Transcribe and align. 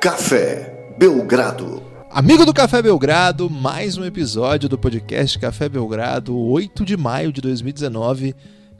Café 0.00 0.94
Belgrado. 0.96 1.82
Amigo 2.08 2.46
do 2.46 2.54
Café 2.54 2.80
Belgrado, 2.80 3.50
mais 3.50 3.98
um 3.98 4.04
episódio 4.04 4.68
do 4.68 4.78
podcast 4.78 5.36
Café 5.40 5.68
Belgrado, 5.68 6.38
8 6.38 6.84
de 6.84 6.96
maio 6.96 7.32
de 7.32 7.40
2019, 7.40 8.32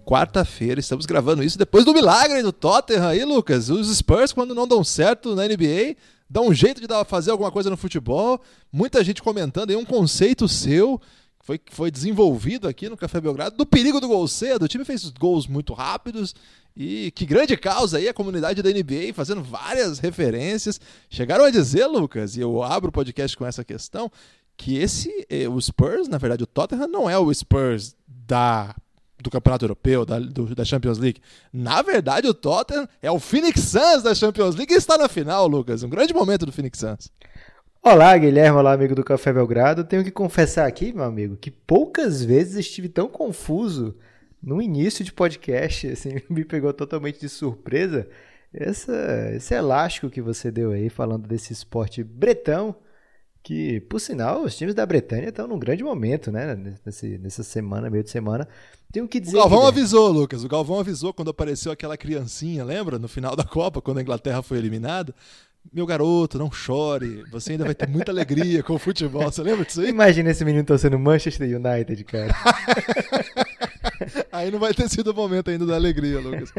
quarta-feira. 0.05 0.79
Estamos 0.79 1.07
gravando 1.07 1.43
isso 1.43 1.59
depois 1.59 1.85
do 1.85 1.93
milagre 1.93 2.41
do 2.41 2.53
Tottenham 2.53 3.09
aí, 3.09 3.25
Lucas. 3.25 3.69
Os 3.69 3.93
Spurs, 3.97 4.33
quando 4.33 4.55
não 4.55 4.69
dão 4.69 4.85
certo 4.85 5.35
na 5.35 5.43
NBA, 5.43 5.97
dão 6.31 6.47
um 6.47 6.55
jeito 6.55 6.81
de 6.81 6.87
dar, 6.87 7.05
fazer 7.05 7.33
alguma 7.33 7.51
coisa 7.51 7.69
no 7.69 7.77
futebol. 7.77 8.41
Muita 8.73 9.03
gente 9.03 9.21
comentando 9.21 9.71
aí 9.71 9.77
um 9.77 9.85
conceito 9.85 10.47
seu 10.47 11.01
foi, 11.49 11.59
foi 11.71 11.91
desenvolvido 11.91 12.69
aqui 12.69 12.91
no 12.91 12.97
Café 12.97 13.23
Belgrado 13.23 13.57
do 13.57 13.65
perigo 13.65 14.03
do 14.03 14.09
gol 14.09 14.29
cedo. 14.29 14.67
O 14.67 14.69
time 14.69 14.85
fez 14.85 15.09
gols 15.09 15.47
muito 15.47 15.73
rápidos 15.73 16.35
e 16.77 17.11
que 17.13 17.25
grande 17.25 17.57
causa 17.57 17.97
aí 17.97 18.07
a 18.07 18.13
comunidade 18.13 18.61
da 18.63 18.69
NBA 18.69 19.15
fazendo 19.15 19.43
várias 19.43 19.99
referências. 19.99 20.79
Chegaram 21.09 21.47
a 21.47 21.51
dizer, 21.51 21.87
Lucas, 21.87 22.37
e 22.37 22.41
eu 22.41 22.63
abro 22.63 22.91
o 22.91 22.93
podcast 22.93 23.35
com 23.35 23.47
essa 23.47 23.65
questão, 23.65 24.13
que 24.59 24.77
esse, 24.77 25.27
eh, 25.31 25.49
o 25.49 25.59
Spurs, 25.59 26.07
na 26.07 26.19
verdade, 26.19 26.45
o 26.45 26.47
Tottenham 26.47 26.87
não 26.87 27.09
é 27.09 27.17
o 27.19 27.33
Spurs 27.33 27.97
da 28.07 28.75
do 29.21 29.31
Campeonato 29.31 29.65
Europeu, 29.65 30.05
da, 30.05 30.19
do, 30.19 30.55
da 30.55 30.65
Champions 30.65 30.99
League. 30.99 31.21
Na 31.53 31.83
verdade, 31.83 32.29
o 32.29 32.35
Tottenham 32.35 32.87
é 33.03 33.11
o 33.11 33.19
Phoenix 33.19 33.63
Suns 33.63 34.03
da 34.03 34.15
Champions 34.15 34.55
League 34.55 34.73
e 34.73 34.77
está 34.77 34.97
na 34.97 35.09
final, 35.09 35.49
Lucas. 35.49 35.83
Um 35.83 35.89
grande 35.89 36.15
momento 36.15 36.47
do 36.47 36.53
Phoenix 36.53 36.79
Suns. 36.79 37.11
Olá, 37.83 38.17
Guilherme, 38.19 38.59
olá, 38.59 38.73
amigo 38.73 38.95
do 38.95 39.05
Café 39.05 39.33
Belgrado. 39.33 39.85
Tenho 39.85 40.05
que 40.05 40.11
confessar 40.11 40.67
aqui, 40.67 40.93
meu 40.93 41.05
amigo, 41.05 41.37
que 41.37 41.51
poucas 41.51 42.23
vezes 42.23 42.57
estive 42.57 42.89
tão 42.89 43.09
confuso 43.09 43.97
no 44.43 44.61
início 44.61 45.05
de 45.05 45.13
podcast, 45.13 45.87
assim, 45.93 46.21
me 46.29 46.45
pegou 46.45 46.73
totalmente 46.73 47.21
de 47.21 47.29
surpresa 47.29 48.07
essa, 48.53 49.31
esse 49.35 49.55
elástico 49.55 50.11
que 50.11 50.21
você 50.21 50.51
deu 50.51 50.73
aí 50.73 50.89
falando 50.89 51.27
desse 51.27 51.53
esporte 51.53 52.03
bretão, 52.03 52.75
que, 53.43 53.81
por 53.83 54.01
sinal, 54.01 54.43
os 54.43 54.57
times 54.57 54.75
da 54.75 54.85
Bretanha 54.85 55.29
estão 55.29 55.47
num 55.47 55.59
grande 55.59 55.83
momento, 55.83 56.31
né, 56.31 56.55
nesse, 56.85 57.17
nessa 57.19 57.43
semana, 57.43 57.89
meio 57.89 58.05
de 58.05 58.11
semana. 58.11 58.47
Tenho 58.93 59.07
que 59.07 59.21
dizer. 59.21 59.37
O 59.37 59.41
Galvão 59.41 59.59
Guilherme, 59.61 59.81
avisou, 59.81 60.09
Lucas. 60.11 60.45
O 60.45 60.49
Galvão 60.49 60.81
avisou 60.81 61.15
quando 61.15 61.31
apareceu 61.31 61.71
aquela 61.71 61.97
criancinha, 61.97 62.65
lembra? 62.65 62.99
No 62.99 63.09
final 63.09 63.37
da 63.37 63.45
Copa, 63.45 63.81
quando 63.81 63.99
a 63.99 64.03
Inglaterra 64.03 64.43
foi 64.43 64.59
eliminada. 64.59 65.15
Meu 65.73 65.85
garoto, 65.85 66.39
não 66.39 66.51
chore. 66.51 67.25
Você 67.31 67.53
ainda 67.53 67.65
vai 67.65 67.75
ter 67.75 67.89
muita 67.89 68.11
alegria 68.11 68.63
com 68.63 68.75
o 68.75 68.79
futebol. 68.79 69.25
Você 69.25 69.43
lembra 69.43 69.65
disso 69.65 69.81
aí? 69.81 69.89
Imagina 69.89 70.31
esse 70.31 70.45
menino 70.45 70.65
torcendo 70.65 70.99
Manchester 70.99 71.47
United, 71.47 72.05
cara. 72.05 72.35
aí 74.33 74.51
não 74.51 74.59
vai 74.59 74.73
ter 74.73 74.89
sido 74.89 75.11
o 75.11 75.15
momento 75.15 75.51
ainda 75.51 75.67
da 75.67 75.75
alegria, 75.75 76.21
Lucas. 76.21 76.53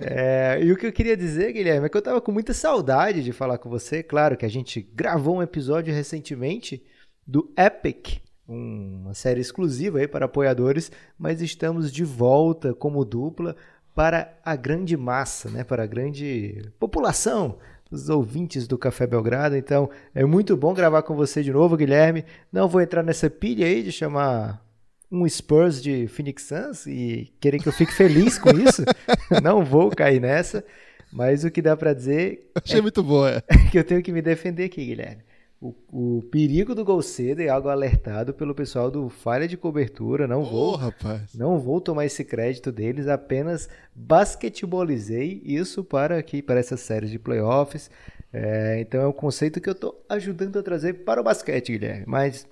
É, 0.00 0.58
e 0.62 0.72
o 0.72 0.76
que 0.76 0.86
eu 0.86 0.92
queria 0.92 1.16
dizer, 1.16 1.52
Guilherme, 1.52 1.86
é 1.86 1.88
que 1.90 1.96
eu 1.96 2.02
tava 2.02 2.20
com 2.20 2.32
muita 2.32 2.54
saudade 2.54 3.22
de 3.22 3.32
falar 3.32 3.58
com 3.58 3.68
você. 3.68 4.02
Claro 4.02 4.36
que 4.36 4.46
a 4.46 4.50
gente 4.50 4.80
gravou 4.80 5.36
um 5.36 5.42
episódio 5.42 5.92
recentemente 5.92 6.82
do 7.26 7.52
Epic, 7.56 8.22
uma 8.48 9.12
série 9.12 9.40
exclusiva 9.40 9.98
aí 9.98 10.08
para 10.08 10.24
apoiadores, 10.24 10.90
mas 11.18 11.42
estamos 11.42 11.92
de 11.92 12.04
volta 12.04 12.72
como 12.72 13.04
dupla 13.04 13.54
para 13.94 14.38
a 14.42 14.56
grande 14.56 14.96
massa, 14.96 15.50
né, 15.50 15.62
para 15.62 15.82
a 15.82 15.86
grande 15.86 16.62
população 16.78 17.58
os 17.90 18.08
ouvintes 18.08 18.66
do 18.66 18.78
Café 18.78 19.06
Belgrado. 19.06 19.56
Então, 19.56 19.90
é 20.14 20.24
muito 20.24 20.56
bom 20.56 20.72
gravar 20.72 21.02
com 21.02 21.14
você 21.14 21.42
de 21.42 21.52
novo, 21.52 21.76
Guilherme. 21.76 22.24
Não 22.52 22.68
vou 22.68 22.80
entrar 22.80 23.02
nessa 23.02 23.28
pilha 23.28 23.66
aí 23.66 23.82
de 23.82 23.90
chamar 23.90 24.64
um 25.10 25.28
Spurs 25.28 25.82
de 25.82 26.06
Phoenix 26.06 26.44
Suns 26.44 26.86
e 26.86 27.32
querer 27.40 27.58
que 27.58 27.68
eu 27.68 27.72
fique 27.72 27.92
feliz 27.92 28.38
com 28.38 28.50
isso. 28.50 28.84
Não 29.42 29.64
vou 29.64 29.90
cair 29.90 30.20
nessa. 30.20 30.64
Mas 31.12 31.42
o 31.42 31.50
que 31.50 31.60
dá 31.60 31.76
para 31.76 31.92
dizer. 31.92 32.50
Achei 32.54 32.78
é 32.78 32.82
muito 32.82 33.02
boa. 33.02 33.42
É. 33.48 33.56
que 33.70 33.78
eu 33.78 33.82
tenho 33.82 34.02
que 34.02 34.12
me 34.12 34.22
defender 34.22 34.64
aqui, 34.64 34.84
Guilherme. 34.84 35.22
O, 35.60 35.74
o, 35.92 36.22
perigo 36.30 36.74
do 36.74 36.82
gol 36.82 37.02
cedo 37.02 37.40
é 37.40 37.48
algo 37.50 37.68
alertado 37.68 38.32
pelo 38.32 38.54
pessoal 38.54 38.90
do 38.90 39.10
falha 39.10 39.46
de 39.46 39.58
cobertura. 39.58 40.26
Não 40.26 40.42
vou, 40.42 40.72
oh, 40.72 40.76
rapaz. 40.76 41.34
não 41.34 41.58
vou 41.58 41.82
tomar 41.82 42.06
esse 42.06 42.24
crédito 42.24 42.72
deles. 42.72 43.06
Apenas 43.06 43.68
basquetebolizei 43.94 45.42
isso 45.44 45.84
para 45.84 46.16
aqui 46.16 46.40
para 46.40 46.58
essas 46.58 46.80
séries 46.80 47.10
de 47.10 47.18
playoffs. 47.18 47.90
É, 48.32 48.80
então 48.80 49.02
é 49.02 49.06
um 49.06 49.12
conceito 49.12 49.60
que 49.60 49.68
eu 49.68 49.74
estou 49.74 50.02
ajudando 50.08 50.58
a 50.58 50.62
trazer 50.62 51.04
para 51.04 51.20
o 51.20 51.24
basquete, 51.24 51.72
Guilherme. 51.72 52.04
Mas 52.06 52.46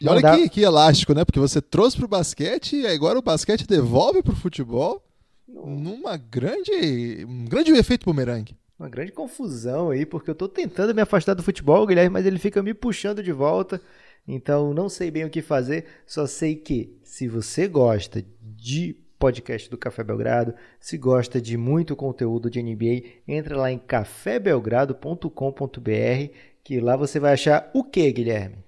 e 0.00 0.08
olha 0.08 0.22
dá... 0.22 0.34
que, 0.34 0.48
que, 0.48 0.62
elástico, 0.62 1.12
né? 1.12 1.26
Porque 1.26 1.40
você 1.40 1.60
trouxe 1.60 1.98
para 1.98 2.06
o 2.06 2.08
basquete 2.08 2.76
e 2.76 2.86
agora 2.86 3.18
o 3.18 3.22
basquete 3.22 3.66
devolve 3.66 4.22
para 4.22 4.32
o 4.32 4.36
futebol 4.36 5.04
numa 5.46 6.16
grande, 6.16 7.26
um 7.28 7.44
grande 7.44 7.72
efeito 7.72 8.06
bumerangue 8.06 8.56
uma 8.78 8.88
grande 8.88 9.12
confusão 9.12 9.90
aí, 9.90 10.06
porque 10.06 10.30
eu 10.30 10.32
estou 10.32 10.48
tentando 10.48 10.94
me 10.94 11.02
afastar 11.02 11.34
do 11.34 11.42
futebol, 11.42 11.86
Guilherme, 11.86 12.10
mas 12.10 12.24
ele 12.24 12.38
fica 12.38 12.62
me 12.62 12.72
puxando 12.72 13.22
de 13.22 13.32
volta. 13.32 13.80
Então 14.26 14.72
não 14.72 14.88
sei 14.88 15.10
bem 15.10 15.24
o 15.24 15.30
que 15.30 15.42
fazer, 15.42 15.86
só 16.06 16.26
sei 16.26 16.54
que 16.54 16.96
se 17.02 17.26
você 17.26 17.66
gosta 17.66 18.24
de 18.40 18.96
podcast 19.18 19.68
do 19.68 19.76
Café 19.76 20.04
Belgrado, 20.04 20.54
se 20.78 20.96
gosta 20.96 21.40
de 21.40 21.56
muito 21.56 21.96
conteúdo 21.96 22.48
de 22.48 22.62
NBA, 22.62 23.02
entra 23.26 23.56
lá 23.56 23.72
em 23.72 23.78
cafébelgrado.com.br, 23.78 26.32
que 26.62 26.78
lá 26.78 26.96
você 26.96 27.18
vai 27.18 27.32
achar 27.32 27.68
o 27.74 27.82
que, 27.82 28.12
Guilherme? 28.12 28.58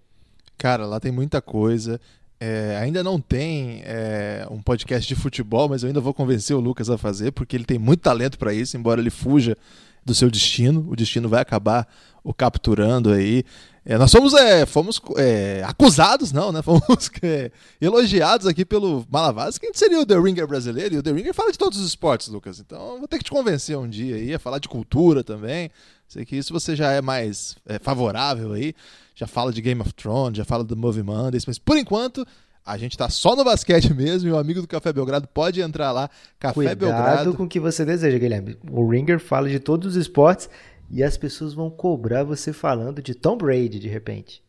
Cara, 0.59 0.87
lá 0.87 0.99
tem 0.99 1.13
muita 1.13 1.41
coisa. 1.41 2.01
É, 2.41 2.79
ainda 2.81 3.05
não 3.05 3.21
tem 3.21 3.83
é, 3.85 4.47
um 4.51 4.63
podcast 4.63 5.07
de 5.07 5.15
futebol, 5.15 5.69
mas 5.69 5.83
eu 5.83 5.89
ainda 5.89 6.01
vou 6.01 6.15
convencer 6.15 6.57
o 6.57 6.61
Lucas 6.61 6.89
a 6.89 6.99
fazer, 6.99 7.33
porque 7.33 7.55
ele 7.55 7.67
tem 7.67 7.79
muito 7.79 8.01
talento 8.01 8.39
para 8.39 8.53
isso, 8.53 8.77
embora 8.77 9.01
ele 9.01 9.11
fuja 9.11 9.57
do 10.05 10.15
seu 10.15 10.31
destino. 10.31 10.87
O 10.89 10.97
destino 10.97 11.29
vai 11.29 11.41
acabar 11.41 11.87
o 12.23 12.35
capturando 12.35 13.11
aí. 13.11 13.45
É, 13.85 13.97
nós 13.97 14.13
fomos, 14.13 14.35
é, 14.35 14.67
fomos 14.67 15.01
é, 15.17 15.63
acusados, 15.65 16.33
não, 16.33 16.53
né? 16.53 16.61
Fomos 16.63 17.11
é, 17.23 17.51
elogiados 17.81 18.47
aqui 18.47 18.65
pelo 18.65 19.07
Malavaz, 19.11 19.57
que 19.57 19.67
a 19.67 19.69
gente 19.69 19.79
seria 19.79 19.99
o 19.99 20.05
The 20.05 20.19
Ringer 20.19 20.47
brasileiro. 20.47 20.95
E 20.95 20.99
o 20.99 21.03
The 21.03 21.13
Ringer 21.13 21.35
fala 21.35 21.51
de 21.51 21.59
todos 21.59 21.79
os 21.79 21.87
esportes, 21.87 22.29
Lucas. 22.29 22.61
Então 22.61 22.99
vou 22.99 23.09
ter 23.09 23.19
que 23.19 23.25
te 23.25 23.31
convencer 23.31 23.77
um 23.79 23.89
dia 23.89 24.17
aí 24.17 24.35
a 24.35 24.39
falar 24.39 24.59
de 24.59 24.69
cultura 24.69 25.25
também. 25.25 25.71
Sei 26.07 26.25
que 26.25 26.37
isso 26.37 26.53
você 26.53 26.77
já 26.77 26.93
é 26.93 27.01
mais 27.01 27.57
é, 27.67 27.79
favorável 27.79 28.53
aí. 28.53 28.75
Já 29.15 29.27
fala 29.27 29.53
de 29.53 29.63
Game 29.63 29.81
of 29.81 29.93
Thrones, 29.95 30.37
já 30.37 30.45
fala 30.45 30.63
do 30.63 30.77
Movie 30.77 31.03
Mondays, 31.03 31.47
mas 31.47 31.59
por 31.59 31.77
enquanto 31.77 32.27
a 32.71 32.77
gente 32.77 32.97
tá 32.97 33.09
só 33.09 33.35
no 33.35 33.43
basquete 33.43 33.93
mesmo 33.93 34.29
e 34.29 34.33
o 34.33 34.39
amigo 34.39 34.61
do 34.61 34.69
Café 34.69 34.93
Belgrado 34.93 35.27
pode 35.27 35.61
entrar 35.61 35.91
lá. 35.91 36.09
Café 36.39 36.55
Cuidado 36.55 36.79
Belgrado. 36.79 37.35
com 37.35 37.43
o 37.43 37.49
que 37.49 37.59
você 37.59 37.85
deseja, 37.85 38.17
Guilherme. 38.17 38.57
O 38.71 38.89
Ringer 38.89 39.19
fala 39.19 39.49
de 39.49 39.59
todos 39.59 39.89
os 39.89 39.97
esportes 39.97 40.49
e 40.89 41.03
as 41.03 41.17
pessoas 41.17 41.53
vão 41.53 41.69
cobrar 41.69 42.23
você 42.23 42.53
falando 42.53 43.03
de 43.03 43.13
Tom 43.13 43.37
Brady 43.37 43.81
de 43.81 43.89
repente. 43.89 44.41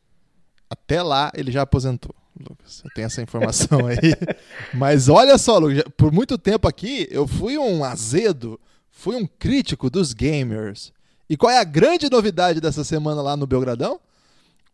Até 0.70 1.02
lá 1.02 1.32
ele 1.34 1.52
já 1.52 1.64
aposentou. 1.64 2.14
Lucas, 2.40 2.82
eu 2.86 2.92
tenho 2.94 3.08
essa 3.08 3.22
informação 3.24 3.88
aí. 3.88 3.98
Mas 4.74 5.10
olha 5.10 5.38
só, 5.38 5.58
Lucas, 5.58 5.84
por 5.98 6.12
muito 6.12 6.38
tempo 6.38 6.68
aqui 6.68 7.08
eu 7.10 7.28
fui 7.28 7.58
um 7.58 7.84
azedo, 7.84 8.60
fui 8.92 9.16
um 9.16 9.26
crítico 9.26 9.90
dos 9.90 10.14
gamers. 10.14 10.94
E 11.28 11.36
qual 11.36 11.52
é 11.52 11.60
a 11.60 11.64
grande 11.64 12.08
novidade 12.10 12.62
dessa 12.62 12.84
semana 12.84 13.22
lá 13.22 13.36
no 13.36 13.48
Belgradão? 13.48 14.00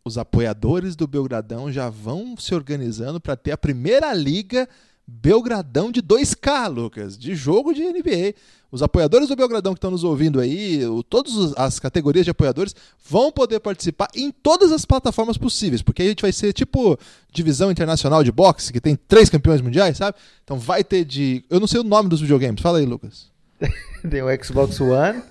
Os 0.08 0.18
apoiadores 0.18 0.96
do 0.96 1.06
Belgradão 1.06 1.70
já 1.70 1.88
vão 1.88 2.36
se 2.36 2.54
organizando 2.54 3.20
para 3.20 3.36
ter 3.36 3.52
a 3.52 3.58
primeira 3.58 4.12
liga 4.12 4.68
Belgradão 5.06 5.90
de 5.90 6.02
2K, 6.02 6.68
Lucas, 6.68 7.16
de 7.16 7.34
jogo 7.34 7.72
de 7.72 7.82
NBA. 7.82 8.34
Os 8.70 8.82
apoiadores 8.82 9.28
do 9.28 9.36
Belgradão 9.36 9.72
que 9.72 9.78
estão 9.78 9.90
nos 9.90 10.04
ouvindo 10.04 10.38
aí, 10.38 10.80
todas 11.08 11.56
as 11.56 11.78
categorias 11.78 12.26
de 12.26 12.30
apoiadores, 12.30 12.74
vão 13.08 13.32
poder 13.32 13.60
participar 13.60 14.08
em 14.14 14.30
todas 14.30 14.70
as 14.70 14.84
plataformas 14.84 15.38
possíveis, 15.38 15.80
porque 15.80 16.02
a 16.02 16.04
gente 16.04 16.20
vai 16.20 16.32
ser 16.32 16.52
tipo 16.52 16.98
divisão 17.32 17.70
internacional 17.70 18.22
de 18.22 18.30
boxe, 18.30 18.70
que 18.70 18.80
tem 18.82 18.96
três 18.96 19.30
campeões 19.30 19.62
mundiais, 19.62 19.96
sabe? 19.96 20.18
Então 20.44 20.58
vai 20.58 20.84
ter 20.84 21.06
de. 21.06 21.42
Eu 21.48 21.58
não 21.58 21.66
sei 21.66 21.80
o 21.80 21.84
nome 21.84 22.10
dos 22.10 22.20
videogames, 22.20 22.60
fala 22.60 22.78
aí, 22.78 22.84
Lucas. 22.84 23.30
tem 24.10 24.22
o 24.22 24.44
Xbox 24.44 24.78
One 24.78 25.22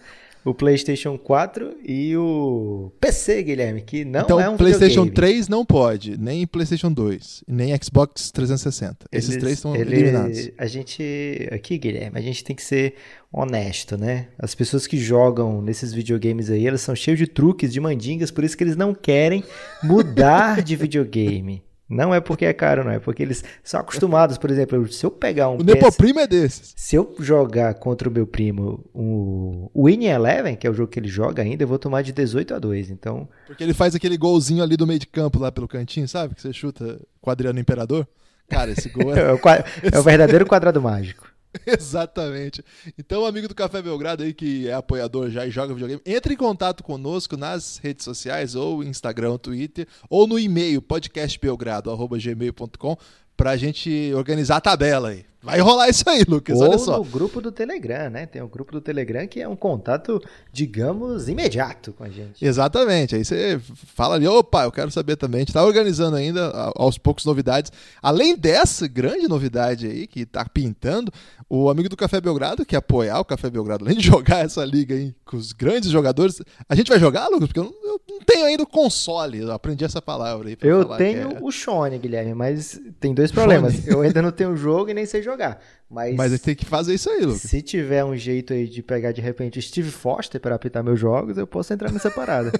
o 0.47 0.53
PlayStation 0.53 1.17
4 1.17 1.75
e 1.83 2.15
o 2.15 2.89
PC, 3.01 3.43
Guilherme, 3.43 3.81
que 3.81 4.05
não 4.05 4.21
então, 4.21 4.39
é 4.39 4.47
um 4.47 4.55
PlayStation 4.55 5.03
videogame. 5.03 5.15
3 5.15 5.49
não 5.49 5.65
pode, 5.65 6.17
nem 6.17 6.47
PlayStation 6.47 6.89
2, 6.89 7.43
nem 7.45 7.75
Xbox 7.81 8.31
360. 8.31 9.07
Esses 9.11 9.31
Eles, 9.31 9.41
três 9.41 9.57
estão 9.57 9.75
eliminados. 9.75 10.49
A 10.57 10.65
gente, 10.65 11.49
aqui, 11.51 11.77
Guilherme, 11.77 12.17
a 12.17 12.21
gente 12.21 12.45
tem 12.45 12.55
que 12.55 12.63
ser 12.63 12.95
honesto, 13.29 13.97
né? 13.97 14.29
As 14.39 14.55
pessoas 14.55 14.87
que 14.87 14.97
jogam 14.97 15.61
nesses 15.61 15.91
videogames 15.91 16.49
aí, 16.49 16.65
elas 16.65 16.79
são 16.79 16.95
cheias 16.95 17.19
de 17.19 17.27
truques, 17.27 17.73
de 17.73 17.81
mandingas, 17.81 18.31
por 18.31 18.45
isso 18.45 18.55
que 18.55 18.63
eles 18.63 18.77
não 18.77 18.95
querem 18.95 19.43
mudar 19.83 20.61
de 20.61 20.77
videogame. 20.77 21.66
Não 21.89 22.13
é 22.13 22.19
porque 22.19 22.45
é 22.45 22.53
caro, 22.53 22.83
não. 22.83 22.91
É 22.91 22.99
porque 22.99 23.23
eles 23.23 23.43
são 23.63 23.79
acostumados, 23.79 24.37
por 24.37 24.51
exemplo, 24.51 24.91
se 24.91 25.05
eu 25.05 25.11
pegar 25.11 25.49
um. 25.49 25.57
O 25.57 25.63
Nepoprimo 25.63 26.19
é 26.19 26.27
desses. 26.27 26.73
Se 26.75 26.95
eu 26.95 27.15
jogar 27.19 27.73
contra 27.75 28.09
o 28.09 28.11
meu 28.11 28.27
primo 28.27 28.83
o 28.93 29.71
Winning 29.75 30.07
Eleven, 30.07 30.55
que 30.55 30.67
é 30.67 30.69
o 30.69 30.73
jogo 30.73 30.91
que 30.91 30.99
ele 30.99 31.07
joga 31.07 31.41
ainda, 31.41 31.63
eu 31.63 31.67
vou 31.67 31.79
tomar 31.79 32.01
de 32.01 32.11
18 32.11 32.55
a 32.55 32.59
2. 32.59 32.89
Então. 32.89 33.27
Porque 33.45 33.63
ele 33.63 33.73
faz 33.73 33.95
aquele 33.95 34.17
golzinho 34.17 34.61
ali 34.61 34.75
do 34.75 34.85
meio 34.85 34.99
de 34.99 35.07
campo 35.07 35.39
lá 35.39 35.51
pelo 35.51 35.67
cantinho, 35.67 36.07
sabe? 36.07 36.35
Que 36.35 36.41
você 36.41 36.51
chuta 36.51 36.99
com 37.21 37.29
o 37.29 37.31
Adriano 37.31 37.59
Imperador. 37.59 38.05
Cara, 38.49 38.71
esse 38.71 38.89
gol 38.89 39.15
é. 39.15 39.19
é, 39.31 39.33
o, 39.33 39.39
é 39.95 39.99
o 39.99 40.03
verdadeiro 40.03 40.45
quadrado 40.45 40.81
mágico. 40.81 41.36
Exatamente. 41.65 42.61
Então, 42.97 43.25
amigo 43.25 43.47
do 43.47 43.55
Café 43.55 43.81
Belgrado 43.81 44.23
aí 44.23 44.33
que 44.33 44.67
é 44.67 44.73
apoiador 44.73 45.29
já 45.29 45.45
e 45.45 45.51
joga 45.51 45.73
videogame, 45.73 46.01
entre 46.05 46.33
em 46.33 46.37
contato 46.37 46.83
conosco 46.83 47.37
nas 47.37 47.77
redes 47.77 48.03
sociais, 48.03 48.55
ou 48.55 48.83
Instagram, 48.83 49.37
Twitter, 49.37 49.87
ou 50.09 50.27
no 50.27 50.37
e-mail 50.37 50.81
podcastbelgrado@gmail.com 50.81 52.97
pra 53.35 53.55
gente 53.55 54.11
organizar 54.15 54.57
a 54.57 54.61
tabela 54.61 55.09
aí. 55.09 55.25
Vai 55.41 55.59
rolar 55.59 55.87
isso 55.87 56.03
aí, 56.09 56.23
Lucas, 56.27 56.57
Ou 56.59 56.67
olha 56.67 56.77
só. 56.77 56.97
no 56.97 57.03
grupo 57.03 57.39
do 57.39 57.51
Telegram, 57.51 58.09
né? 58.09 58.25
Tem 58.25 58.41
o 58.41 58.47
grupo 58.47 58.71
do 58.71 58.81
Telegram 58.81 59.25
que 59.27 59.39
é 59.39 59.47
um 59.47 59.55
contato, 59.55 60.21
digamos, 60.51 61.29
imediato 61.29 61.93
com 61.93 62.03
a 62.03 62.09
gente. 62.09 62.43
Exatamente. 62.43 63.15
Aí 63.15 63.23
você 63.23 63.59
fala 63.95 64.15
ali, 64.15 64.27
opa, 64.27 64.63
eu 64.63 64.71
quero 64.71 64.89
saber 64.91 65.15
também. 65.15 65.37
A 65.37 65.41
gente 65.41 65.53
tá 65.53 65.63
organizando 65.63 66.17
ainda, 66.17 66.51
aos 66.75 66.97
poucos, 66.97 67.23
novidades. 67.23 67.71
Além 68.01 68.35
dessa 68.35 68.87
grande 68.87 69.27
novidade 69.27 69.85
aí, 69.87 70.07
que 70.07 70.25
tá 70.25 70.43
pintando, 70.43 71.11
o 71.47 71.69
amigo 71.69 71.87
do 71.87 71.95
Café 71.95 72.19
Belgrado, 72.19 72.65
que 72.65 72.75
é 72.75 72.79
apoiar 72.79 73.19
o 73.19 73.25
Café 73.25 73.49
Belgrado, 73.49 73.85
além 73.85 73.97
de 73.97 74.05
jogar 74.05 74.43
essa 74.43 74.65
liga 74.65 74.95
aí 74.95 75.13
com 75.23 75.37
os 75.37 75.53
grandes 75.53 75.89
jogadores. 75.91 76.41
A 76.67 76.75
gente 76.75 76.89
vai 76.89 76.99
jogar, 76.99 77.27
Lucas? 77.27 77.47
Porque 77.47 77.59
eu 77.59 77.65
não, 77.65 77.71
eu 77.91 78.01
não 78.09 78.19
tenho 78.25 78.45
ainda 78.45 78.63
o 78.63 78.67
console. 78.67 79.39
Eu 79.39 79.51
aprendi 79.51 79.85
essa 79.85 80.01
palavra 80.01 80.49
aí. 80.49 80.55
pra 80.55 80.67
Eu 80.67 80.83
tenho 80.97 81.31
é- 81.33 81.39
o 81.41 81.51
Shone, 81.51 81.97
Guilherme, 81.99 82.33
mas 82.33 82.81
tem 82.99 83.13
dois 83.13 83.31
problemas. 83.31 83.87
Eu 83.87 84.01
ainda 84.01 84.21
não 84.21 84.31
tenho 84.31 84.51
o 84.51 84.57
jogo 84.57 84.89
e 84.89 84.93
nem 84.93 85.05
sei 85.05 85.21
jogar. 85.27 85.61
Mas, 85.89 86.15
Mas 86.15 86.31
gente 86.31 86.41
tem 86.41 86.55
que 86.55 86.65
fazer 86.65 86.93
isso 86.93 87.09
aí, 87.09 87.21
Lucas. 87.21 87.41
se 87.41 87.61
tiver 87.61 88.03
um 88.03 88.15
jeito 88.15 88.51
aí 88.51 88.67
de 88.67 88.81
pegar 88.81 89.11
de 89.11 89.21
repente 89.21 89.61
Steve 89.61 89.89
Foster 89.89 90.39
para 90.39 90.55
apitar 90.55 90.83
meus 90.83 90.99
jogos, 90.99 91.37
eu 91.37 91.47
posso 91.47 91.73
entrar 91.73 91.91
nessa 91.91 92.11
parada. 92.11 92.51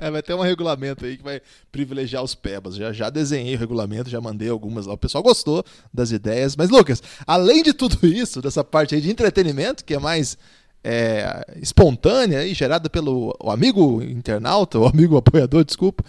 É, 0.00 0.10
vai 0.10 0.22
ter 0.22 0.34
um 0.34 0.40
regulamento 0.40 1.04
aí 1.04 1.16
que 1.16 1.22
vai 1.22 1.40
privilegiar 1.70 2.22
os 2.22 2.34
pebas. 2.34 2.76
Já, 2.76 2.92
já 2.92 3.08
desenhei 3.08 3.54
o 3.54 3.58
regulamento, 3.58 4.10
já 4.10 4.20
mandei 4.20 4.48
algumas 4.48 4.86
lá. 4.86 4.94
O 4.94 4.98
pessoal 4.98 5.22
gostou 5.22 5.64
das 5.92 6.10
ideias. 6.10 6.56
Mas, 6.56 6.68
Lucas, 6.68 7.02
além 7.26 7.62
de 7.62 7.72
tudo 7.72 8.06
isso, 8.06 8.42
dessa 8.42 8.62
parte 8.62 8.94
aí 8.94 9.00
de 9.00 9.10
entretenimento, 9.10 9.84
que 9.84 9.94
é 9.94 9.98
mais 9.98 10.36
é, 10.84 11.44
espontânea 11.60 12.44
e 12.46 12.54
gerada 12.54 12.90
pelo 12.90 13.36
amigo 13.46 14.02
internauta, 14.02 14.78
o 14.78 14.86
amigo 14.86 15.16
apoiador, 15.16 15.64
desculpa, 15.64 16.04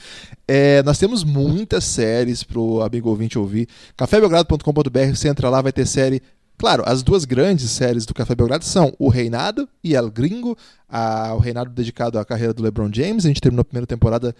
é, 0.47 0.81
nós 0.83 0.97
temos 0.97 1.23
muitas 1.23 1.83
séries 1.83 2.43
pro 2.43 2.81
amigo 2.81 3.09
ouvinte 3.09 3.37
ouvir. 3.37 3.67
cafébelgrado.com.br, 3.95 5.15
você 5.15 5.27
entra 5.29 5.49
lá, 5.49 5.61
vai 5.61 5.71
ter 5.71 5.85
série 5.85 6.21
Claro, 6.55 6.83
as 6.85 7.01
duas 7.01 7.25
grandes 7.25 7.69
séries 7.71 8.05
do 8.05 8.13
Café 8.13 8.35
Belgrado 8.35 8.63
são 8.63 8.93
O 8.99 9.09
Reinado 9.09 9.67
e 9.83 9.95
El 9.95 10.09
Gringo. 10.11 10.55
A- 10.87 11.33
o 11.33 11.39
Reinado 11.39 11.71
dedicado 11.71 12.19
à 12.19 12.23
carreira 12.23 12.53
do 12.53 12.61
LeBron 12.61 12.89
James. 12.93 13.25
A 13.25 13.27
gente 13.27 13.41
terminou 13.41 13.61
a 13.61 13.65
primeira 13.65 13.87
temporada 13.87 14.35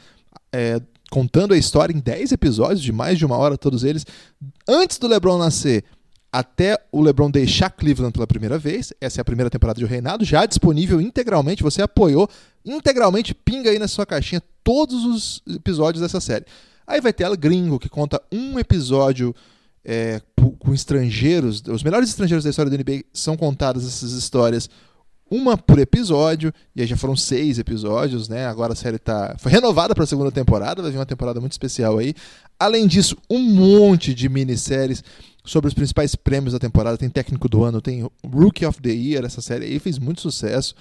é, 0.54 0.80
contando 1.10 1.56
a 1.56 1.58
história 1.58 1.92
em 1.92 2.00
10 2.00 2.32
episódios, 2.32 2.82
de 2.82 2.92
mais 2.92 3.18
de 3.18 3.26
uma 3.26 3.36
hora, 3.36 3.58
todos 3.58 3.84
eles. 3.84 4.06
Antes 4.70 5.00
do 5.00 5.08
LeBron 5.08 5.40
nascer, 5.40 5.84
até 6.34 6.84
o 6.92 7.00
LeBron 7.00 7.30
deixar 7.30 7.70
Cleveland 7.70 8.12
pela 8.12 8.26
primeira 8.26 8.58
vez. 8.58 8.92
Essa 9.00 9.20
é 9.20 9.22
a 9.22 9.26
primeira 9.26 9.52
temporada 9.52 9.80
de 9.80 9.86
Reinado, 9.86 10.26
já 10.26 10.48
disponível 10.48 11.00
integralmente. 11.00 11.62
Você 11.62 11.84
apoiou 11.84 12.28
integralmente, 12.66 13.36
pinga 13.36 13.70
aí 13.70 13.78
na 13.78 13.88
sua 13.88 14.04
caixinha 14.04 14.42
todos 14.64 15.06
os 15.06 15.44
episódios 15.56 16.02
dessa 16.02 16.20
série. 16.20 16.46
Aí 16.88 17.00
vai 17.00 17.14
ter 17.14 17.26
El 17.26 17.38
Gringo, 17.38 17.78
que 17.78 17.88
conta 17.88 18.20
um 18.32 18.58
episódio 18.58 19.36
é, 19.86 20.20
com 20.58 20.74
estrangeiros, 20.74 21.62
os 21.68 21.84
melhores 21.84 22.10
estrangeiros 22.10 22.44
da 22.44 22.50
história 22.50 22.72
da 22.72 22.78
NBA 22.78 23.04
são 23.14 23.38
contadas 23.38 23.86
essas 23.86 24.14
histórias 24.14 24.68
uma 25.30 25.58
por 25.58 25.80
episódio, 25.80 26.54
e 26.76 26.82
aí 26.82 26.88
já 26.88 26.96
foram 26.96 27.16
seis 27.16 27.58
episódios, 27.58 28.30
né? 28.30 28.46
Agora 28.46 28.74
a 28.74 28.76
série 28.76 29.00
tá, 29.00 29.36
foi 29.40 29.52
renovada 29.52 29.96
para 29.96 30.04
a 30.04 30.08
segunda 30.08 30.32
temporada, 30.32 30.82
vai 30.82 30.92
vir 30.92 30.98
uma 30.98 31.06
temporada 31.06 31.40
muito 31.40 31.54
especial 31.54 31.98
aí. 31.98 32.14
Além 32.60 32.88
disso, 32.88 33.18
um 33.30 33.40
monte 33.40 34.14
de 34.14 34.30
minisséries 34.30 35.04
sobre 35.44 35.68
os 35.68 35.74
principais 35.74 36.16
prêmios 36.16 36.54
da 36.54 36.60
temporada. 36.60 36.98
Tem 36.98 37.10
técnico 37.10 37.50
do 37.50 37.64
ano, 37.64 37.82
tem 37.82 38.10
Rookie 38.26 38.66
of 38.66 38.82
the 38.82 38.92
Year, 38.92 39.26
essa 39.26 39.42
série 39.42 39.66
aí 39.66 39.80
fez 39.80 39.98
muito 39.98 40.22
sucesso. 40.22 40.76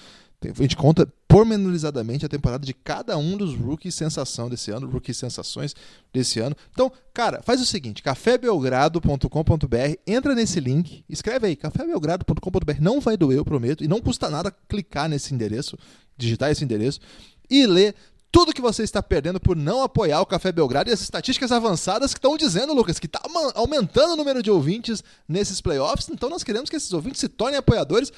A 0.50 0.62
gente 0.62 0.76
conta 0.76 1.06
pormenorizadamente 1.28 2.26
a 2.26 2.28
temporada 2.28 2.64
de 2.64 2.74
cada 2.74 3.16
um 3.16 3.36
dos 3.36 3.54
rookies 3.54 3.94
sensação 3.94 4.50
desse 4.50 4.70
ano, 4.70 4.88
rookies 4.88 5.16
sensações 5.16 5.74
desse 6.12 6.40
ano. 6.40 6.54
Então, 6.72 6.92
cara, 7.14 7.40
faz 7.42 7.60
o 7.60 7.66
seguinte, 7.66 8.02
cafébelgrado.com.br, 8.02 9.96
entra 10.06 10.34
nesse 10.34 10.60
link, 10.60 11.04
escreve 11.08 11.46
aí, 11.46 11.56
cafébelgrado.com.br, 11.56 12.80
não 12.80 13.00
vai 13.00 13.16
doer, 13.16 13.38
eu 13.38 13.44
prometo, 13.44 13.82
e 13.82 13.88
não 13.88 14.00
custa 14.00 14.28
nada 14.28 14.54
clicar 14.68 15.08
nesse 15.08 15.32
endereço, 15.34 15.78
digitar 16.16 16.50
esse 16.50 16.64
endereço 16.64 17.00
e 17.48 17.66
ler 17.66 17.94
tudo 18.32 18.54
que 18.54 18.62
você 18.62 18.82
está 18.82 19.02
perdendo 19.02 19.38
por 19.38 19.54
não 19.54 19.82
apoiar 19.82 20.22
o 20.22 20.26
Café 20.26 20.50
Belgrado 20.50 20.88
e 20.88 20.92
as 20.92 21.02
estatísticas 21.02 21.52
avançadas 21.52 22.14
que 22.14 22.18
estão 22.18 22.34
dizendo, 22.34 22.72
Lucas, 22.72 22.98
que 22.98 23.04
está 23.04 23.20
aumentando 23.54 24.14
o 24.14 24.16
número 24.16 24.42
de 24.42 24.50
ouvintes 24.50 25.04
nesses 25.28 25.60
playoffs. 25.60 26.08
Então 26.08 26.30
nós 26.30 26.42
queremos 26.42 26.70
que 26.70 26.76
esses 26.76 26.94
ouvintes 26.94 27.20
se 27.20 27.28
tornem 27.28 27.58
apoiadores, 27.58 28.10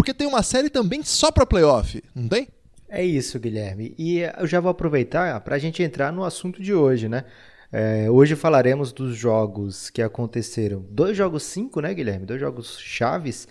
porque 0.00 0.14
tem 0.14 0.26
uma 0.26 0.42
série 0.42 0.70
também 0.70 1.02
só 1.02 1.30
para 1.30 1.44
playoff, 1.44 2.02
não 2.14 2.26
tem? 2.26 2.48
É 2.88 3.04
isso, 3.04 3.38
Guilherme. 3.38 3.94
E 3.98 4.20
eu 4.20 4.46
já 4.46 4.58
vou 4.58 4.70
aproveitar 4.70 5.38
para 5.42 5.56
a 5.56 5.58
gente 5.58 5.82
entrar 5.82 6.10
no 6.10 6.24
assunto 6.24 6.62
de 6.62 6.72
hoje, 6.72 7.06
né? 7.06 7.26
É, 7.70 8.10
hoje 8.10 8.34
falaremos 8.34 8.92
dos 8.92 9.14
jogos 9.14 9.90
que 9.90 10.00
aconteceram. 10.00 10.82
Dois 10.90 11.14
jogos 11.18 11.42
cinco, 11.42 11.82
né, 11.82 11.92
Guilherme? 11.92 12.24
Dois 12.24 12.40
jogos 12.40 12.78
chaves. 12.80 13.46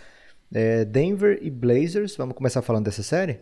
É, 0.51 0.84
Denver 0.84 1.38
e 1.40 1.51
Blazers. 1.51 2.16
Vamos 2.16 2.36
começar 2.36 2.63
falando 2.63 2.86
dessa 2.86 3.04
série? 3.04 3.42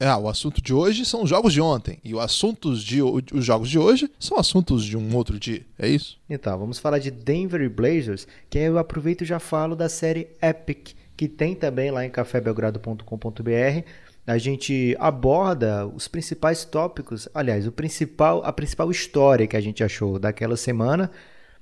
Ah, 0.00 0.18
o 0.18 0.28
assunto 0.28 0.60
de 0.60 0.74
hoje 0.74 1.04
são 1.04 1.22
os 1.22 1.30
jogos 1.30 1.52
de 1.52 1.60
ontem. 1.60 2.00
E 2.02 2.12
os 2.12 2.20
assuntos 2.20 2.82
de 2.82 3.00
os 3.00 3.44
jogos 3.44 3.70
de 3.70 3.78
hoje 3.78 4.10
são 4.18 4.36
assuntos 4.36 4.84
de 4.84 4.96
um 4.96 5.14
outro 5.14 5.38
dia. 5.38 5.64
É 5.78 5.88
isso? 5.88 6.18
Então, 6.28 6.58
vamos 6.58 6.80
falar 6.80 6.98
de 6.98 7.12
Denver 7.12 7.60
e 7.60 7.68
Blazers, 7.68 8.26
que 8.48 8.58
aí 8.58 8.64
eu 8.64 8.78
aproveito 8.78 9.22
e 9.22 9.26
já 9.26 9.38
falo 9.38 9.76
da 9.76 9.88
série 9.88 10.26
Epic, 10.42 10.98
que 11.20 11.28
tem 11.28 11.54
também 11.54 11.90
lá 11.90 12.02
em 12.02 12.08
cafébelgrado.com.br. 12.08 13.84
A 14.26 14.38
gente 14.38 14.96
aborda 14.98 15.86
os 15.86 16.08
principais 16.08 16.64
tópicos, 16.64 17.28
aliás, 17.34 17.66
o 17.66 17.72
principal, 17.72 18.42
a 18.42 18.50
principal 18.50 18.90
história 18.90 19.46
que 19.46 19.54
a 19.54 19.60
gente 19.60 19.84
achou 19.84 20.18
daquela 20.18 20.56
semana. 20.56 21.10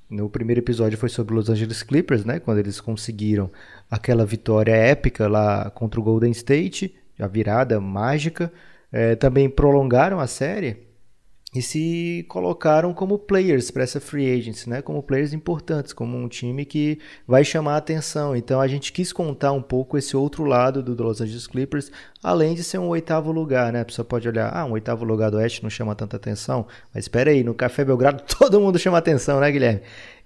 No 0.09 0.31
primeiro 0.31 0.61
episódio 0.61 0.97
foi 0.97 1.09
sobre 1.09 1.35
os 1.35 1.41
Los 1.41 1.51
Angeles 1.51 1.83
Clippers, 1.83 2.25
né, 2.25 2.39
quando 2.39 2.59
eles 2.59 2.81
conseguiram 2.81 3.51
aquela 3.91 4.25
vitória 4.25 4.71
épica 4.71 5.27
lá 5.27 5.69
contra 5.71 5.99
o 5.99 6.05
Golden 6.05 6.31
State, 6.31 6.95
a 7.19 7.27
virada 7.27 7.81
mágica. 7.81 8.53
É, 8.93 9.17
também 9.17 9.51
prolongaram 9.51 10.21
a 10.21 10.29
série 10.29 10.88
e 11.55 11.63
se 11.63 12.27
colocaram 12.29 12.93
como 12.93 13.19
players 13.19 13.71
para 13.71 13.83
essa 13.83 13.99
free 13.99 14.31
agency, 14.31 14.69
né? 14.69 14.83
Como 14.83 15.03
players 15.03 15.33
importantes, 15.33 15.95
como 15.95 16.15
um 16.17 16.29
time 16.29 16.65
que 16.67 16.99
vai 17.27 17.43
chamar 17.43 17.75
a 17.75 17.77
atenção. 17.79 18.37
Então 18.37 18.61
a 18.61 18.69
gente 18.69 18.93
quis 18.93 19.13
contar 19.15 19.53
um 19.53 19.63
pouco 19.63 19.97
esse 19.97 20.15
outro 20.15 20.45
lado 20.45 20.83
do 20.83 21.03
Los 21.03 21.23
Angeles 21.23 21.47
Clippers, 21.47 21.91
além 22.23 22.55
de 22.55 22.63
ser 22.63 22.77
um 22.79 22.89
oitavo 22.89 23.33
lugar, 23.33 23.73
né? 23.73 23.81
A 23.81 23.85
pessoa 23.85 24.05
pode 24.05 24.29
olhar, 24.29 24.55
ah, 24.55 24.67
um 24.67 24.73
oitavo 24.73 25.07
lugar 25.07 25.31
do 25.31 25.39
Oeste 25.39 25.63
não 25.63 25.71
chama 25.71 25.95
tanta 25.95 26.17
atenção, 26.17 26.67
mas 26.95 27.05
espera 27.05 27.31
aí, 27.31 27.43
no 27.43 27.55
Café 27.55 27.83
Belgrado 27.83 28.23
todo 28.39 28.61
mundo 28.61 28.79
chama 28.79 28.99
atenção, 28.99 29.41
né, 29.41 29.51
Guilherme? 29.51 29.81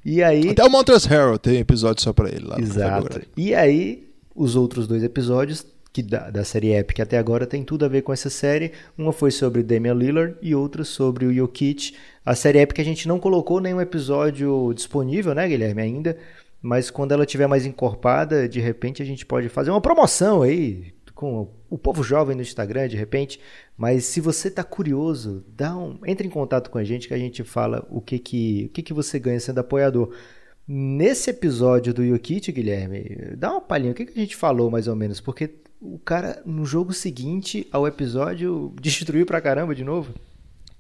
E 0.05 0.25
aí 0.25 0.51
Até 0.51 0.65
o 0.65 0.71
Montrezl 0.71 1.09
Harrell 1.09 1.39
tem 1.39 1.59
episódio 1.59 2.03
só 2.03 2.13
para 2.13 2.29
ele 2.29 2.45
lá 2.45 2.59
Exato. 2.59 3.21
E 3.37 3.55
aí, 3.55 4.09
os 4.35 4.57
outros 4.57 4.89
dois 4.89 5.05
episódios 5.05 5.65
que 5.93 6.03
da, 6.03 6.31
da 6.31 6.45
série 6.45 6.73
Epic 6.73 7.01
até 7.01 7.19
agora 7.19 7.47
tem 7.47 7.63
tudo 7.63 7.85
a 7.85 7.89
ver 7.89 8.03
com 8.03 8.13
essa 8.13 8.31
série. 8.31 8.73
Uma 8.97 9.13
foi 9.13 9.31
sobre 9.31 9.63
Damian 9.63 9.95
Lillard 9.95 10.37
e 10.41 10.55
outra 10.55 10.85
sobre 10.85 11.27
o 11.27 11.35
Jokic. 11.35 11.95
A 12.25 12.35
série 12.35 12.61
Epic 12.61 12.79
a 12.79 12.85
gente 12.85 13.07
não 13.07 13.21
colocou 13.21 13.61
nenhum 13.61 13.81
episódio 13.81 14.73
disponível, 14.75 15.35
né, 15.35 15.47
Guilherme, 15.47 15.83
ainda. 15.83 16.17
Mas 16.63 16.91
quando 16.91 17.13
ela 17.13 17.27
tiver 17.27 17.47
mais 17.47 17.67
encorpada, 17.67 18.49
de 18.49 18.61
repente 18.61 19.03
a 19.03 19.05
gente 19.05 19.27
pode 19.27 19.49
fazer 19.49 19.71
uma 19.71 19.81
promoção 19.81 20.43
aí 20.43 20.95
com 21.15 21.49
o 21.69 21.77
povo 21.77 22.03
jovem 22.03 22.35
no 22.35 22.43
Instagram, 22.43 22.89
de 22.89 22.97
repente. 22.97 23.39
Mas 23.77 24.05
se 24.05 24.21
você 24.21 24.51
tá 24.51 24.65
curioso, 24.65 25.45
dá 25.49 25.77
um, 25.77 25.99
entre 26.07 26.27
em 26.27 26.31
contato 26.31 26.71
com 26.71 26.79
a 26.79 26.85
gente 26.85 27.07
que 27.07 27.15
a 27.15 27.19
gente 27.19 27.45
fala 27.45 27.87
o 27.91 28.01
que 28.01 28.19
que, 28.19 28.67
o 28.67 28.69
que, 28.71 28.83
que 28.83 28.95
você 28.95 29.19
ganha 29.19 29.41
sendo 29.41 29.59
apoiador. 29.59 30.15
Nesse 30.67 31.29
episódio 31.31 31.93
do 31.93 32.07
Jokic, 32.07 32.51
Guilherme, 32.53 33.35
dá 33.37 33.51
uma 33.51 33.61
palhinha, 33.61 33.93
o 33.93 33.95
que, 33.95 34.07
que 34.07 34.19
a 34.19 34.23
gente 34.23 34.37
falou 34.37 34.71
mais 34.71 34.87
ou 34.87 34.95
menos? 34.95 35.21
Porque 35.21 35.51
o 35.83 35.99
cara, 35.99 36.41
no 36.47 36.65
jogo 36.65 36.93
seguinte 36.93 37.67
ao 37.73 37.87
episódio, 37.87 38.73
destruiu 38.81 39.27
pra 39.27 39.41
caramba 39.41 39.75
de 39.75 39.83
novo. 39.85 40.13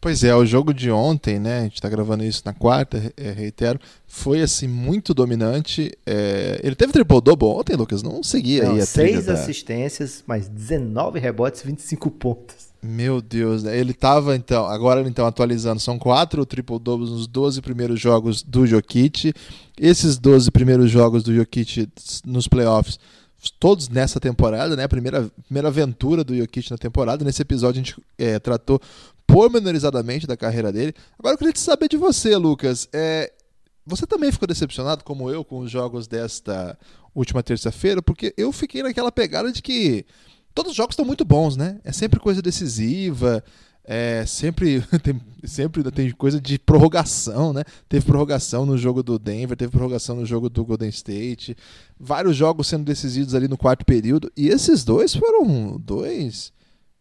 Pois 0.00 0.24
é, 0.24 0.34
o 0.34 0.44
jogo 0.44 0.74
de 0.74 0.90
ontem, 0.90 1.38
né? 1.38 1.60
A 1.60 1.62
gente 1.62 1.80
tá 1.80 1.88
gravando 1.88 2.24
isso 2.24 2.42
na 2.44 2.52
quarta, 2.52 3.12
é, 3.16 3.30
reitero, 3.30 3.78
foi 4.04 4.40
assim 4.42 4.66
muito 4.66 5.14
dominante. 5.14 5.92
É, 6.04 6.60
ele 6.64 6.74
teve 6.74 6.92
triple-double 6.92 7.46
ontem, 7.46 7.76
Lucas? 7.76 8.02
Não 8.02 8.20
seguia 8.20 8.64
Não, 8.64 8.72
aí 8.74 8.80
a 8.80 8.86
seis 8.86 9.10
trilha 9.10 9.22
da- 9.22 9.34
assistências, 9.34 10.24
mais 10.26 10.48
19 10.48 11.20
rebotes, 11.20 11.62
25 11.62 12.10
pontos. 12.10 12.72
Meu 12.82 13.22
Deus, 13.22 13.62
né? 13.62 13.78
Ele 13.78 13.94
tava 13.94 14.34
então, 14.34 14.66
agora 14.66 15.00
então 15.08 15.24
atualizando, 15.24 15.78
são 15.78 15.96
quatro 16.00 16.44
triple 16.44 16.80
doubles 16.80 17.10
nos 17.10 17.28
12 17.28 17.62
primeiros 17.62 18.00
jogos 18.00 18.42
do 18.42 18.66
Jokic. 18.66 19.32
Esses 19.78 20.18
12 20.18 20.50
primeiros 20.50 20.90
jogos 20.90 21.22
do 21.22 21.32
Jokic 21.32 21.88
nos 22.26 22.48
playoffs, 22.48 22.98
todos 23.50 23.88
nessa 23.88 24.20
temporada, 24.20 24.76
né? 24.76 24.86
Primeira, 24.86 25.30
primeira 25.44 25.68
aventura 25.68 26.22
do 26.22 26.36
Jokic 26.36 26.70
na 26.70 26.78
temporada. 26.78 27.24
Nesse 27.24 27.42
episódio 27.42 27.80
a 27.80 27.84
gente 27.84 28.02
é, 28.18 28.38
tratou 28.38 28.80
pormenorizadamente 29.26 30.26
da 30.26 30.36
carreira 30.36 30.72
dele. 30.72 30.94
Agora 31.18 31.34
eu 31.34 31.38
queria 31.38 31.52
saber 31.56 31.88
de 31.88 31.96
você, 31.96 32.36
Lucas. 32.36 32.88
É, 32.92 33.32
você 33.84 34.06
também 34.06 34.30
ficou 34.30 34.46
decepcionado, 34.46 35.02
como 35.02 35.30
eu, 35.30 35.44
com 35.44 35.58
os 35.58 35.70
jogos 35.70 36.06
desta 36.06 36.78
última 37.14 37.42
terça-feira? 37.42 38.00
Porque 38.00 38.32
eu 38.36 38.52
fiquei 38.52 38.82
naquela 38.82 39.10
pegada 39.10 39.50
de 39.50 39.60
que 39.60 40.06
todos 40.54 40.70
os 40.70 40.76
jogos 40.76 40.92
estão 40.92 41.04
muito 41.04 41.24
bons, 41.24 41.56
né? 41.56 41.80
É 41.82 41.90
sempre 41.92 42.20
coisa 42.20 42.40
decisiva, 42.40 43.42
é 43.84 44.24
sempre 44.26 44.80
tem, 45.02 45.20
sempre 45.44 45.82
tem 45.90 46.10
coisa 46.12 46.40
de 46.40 46.58
prorrogação, 46.58 47.52
né? 47.52 47.64
Teve 47.88 48.06
prorrogação 48.06 48.64
no 48.64 48.78
jogo 48.78 49.02
do 49.02 49.18
Denver, 49.18 49.56
teve 49.56 49.72
prorrogação 49.72 50.16
no 50.16 50.26
jogo 50.26 50.48
do 50.48 50.64
Golden 50.64 50.88
State, 50.88 51.56
vários 51.98 52.36
jogos 52.36 52.68
sendo 52.68 52.84
decisivos 52.84 53.34
ali 53.34 53.48
no 53.48 53.58
quarto 53.58 53.84
período. 53.84 54.30
E 54.36 54.48
esses 54.48 54.84
dois 54.84 55.14
foram 55.14 55.76
dois 55.78 56.52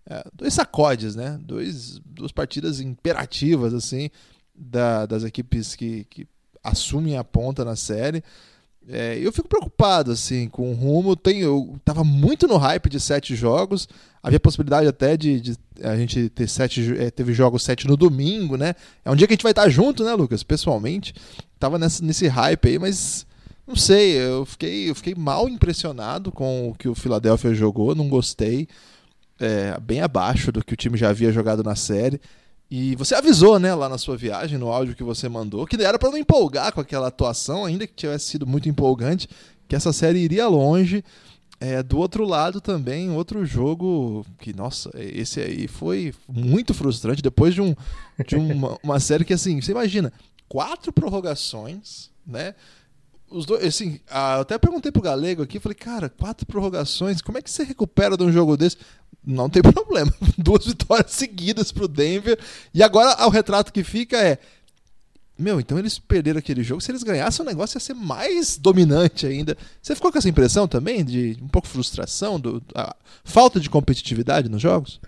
é, 0.06 0.26
dois 0.34 0.54
sacodes, 0.54 1.16
né? 1.16 1.40
Dois, 1.44 2.00
duas 2.06 2.32
partidas 2.32 2.80
imperativas 2.80 3.74
assim 3.74 4.10
da, 4.56 5.06
das 5.06 5.24
equipes 5.24 5.76
que, 5.76 6.06
que 6.06 6.28
assumem 6.64 7.18
a 7.18 7.24
ponta 7.24 7.64
na 7.64 7.76
série. 7.76 8.24
É, 8.90 9.18
eu 9.22 9.32
fico 9.32 9.48
preocupado 9.48 10.12
assim 10.12 10.48
com 10.50 10.72
o 10.72 10.74
rumo. 10.74 11.16
Tem, 11.16 11.40
eu 11.40 11.80
tava 11.86 12.04
muito 12.04 12.48
no 12.48 12.58
hype 12.58 12.90
de 12.90 13.00
sete 13.00 13.36
jogos. 13.36 13.88
Havia 14.22 14.40
possibilidade 14.40 14.88
até 14.88 15.16
de, 15.16 15.40
de 15.40 15.58
a 15.84 15.96
gente 15.96 16.30
ter 16.30 16.48
sete, 16.48 16.96
é, 16.98 17.10
teve 17.12 17.34
jogos 17.34 17.64
sete 17.64 17.88
no 17.88 17.96
domingo, 17.96 18.58
né? 18.58 18.76
É 19.06 19.12
um 19.12 19.16
dia 19.16 19.28
que 19.28 19.34
a 19.34 19.36
gente 19.36 19.44
vai 19.44 19.52
estar 19.52 19.70
junto, 19.70 20.04
né, 20.04 20.14
Lucas? 20.14 20.44
Pessoalmente, 20.44 21.14
tava 21.60 21.78
nesse, 21.78 22.04
nesse 22.04 22.28
hype 22.28 22.68
aí, 22.68 22.80
mas 22.80 23.26
não 23.68 23.76
sei. 23.76 24.18
Eu 24.18 24.46
fiquei, 24.46 24.90
eu 24.90 24.96
fiquei 24.96 25.16
mal 25.16 25.48
impressionado 25.48 26.32
com 26.32 26.70
o 26.70 26.76
que 26.76 26.90
o 26.90 26.96
Philadelphia 26.96 27.54
jogou. 27.54 27.96
Não 27.96 28.10
gostei. 28.10 28.68
É, 29.40 29.80
bem 29.80 30.02
abaixo 30.02 30.52
do 30.52 30.64
que 30.64 30.74
o 30.74 30.78
time 30.78 30.98
já 30.98 31.10
havia 31.10 31.32
jogado 31.32 31.64
na 31.64 31.76
série. 31.76 32.20
E 32.72 32.96
você 32.96 33.14
avisou, 33.14 33.60
né, 33.60 33.76
lá 33.76 33.90
na 33.90 33.98
sua 33.98 34.16
viagem, 34.16 34.58
no 34.58 34.70
áudio 34.72 34.96
que 34.96 35.04
você 35.04 35.28
mandou, 35.28 35.68
que 35.68 35.76
era 35.84 36.00
para 36.00 36.10
não 36.10 36.18
empolgar 36.18 36.72
com 36.72 36.80
aquela 36.80 37.08
atuação, 37.10 37.66
ainda 37.66 37.86
que 37.86 37.94
tivesse 37.94 38.28
sido 38.28 38.48
muito 38.48 38.70
empolgante, 38.70 39.28
que 39.68 39.76
essa 39.76 39.92
série 39.92 40.20
iria 40.20 40.48
longe. 40.48 41.04
É, 41.60 41.84
do 41.84 42.00
outro 42.00 42.26
lado 42.26 42.62
também, 42.62 43.12
outro 43.12 43.46
jogo 43.46 44.26
que, 44.40 44.52
nossa, 44.52 44.90
esse 44.96 45.42
aí 45.42 45.68
foi 45.68 46.14
muito 46.28 46.74
frustrante. 46.74 47.22
Depois 47.22 47.54
de, 47.54 47.62
um, 47.62 47.76
de 48.26 48.36
uma, 48.38 48.80
uma 48.82 49.00
série 49.02 49.26
que, 49.26 49.34
assim, 49.34 49.62
você 49.62 49.72
imagina, 49.72 50.12
quatro 50.48 50.94
prorrogações, 50.94 52.10
né? 52.26 52.56
Os 53.32 53.46
dois, 53.46 53.64
assim, 53.64 54.00
eu 54.10 54.42
até 54.42 54.58
perguntei 54.58 54.92
pro 54.92 55.02
Galego 55.02 55.42
aqui, 55.42 55.60
falei, 55.60 55.76
cara, 55.76 56.10
quatro 56.10 56.46
prorrogações, 56.46 57.22
como 57.22 57.38
é 57.38 57.42
que 57.42 57.50
você 57.50 57.64
recupera 57.64 58.18
de 58.18 58.24
um 58.24 58.32
jogo 58.32 58.58
desse? 58.58 58.78
não 59.26 59.50
tem 59.50 59.62
problema. 59.74 60.14
Duas 60.38 60.66
vitórias 60.66 61.12
seguidas 61.12 61.72
pro 61.72 61.88
Denver. 61.88 62.40
E 62.74 62.84
agora 62.84 63.26
o 63.26 63.30
retrato 63.30 63.72
que 63.72 63.84
fica 63.84 64.18
é. 64.18 64.38
Meu, 65.38 65.60
então 65.60 65.80
eles 65.80 65.98
perderam 65.98 66.38
aquele 66.38 66.62
jogo. 66.62 66.82
Se 66.82 66.92
eles 66.92 67.02
ganhassem, 67.02 67.44
o 67.44 67.48
negócio 67.50 67.76
ia 67.76 67.80
ser 67.80 67.96
mais 67.96 68.58
dominante 68.58 69.26
ainda. 69.26 69.58
Você 69.82 69.96
ficou 69.96 70.12
com 70.12 70.18
essa 70.18 70.30
impressão 70.30 70.68
também 70.68 71.04
de 71.04 71.36
um 71.42 71.48
pouco 71.48 71.68
de 71.68 71.74
frustração, 71.74 72.40
do, 72.40 72.62
a 72.76 72.96
falta 73.24 73.60
de 73.60 73.70
competitividade 73.70 74.50
nos 74.50 74.62
jogos? 74.62 75.00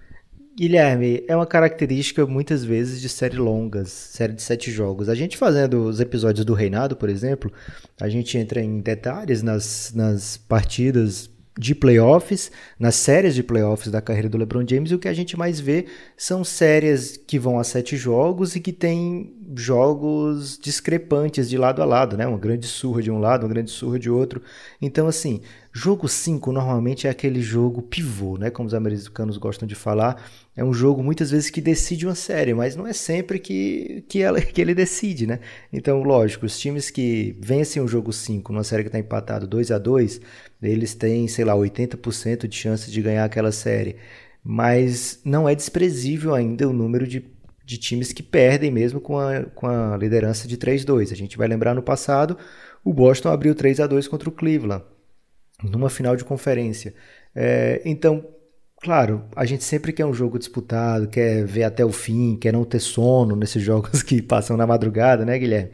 Guilherme, 0.55 1.23
é 1.27 1.35
uma 1.35 1.47
característica 1.47 2.27
muitas 2.27 2.63
vezes 2.63 3.01
de 3.01 3.09
série 3.09 3.37
longas, 3.37 3.89
série 3.89 4.33
de 4.33 4.41
sete 4.41 4.71
jogos. 4.71 5.09
A 5.09 5.15
gente 5.15 5.35
fazendo 5.35 5.85
os 5.85 5.99
episódios 5.99 6.45
do 6.45 6.53
Reinado, 6.53 6.95
por 6.95 7.09
exemplo, 7.09 7.51
a 7.99 8.07
gente 8.07 8.37
entra 8.37 8.61
em 8.61 8.79
detalhes 8.79 9.41
nas, 9.41 9.91
nas 9.95 10.37
partidas 10.37 11.27
de 11.57 11.75
playoffs, 11.75 12.51
nas 12.79 12.95
séries 12.95 13.35
de 13.35 13.43
playoffs 13.43 13.91
da 13.91 14.01
carreira 14.01 14.29
do 14.29 14.37
LeBron 14.37 14.65
James, 14.67 14.91
e 14.91 14.95
o 14.95 14.99
que 14.99 15.07
a 15.07 15.13
gente 15.13 15.37
mais 15.37 15.59
vê 15.59 15.85
são 16.17 16.43
séries 16.43 17.17
que 17.17 17.37
vão 17.37 17.59
a 17.59 17.63
sete 17.63 17.95
jogos 17.95 18.55
e 18.55 18.59
que 18.59 18.73
tem 18.73 19.35
jogos 19.55 20.57
discrepantes 20.61 21.49
de 21.49 21.57
lado 21.57 21.81
a 21.81 21.85
lado, 21.85 22.17
né? 22.17 22.25
Uma 22.25 22.39
grande 22.39 22.65
surra 22.65 23.01
de 23.01 23.11
um 23.11 23.19
lado, 23.19 23.43
uma 23.43 23.53
grande 23.53 23.69
surra 23.69 23.99
de 23.99 24.09
outro. 24.09 24.41
Então, 24.81 25.07
assim, 25.07 25.41
jogo 25.75 26.07
5 26.07 26.51
normalmente 26.51 27.07
é 27.07 27.09
aquele 27.09 27.41
jogo 27.41 27.81
pivô, 27.81 28.37
né? 28.37 28.51
Como 28.51 28.67
os 28.67 28.75
americanos 28.75 29.37
gostam 29.37 29.67
de 29.67 29.73
falar. 29.73 30.23
É 30.55 30.63
um 30.63 30.71
jogo 30.71 31.01
muitas 31.01 31.31
vezes 31.31 31.49
que 31.49 31.59
decide 31.59 32.05
uma 32.05 32.13
série, 32.13 32.53
mas 32.53 32.75
não 32.75 32.85
é 32.85 32.93
sempre 32.93 33.39
que, 33.39 34.05
que, 34.07 34.21
ela, 34.21 34.39
que 34.41 34.61
ele 34.61 34.75
decide, 34.75 35.25
né? 35.25 35.39
Então, 35.71 36.03
lógico, 36.03 36.45
os 36.45 36.59
times 36.59 36.91
que 36.91 37.35
vencem 37.41 37.81
o 37.81 37.87
jogo 37.87 38.13
5 38.13 38.53
numa 38.53 38.63
série 38.63 38.83
que 38.83 38.89
está 38.89 38.99
empatado 38.99 39.47
2 39.47 39.71
a 39.71 39.79
2 39.79 40.21
eles 40.61 40.93
têm, 40.93 41.27
sei 41.27 41.43
lá, 41.43 41.53
80% 41.55 42.47
de 42.47 42.55
chance 42.55 42.91
de 42.91 43.01
ganhar 43.01 43.25
aquela 43.25 43.51
série. 43.51 43.95
Mas 44.43 45.19
não 45.25 45.49
é 45.49 45.55
desprezível 45.55 46.35
ainda 46.35 46.69
o 46.69 46.73
número 46.73 47.07
de, 47.07 47.25
de 47.65 47.77
times 47.77 48.13
que 48.13 48.21
perdem 48.21 48.69
mesmo 48.69 49.01
com 49.01 49.17
a, 49.17 49.43
com 49.55 49.67
a 49.67 49.97
liderança 49.97 50.47
de 50.47 50.55
3-2. 50.55 51.11
A 51.11 51.15
gente 51.15 51.37
vai 51.37 51.47
lembrar 51.47 51.73
no 51.73 51.81
passado, 51.81 52.37
o 52.83 52.93
Boston 52.93 53.29
abriu 53.29 53.55
3 53.55 53.79
a 53.79 53.87
2 53.87 54.07
contra 54.07 54.29
o 54.29 54.31
Cleveland, 54.31 54.83
numa 55.63 55.89
final 55.89 56.15
de 56.15 56.23
conferência. 56.23 56.93
É, 57.35 57.81
então, 57.85 58.25
claro, 58.81 59.23
a 59.35 59.45
gente 59.45 59.63
sempre 59.63 59.93
quer 59.93 60.05
um 60.05 60.13
jogo 60.13 60.37
disputado, 60.37 61.07
quer 61.07 61.45
ver 61.45 61.63
até 61.63 61.83
o 61.83 61.91
fim, 61.91 62.35
quer 62.35 62.53
não 62.53 62.65
ter 62.65 62.79
sono 62.79 63.35
nesses 63.35 63.61
jogos 63.63 64.03
que 64.03 64.21
passam 64.21 64.57
na 64.57 64.67
madrugada, 64.67 65.25
né, 65.25 65.37
Guilherme? 65.39 65.71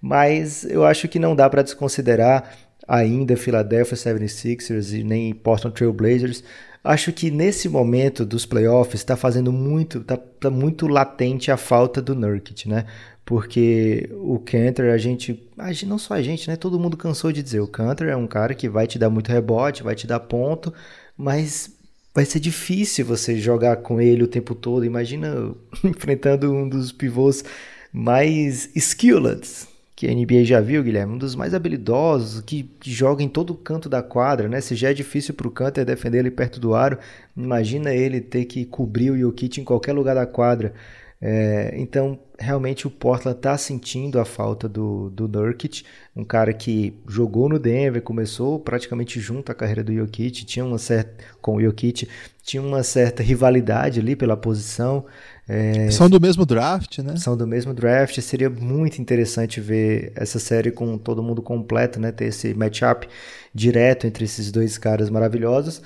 Mas 0.00 0.64
eu 0.64 0.84
acho 0.84 1.08
que 1.08 1.18
não 1.18 1.34
dá 1.34 1.48
para 1.50 1.62
desconsiderar 1.62 2.56
ainda 2.86 3.36
Philadelphia 3.36 3.96
76ers 3.96 4.98
e 4.98 5.04
nem 5.04 5.34
Portland 5.34 5.76
Trail 5.76 5.92
Blazers. 5.92 6.42
Acho 6.82 7.12
que 7.12 7.30
nesse 7.30 7.68
momento 7.68 8.24
dos 8.24 8.46
playoffs 8.46 9.00
está 9.00 9.16
fazendo 9.16 9.52
muito, 9.52 9.98
está 9.98 10.16
tá 10.16 10.48
muito 10.48 10.86
latente 10.86 11.50
a 11.50 11.56
falta 11.56 12.00
do 12.00 12.14
Nurkic, 12.14 12.68
né? 12.68 12.86
Porque 13.28 14.08
o 14.10 14.38
Cantor, 14.38 14.86
a 14.86 14.96
gente, 14.96 15.46
a 15.58 15.70
gente, 15.70 15.84
não 15.84 15.98
só 15.98 16.14
a 16.14 16.22
gente, 16.22 16.48
né? 16.48 16.56
Todo 16.56 16.80
mundo 16.80 16.96
cansou 16.96 17.30
de 17.30 17.42
dizer, 17.42 17.60
o 17.60 17.68
Cantor 17.68 18.06
é 18.08 18.16
um 18.16 18.26
cara 18.26 18.54
que 18.54 18.70
vai 18.70 18.86
te 18.86 18.98
dar 18.98 19.10
muito 19.10 19.30
rebote, 19.30 19.82
vai 19.82 19.94
te 19.94 20.06
dar 20.06 20.18
ponto, 20.18 20.72
mas 21.14 21.70
vai 22.14 22.24
ser 22.24 22.40
difícil 22.40 23.04
você 23.04 23.38
jogar 23.38 23.76
com 23.76 24.00
ele 24.00 24.22
o 24.22 24.26
tempo 24.26 24.54
todo. 24.54 24.82
Imagina 24.82 25.54
enfrentando 25.84 26.50
um 26.50 26.66
dos 26.66 26.90
pivôs 26.90 27.44
mais 27.92 28.70
skilled, 28.74 29.46
que 29.94 30.06
a 30.06 30.14
NBA 30.14 30.44
já 30.44 30.62
viu, 30.62 30.82
Guilherme, 30.82 31.12
um 31.12 31.18
dos 31.18 31.34
mais 31.34 31.52
habilidosos, 31.52 32.40
que, 32.40 32.62
que 32.80 32.90
joga 32.90 33.22
em 33.22 33.28
todo 33.28 33.54
canto 33.54 33.90
da 33.90 34.02
quadra, 34.02 34.48
né? 34.48 34.62
Se 34.62 34.74
já 34.74 34.88
é 34.88 34.94
difícil 34.94 35.34
para 35.34 35.46
o 35.46 35.50
Canter 35.50 35.84
defender 35.84 36.20
ele 36.20 36.30
perto 36.30 36.58
do 36.58 36.74
aro, 36.74 36.98
imagina 37.36 37.92
ele 37.92 38.22
ter 38.22 38.46
que 38.46 38.64
cobrir 38.64 39.10
o 39.10 39.18
Jokic 39.18 39.60
em 39.60 39.64
qualquer 39.64 39.92
lugar 39.92 40.14
da 40.14 40.24
quadra. 40.24 40.72
É, 41.20 41.74
então, 41.76 42.18
realmente 42.38 42.86
o 42.86 42.90
Portland 42.90 43.38
está 43.38 43.58
sentindo 43.58 44.20
a 44.20 44.24
falta 44.24 44.68
do, 44.68 45.10
do 45.10 45.26
Nurkic, 45.26 45.82
um 46.14 46.24
cara 46.24 46.52
que 46.52 46.94
jogou 47.08 47.48
no 47.48 47.58
Denver, 47.58 48.00
começou 48.00 48.60
praticamente 48.60 49.18
junto 49.18 49.50
à 49.50 49.54
carreira 49.54 49.82
do 49.82 49.92
Jokic, 49.92 50.44
tinha 50.44 50.64
uma 50.64 50.78
certa, 50.78 51.24
com 51.40 51.56
o 51.56 51.60
Jokic, 51.60 52.08
tinha 52.44 52.62
uma 52.62 52.84
certa 52.84 53.22
rivalidade 53.22 53.98
ali 53.98 54.14
pela 54.14 54.36
posição, 54.36 55.04
é, 55.48 55.90
são 55.90 56.10
do 56.10 56.20
mesmo 56.20 56.44
draft, 56.44 56.98
né? 56.98 57.16
São 57.16 57.34
do 57.34 57.46
mesmo 57.46 57.72
draft. 57.72 58.20
Seria 58.20 58.50
muito 58.50 59.00
interessante 59.00 59.62
ver 59.62 60.12
essa 60.14 60.38
série 60.38 60.70
com 60.70 60.98
todo 60.98 61.22
mundo 61.22 61.40
completo, 61.40 61.98
né? 61.98 62.12
Ter 62.12 62.26
esse 62.26 62.52
matchup 62.52 63.08
direto 63.54 64.06
entre 64.06 64.26
esses 64.26 64.52
dois 64.52 64.76
caras 64.76 65.08
maravilhosos. 65.08 65.80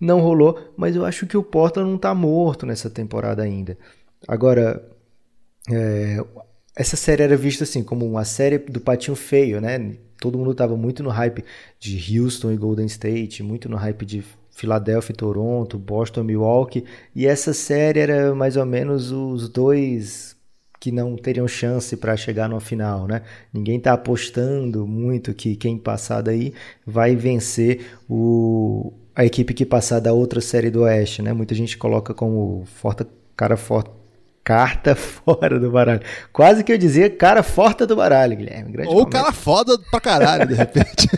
Não 0.00 0.20
rolou, 0.20 0.72
mas 0.76 0.96
eu 0.96 1.04
acho 1.04 1.26
que 1.26 1.36
o 1.36 1.44
Portland 1.44 1.88
não 1.88 1.96
está 1.96 2.12
morto 2.12 2.66
nessa 2.66 2.90
temporada 2.90 3.40
ainda. 3.40 3.78
Agora, 4.26 4.82
é, 5.70 6.18
essa 6.76 6.96
série 6.96 7.22
era 7.22 7.36
vista 7.36 7.64
assim 7.64 7.82
como 7.82 8.06
uma 8.06 8.24
série 8.24 8.58
do 8.58 8.80
patinho 8.80 9.16
feio, 9.16 9.60
né? 9.60 9.96
Todo 10.20 10.38
mundo 10.38 10.52
estava 10.52 10.76
muito 10.76 11.02
no 11.02 11.10
hype 11.10 11.44
de 11.78 12.18
Houston 12.20 12.52
e 12.52 12.56
Golden 12.56 12.86
State, 12.86 13.42
muito 13.42 13.68
no 13.68 13.76
hype 13.76 14.06
de 14.06 14.24
Filadélfia 14.50 15.12
e 15.12 15.16
Toronto, 15.16 15.78
Boston 15.78 16.22
Milwaukee, 16.22 16.84
e 17.14 17.26
essa 17.26 17.52
série 17.52 18.00
era 18.00 18.34
mais 18.34 18.56
ou 18.56 18.64
menos 18.64 19.10
os 19.10 19.48
dois 19.48 20.34
que 20.80 20.92
não 20.92 21.16
teriam 21.16 21.48
chance 21.48 21.96
para 21.96 22.16
chegar 22.16 22.48
no 22.48 22.60
final, 22.60 23.06
né? 23.06 23.22
Ninguém 23.52 23.78
está 23.78 23.94
apostando 23.94 24.86
muito 24.86 25.32
que 25.34 25.56
quem 25.56 25.78
passar 25.78 26.20
daí 26.22 26.52
vai 26.86 27.16
vencer 27.16 27.86
o, 28.08 28.92
a 29.14 29.24
equipe 29.24 29.54
que 29.54 29.64
passar 29.64 30.00
da 30.00 30.12
outra 30.12 30.40
série 30.40 30.70
do 30.70 30.82
Oeste, 30.82 31.22
né? 31.22 31.32
Muita 31.32 31.54
gente 31.54 31.78
coloca 31.78 32.12
como 32.12 32.64
forte, 32.66 33.06
cara 33.36 33.56
forte 33.56 33.90
carta 34.44 34.94
fora 34.94 35.58
do 35.58 35.70
baralho. 35.70 36.02
Quase 36.32 36.62
que 36.62 36.70
eu 36.70 36.78
dizia 36.78 37.08
cara 37.08 37.42
forte 37.42 37.86
do 37.86 37.96
baralho, 37.96 38.36
Guilherme. 38.36 38.72
Grande 38.72 38.90
Ou 38.90 39.06
cara 39.06 39.32
foda 39.32 39.78
pra 39.90 40.00
caralho, 40.00 40.46
de 40.46 40.54
repente. 40.54 41.08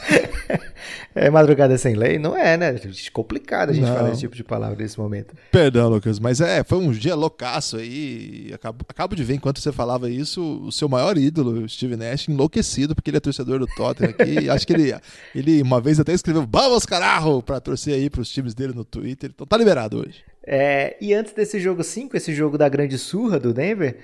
é 1.14 1.28
madrugada 1.28 1.76
sem 1.76 1.94
lei? 1.94 2.18
Não 2.18 2.36
é, 2.36 2.56
né? 2.56 2.80
Complicado 3.12 3.70
a 3.70 3.72
gente 3.72 3.86
Não. 3.86 3.94
falar 3.94 4.10
esse 4.10 4.20
tipo 4.20 4.36
de 4.36 4.44
palavra 4.44 4.76
nesse 4.76 4.98
momento. 4.98 5.34
Perdão, 5.50 5.88
Lucas, 5.88 6.20
mas 6.20 6.40
é, 6.40 6.62
foi 6.62 6.78
um 6.78 6.92
dia 6.92 7.16
loucaço 7.16 7.76
aí. 7.78 8.50
Acabo, 8.54 8.84
acabo 8.88 9.16
de 9.16 9.24
ver, 9.24 9.34
enquanto 9.34 9.60
você 9.60 9.72
falava 9.72 10.08
isso, 10.08 10.62
o 10.64 10.70
seu 10.70 10.88
maior 10.88 11.18
ídolo, 11.18 11.64
o 11.64 11.68
Steve 11.68 11.96
Nash, 11.96 12.28
enlouquecido, 12.28 12.94
porque 12.94 13.10
ele 13.10 13.16
é 13.16 13.20
torcedor 13.20 13.58
do 13.58 13.66
Tottenham 13.66 14.10
aqui. 14.10 14.48
acho 14.48 14.66
que 14.66 14.72
ele, 14.72 14.94
ele 15.34 15.60
uma 15.62 15.80
vez 15.80 15.98
até 15.98 16.12
escreveu 16.12 16.46
Vamos, 16.48 16.86
caralho! 16.86 17.42
pra 17.42 17.60
torcer 17.60 17.94
aí 17.94 18.08
pros 18.08 18.30
times 18.30 18.54
dele 18.54 18.72
no 18.72 18.84
Twitter. 18.84 19.30
Então 19.34 19.46
tá 19.46 19.56
liberado 19.56 19.98
hoje. 19.98 20.22
É, 20.46 20.96
e 21.00 21.12
antes 21.12 21.32
desse 21.32 21.58
jogo 21.60 21.82
5, 21.82 22.16
esse 22.16 22.32
jogo 22.34 22.56
da 22.56 22.68
grande 22.68 22.98
surra 22.98 23.38
do 23.40 23.52
Denver, 23.52 23.98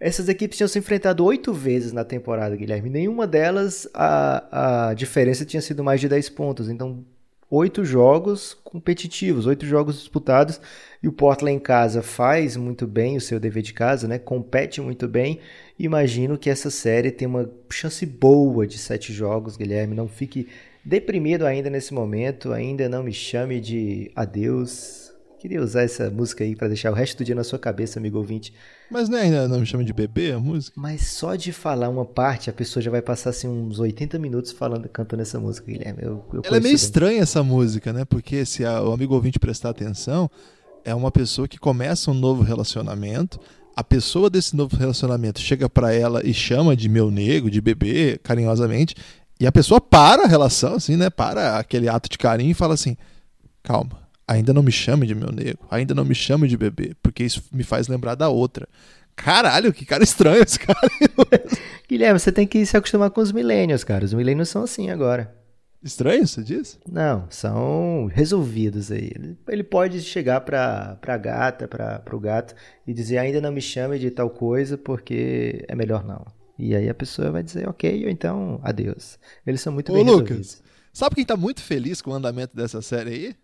Essas 0.00 0.28
equipes 0.28 0.56
tinham 0.58 0.68
se 0.68 0.78
enfrentado 0.78 1.24
oito 1.24 1.52
vezes 1.52 1.92
na 1.92 2.04
temporada, 2.04 2.56
Guilherme. 2.56 2.90
Nenhuma 2.90 3.26
delas 3.26 3.88
a, 3.94 4.90
a 4.90 4.94
diferença 4.94 5.44
tinha 5.44 5.60
sido 5.62 5.84
mais 5.84 6.00
de 6.00 6.08
10 6.08 6.30
pontos. 6.30 6.68
Então, 6.70 7.04
oito 7.50 7.84
jogos 7.84 8.54
competitivos, 8.64 9.46
oito 9.46 9.66
jogos 9.66 9.96
disputados. 9.98 10.60
E 11.02 11.08
o 11.08 11.12
Portland 11.12 11.56
em 11.56 11.60
casa 11.60 12.02
faz 12.02 12.56
muito 12.56 12.86
bem 12.86 13.16
o 13.16 13.20
seu 13.20 13.40
dever 13.40 13.62
de 13.62 13.74
casa, 13.74 14.08
né? 14.08 14.18
compete 14.18 14.80
muito 14.80 15.08
bem. 15.08 15.40
Imagino 15.78 16.38
que 16.38 16.50
essa 16.50 16.70
série 16.70 17.10
tem 17.10 17.28
uma 17.28 17.50
chance 17.70 18.04
boa 18.06 18.66
de 18.66 18.78
sete 18.78 19.12
jogos, 19.12 19.56
Guilherme. 19.56 19.94
Não 19.94 20.08
fique 20.08 20.48
deprimido 20.84 21.46
ainda 21.46 21.68
nesse 21.70 21.92
momento. 21.94 22.52
Ainda 22.52 22.88
não 22.88 23.02
me 23.02 23.12
chame 23.12 23.60
de 23.60 24.10
adeus. 24.14 24.99
Queria 25.40 25.62
usar 25.62 25.84
essa 25.84 26.10
música 26.10 26.44
aí 26.44 26.54
para 26.54 26.68
deixar 26.68 26.90
o 26.90 26.94
resto 26.94 27.16
do 27.16 27.24
dia 27.24 27.34
na 27.34 27.42
sua 27.42 27.58
cabeça, 27.58 27.98
amigo 27.98 28.18
ouvinte. 28.18 28.52
Mas 28.90 29.08
né, 29.08 29.22
ainda 29.22 29.48
não 29.48 29.60
me 29.60 29.64
chama 29.64 29.82
de 29.82 29.90
bebê 29.90 30.32
a 30.32 30.38
música? 30.38 30.78
Mas 30.78 31.06
só 31.06 31.34
de 31.34 31.50
falar 31.50 31.88
uma 31.88 32.04
parte, 32.04 32.50
a 32.50 32.52
pessoa 32.52 32.82
já 32.82 32.90
vai 32.90 33.00
passar 33.00 33.30
assim, 33.30 33.48
uns 33.48 33.78
80 33.78 34.18
minutos 34.18 34.52
falando, 34.52 34.86
cantando 34.90 35.22
essa 35.22 35.40
música, 35.40 35.66
Guilherme. 35.66 36.02
Eu, 36.02 36.22
eu 36.34 36.42
Ela 36.44 36.58
é 36.58 36.60
meio 36.60 36.64
bem. 36.64 36.74
estranha 36.74 37.22
essa 37.22 37.42
música, 37.42 37.90
né? 37.90 38.04
Porque 38.04 38.44
se 38.44 38.66
a, 38.66 38.82
o 38.82 38.92
amigo 38.92 39.14
ouvinte 39.14 39.38
prestar 39.38 39.70
atenção, 39.70 40.30
é 40.84 40.94
uma 40.94 41.10
pessoa 41.10 41.48
que 41.48 41.56
começa 41.56 42.10
um 42.10 42.14
novo 42.14 42.42
relacionamento. 42.42 43.40
A 43.74 43.82
pessoa 43.82 44.28
desse 44.28 44.54
novo 44.54 44.76
relacionamento 44.76 45.40
chega 45.40 45.70
para 45.70 45.90
ela 45.90 46.20
e 46.22 46.34
chama 46.34 46.76
de 46.76 46.86
meu 46.86 47.10
nego, 47.10 47.50
de 47.50 47.62
bebê, 47.62 48.20
carinhosamente. 48.22 48.94
E 49.40 49.46
a 49.46 49.52
pessoa 49.52 49.80
para 49.80 50.24
a 50.24 50.28
relação, 50.28 50.74
assim, 50.74 50.98
né? 50.98 51.08
Para 51.08 51.56
aquele 51.56 51.88
ato 51.88 52.10
de 52.10 52.18
carinho 52.18 52.50
e 52.50 52.54
fala 52.54 52.74
assim: 52.74 52.94
calma 53.62 54.09
ainda 54.30 54.54
não 54.54 54.62
me 54.62 54.70
chame 54.70 55.06
de 55.06 55.14
meu 55.14 55.32
nego, 55.32 55.66
ainda 55.68 55.92
não 55.92 56.04
me 56.04 56.14
chame 56.14 56.46
de 56.46 56.56
bebê, 56.56 56.94
porque 57.02 57.24
isso 57.24 57.42
me 57.52 57.64
faz 57.64 57.88
lembrar 57.88 58.14
da 58.14 58.28
outra. 58.28 58.68
Caralho, 59.16 59.72
que 59.72 59.84
cara 59.84 60.04
estranho 60.04 60.42
esse 60.42 60.58
cara. 60.58 60.78
Guilherme, 61.88 62.18
você 62.18 62.30
tem 62.30 62.46
que 62.46 62.64
se 62.64 62.76
acostumar 62.76 63.10
com 63.10 63.20
os 63.20 63.32
milênios, 63.32 63.82
cara. 63.82 64.04
Os 64.04 64.14
milênios 64.14 64.48
são 64.48 64.62
assim 64.62 64.88
agora. 64.88 65.34
Estranho, 65.82 66.26
você 66.26 66.42
diz? 66.42 66.78
Não, 66.88 67.26
são 67.28 68.08
resolvidos 68.12 68.92
aí. 68.92 69.10
Ele 69.48 69.64
pode 69.64 70.00
chegar 70.00 70.42
pra, 70.42 70.96
pra 71.00 71.18
gata, 71.18 71.66
pra, 71.66 71.98
pro 71.98 72.20
gato, 72.20 72.54
e 72.86 72.94
dizer 72.94 73.18
ainda 73.18 73.40
não 73.40 73.50
me 73.50 73.60
chame 73.60 73.98
de 73.98 74.10
tal 74.10 74.30
coisa 74.30 74.78
porque 74.78 75.64
é 75.66 75.74
melhor 75.74 76.04
não. 76.04 76.24
E 76.58 76.76
aí 76.76 76.88
a 76.88 76.94
pessoa 76.94 77.30
vai 77.30 77.42
dizer 77.42 77.68
ok, 77.68 78.04
ou 78.04 78.10
então 78.10 78.60
adeus. 78.62 79.18
Eles 79.44 79.60
são 79.60 79.72
muito 79.72 79.90
Ô, 79.90 79.94
bem 79.96 80.04
Lucas, 80.04 80.28
resolvidos. 80.28 80.62
Sabe 80.92 81.14
quem 81.16 81.24
tá 81.24 81.36
muito 81.36 81.62
feliz 81.62 82.00
com 82.00 82.10
o 82.10 82.14
andamento 82.14 82.54
dessa 82.54 82.80
série 82.80 83.10
aí? 83.10 83.34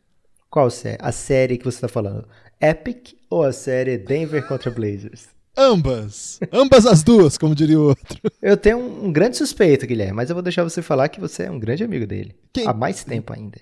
Qual 0.57 0.71
série? 0.71 0.97
A 1.03 1.13
série 1.13 1.59
que 1.59 1.67
você 1.67 1.77
está 1.77 1.87
falando? 1.87 2.27
Epic 2.59 3.13
ou 3.29 3.43
a 3.43 3.53
série 3.53 3.99
Denver 3.99 4.49
contra 4.49 4.71
Blazers? 4.71 5.27
Ambas. 5.55 6.41
Ambas 6.51 6.87
as 6.87 7.03
duas, 7.03 7.37
como 7.37 7.55
diria 7.55 7.79
o 7.79 7.89
outro. 7.89 8.19
Eu 8.41 8.57
tenho 8.57 8.79
um, 8.79 9.05
um, 9.05 9.13
grande 9.13 9.37
suspeito, 9.37 9.87
Guilherme, 9.87 10.15
mas 10.15 10.31
eu 10.31 10.35
vou 10.35 10.43
deixar 10.43 10.65
você 10.65 10.81
falar 10.81 11.11
que 11.11 11.21
você 11.21 11.43
é 11.43 11.51
um 11.51 11.59
grande 11.59 11.85
amigo 11.85 12.07
dele. 12.07 12.35
Quem? 12.55 12.67
Há 12.67 12.73
mais 12.73 13.05
tempo 13.05 13.35
ainda. 13.35 13.61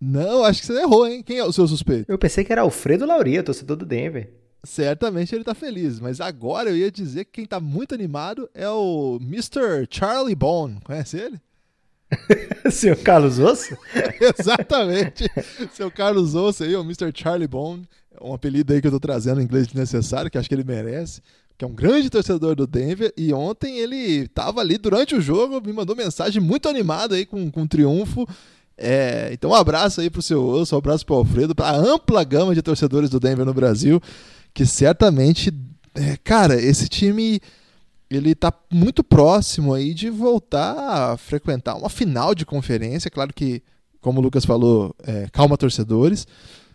Não, 0.00 0.44
acho 0.44 0.60
que 0.60 0.68
você 0.68 0.80
errou, 0.80 1.08
hein? 1.08 1.24
Quem 1.24 1.38
é 1.38 1.44
o 1.44 1.52
seu 1.52 1.66
suspeito? 1.66 2.04
Eu 2.08 2.16
pensei 2.16 2.44
que 2.44 2.52
era 2.52 2.62
Alfredo 2.62 3.04
Lauria, 3.04 3.42
torcedor 3.42 3.76
do 3.76 3.84
Denver. 3.84 4.32
Certamente 4.62 5.34
ele 5.34 5.42
tá 5.42 5.56
feliz, 5.56 5.98
mas 5.98 6.20
agora 6.20 6.70
eu 6.70 6.76
ia 6.76 6.92
dizer 6.92 7.24
que 7.24 7.32
quem 7.32 7.46
tá 7.46 7.58
muito 7.58 7.96
animado 7.96 8.48
é 8.54 8.68
o 8.68 9.18
Mr. 9.20 9.88
Charlie 9.90 10.36
Bone. 10.36 10.80
Conhece 10.84 11.16
ele? 11.16 11.40
Seu 12.70 12.96
Carlos 12.96 13.38
Osso? 13.38 13.76
Exatamente. 14.38 15.30
Seu 15.72 15.90
Carlos 15.90 16.34
Osso 16.34 16.64
aí, 16.64 16.74
o 16.74 16.82
Mr. 16.82 17.10
Charlie 17.14 17.48
Bone, 17.48 17.88
um 18.20 18.34
apelido 18.34 18.72
aí 18.72 18.80
que 18.80 18.86
eu 18.86 18.92
tô 18.92 19.00
trazendo 19.00 19.40
em 19.40 19.44
inglês 19.44 19.66
desnecessário, 19.66 20.30
que 20.30 20.38
acho 20.38 20.48
que 20.48 20.54
ele 20.54 20.64
merece, 20.64 21.22
que 21.56 21.64
é 21.64 21.68
um 21.68 21.74
grande 21.74 22.10
torcedor 22.10 22.54
do 22.54 22.66
Denver, 22.66 23.12
e 23.16 23.32
ontem 23.32 23.78
ele 23.78 24.26
tava 24.28 24.60
ali 24.60 24.78
durante 24.78 25.14
o 25.14 25.20
jogo, 25.20 25.60
me 25.64 25.72
mandou 25.72 25.94
mensagem 25.94 26.40
muito 26.40 26.68
animada 26.68 27.14
aí 27.14 27.26
com, 27.26 27.50
com 27.50 27.66
triunfo. 27.66 28.26
É, 28.76 29.28
então 29.32 29.50
um 29.50 29.54
abraço 29.54 30.00
aí 30.00 30.08
pro 30.08 30.22
seu 30.22 30.42
Osso, 30.42 30.74
um 30.74 30.78
abraço 30.78 31.04
pro 31.04 31.16
Alfredo, 31.16 31.54
pra 31.54 31.70
ampla 31.70 32.24
gama 32.24 32.54
de 32.54 32.62
torcedores 32.62 33.10
do 33.10 33.20
Denver 33.20 33.44
no 33.44 33.52
Brasil, 33.52 34.00
que 34.54 34.64
certamente, 34.64 35.52
é, 35.94 36.16
cara, 36.24 36.54
esse 36.54 36.88
time 36.88 37.40
ele 38.10 38.32
está 38.32 38.52
muito 38.70 39.04
próximo 39.04 39.72
aí 39.72 39.94
de 39.94 40.10
voltar 40.10 40.76
a 40.76 41.16
frequentar 41.16 41.76
uma 41.76 41.88
final 41.88 42.34
de 42.34 42.44
conferência. 42.44 43.10
Claro 43.10 43.32
que, 43.32 43.62
como 44.00 44.18
o 44.18 44.22
Lucas 44.22 44.44
falou, 44.44 44.94
é, 45.04 45.28
calma 45.32 45.56
torcedores. 45.56 46.26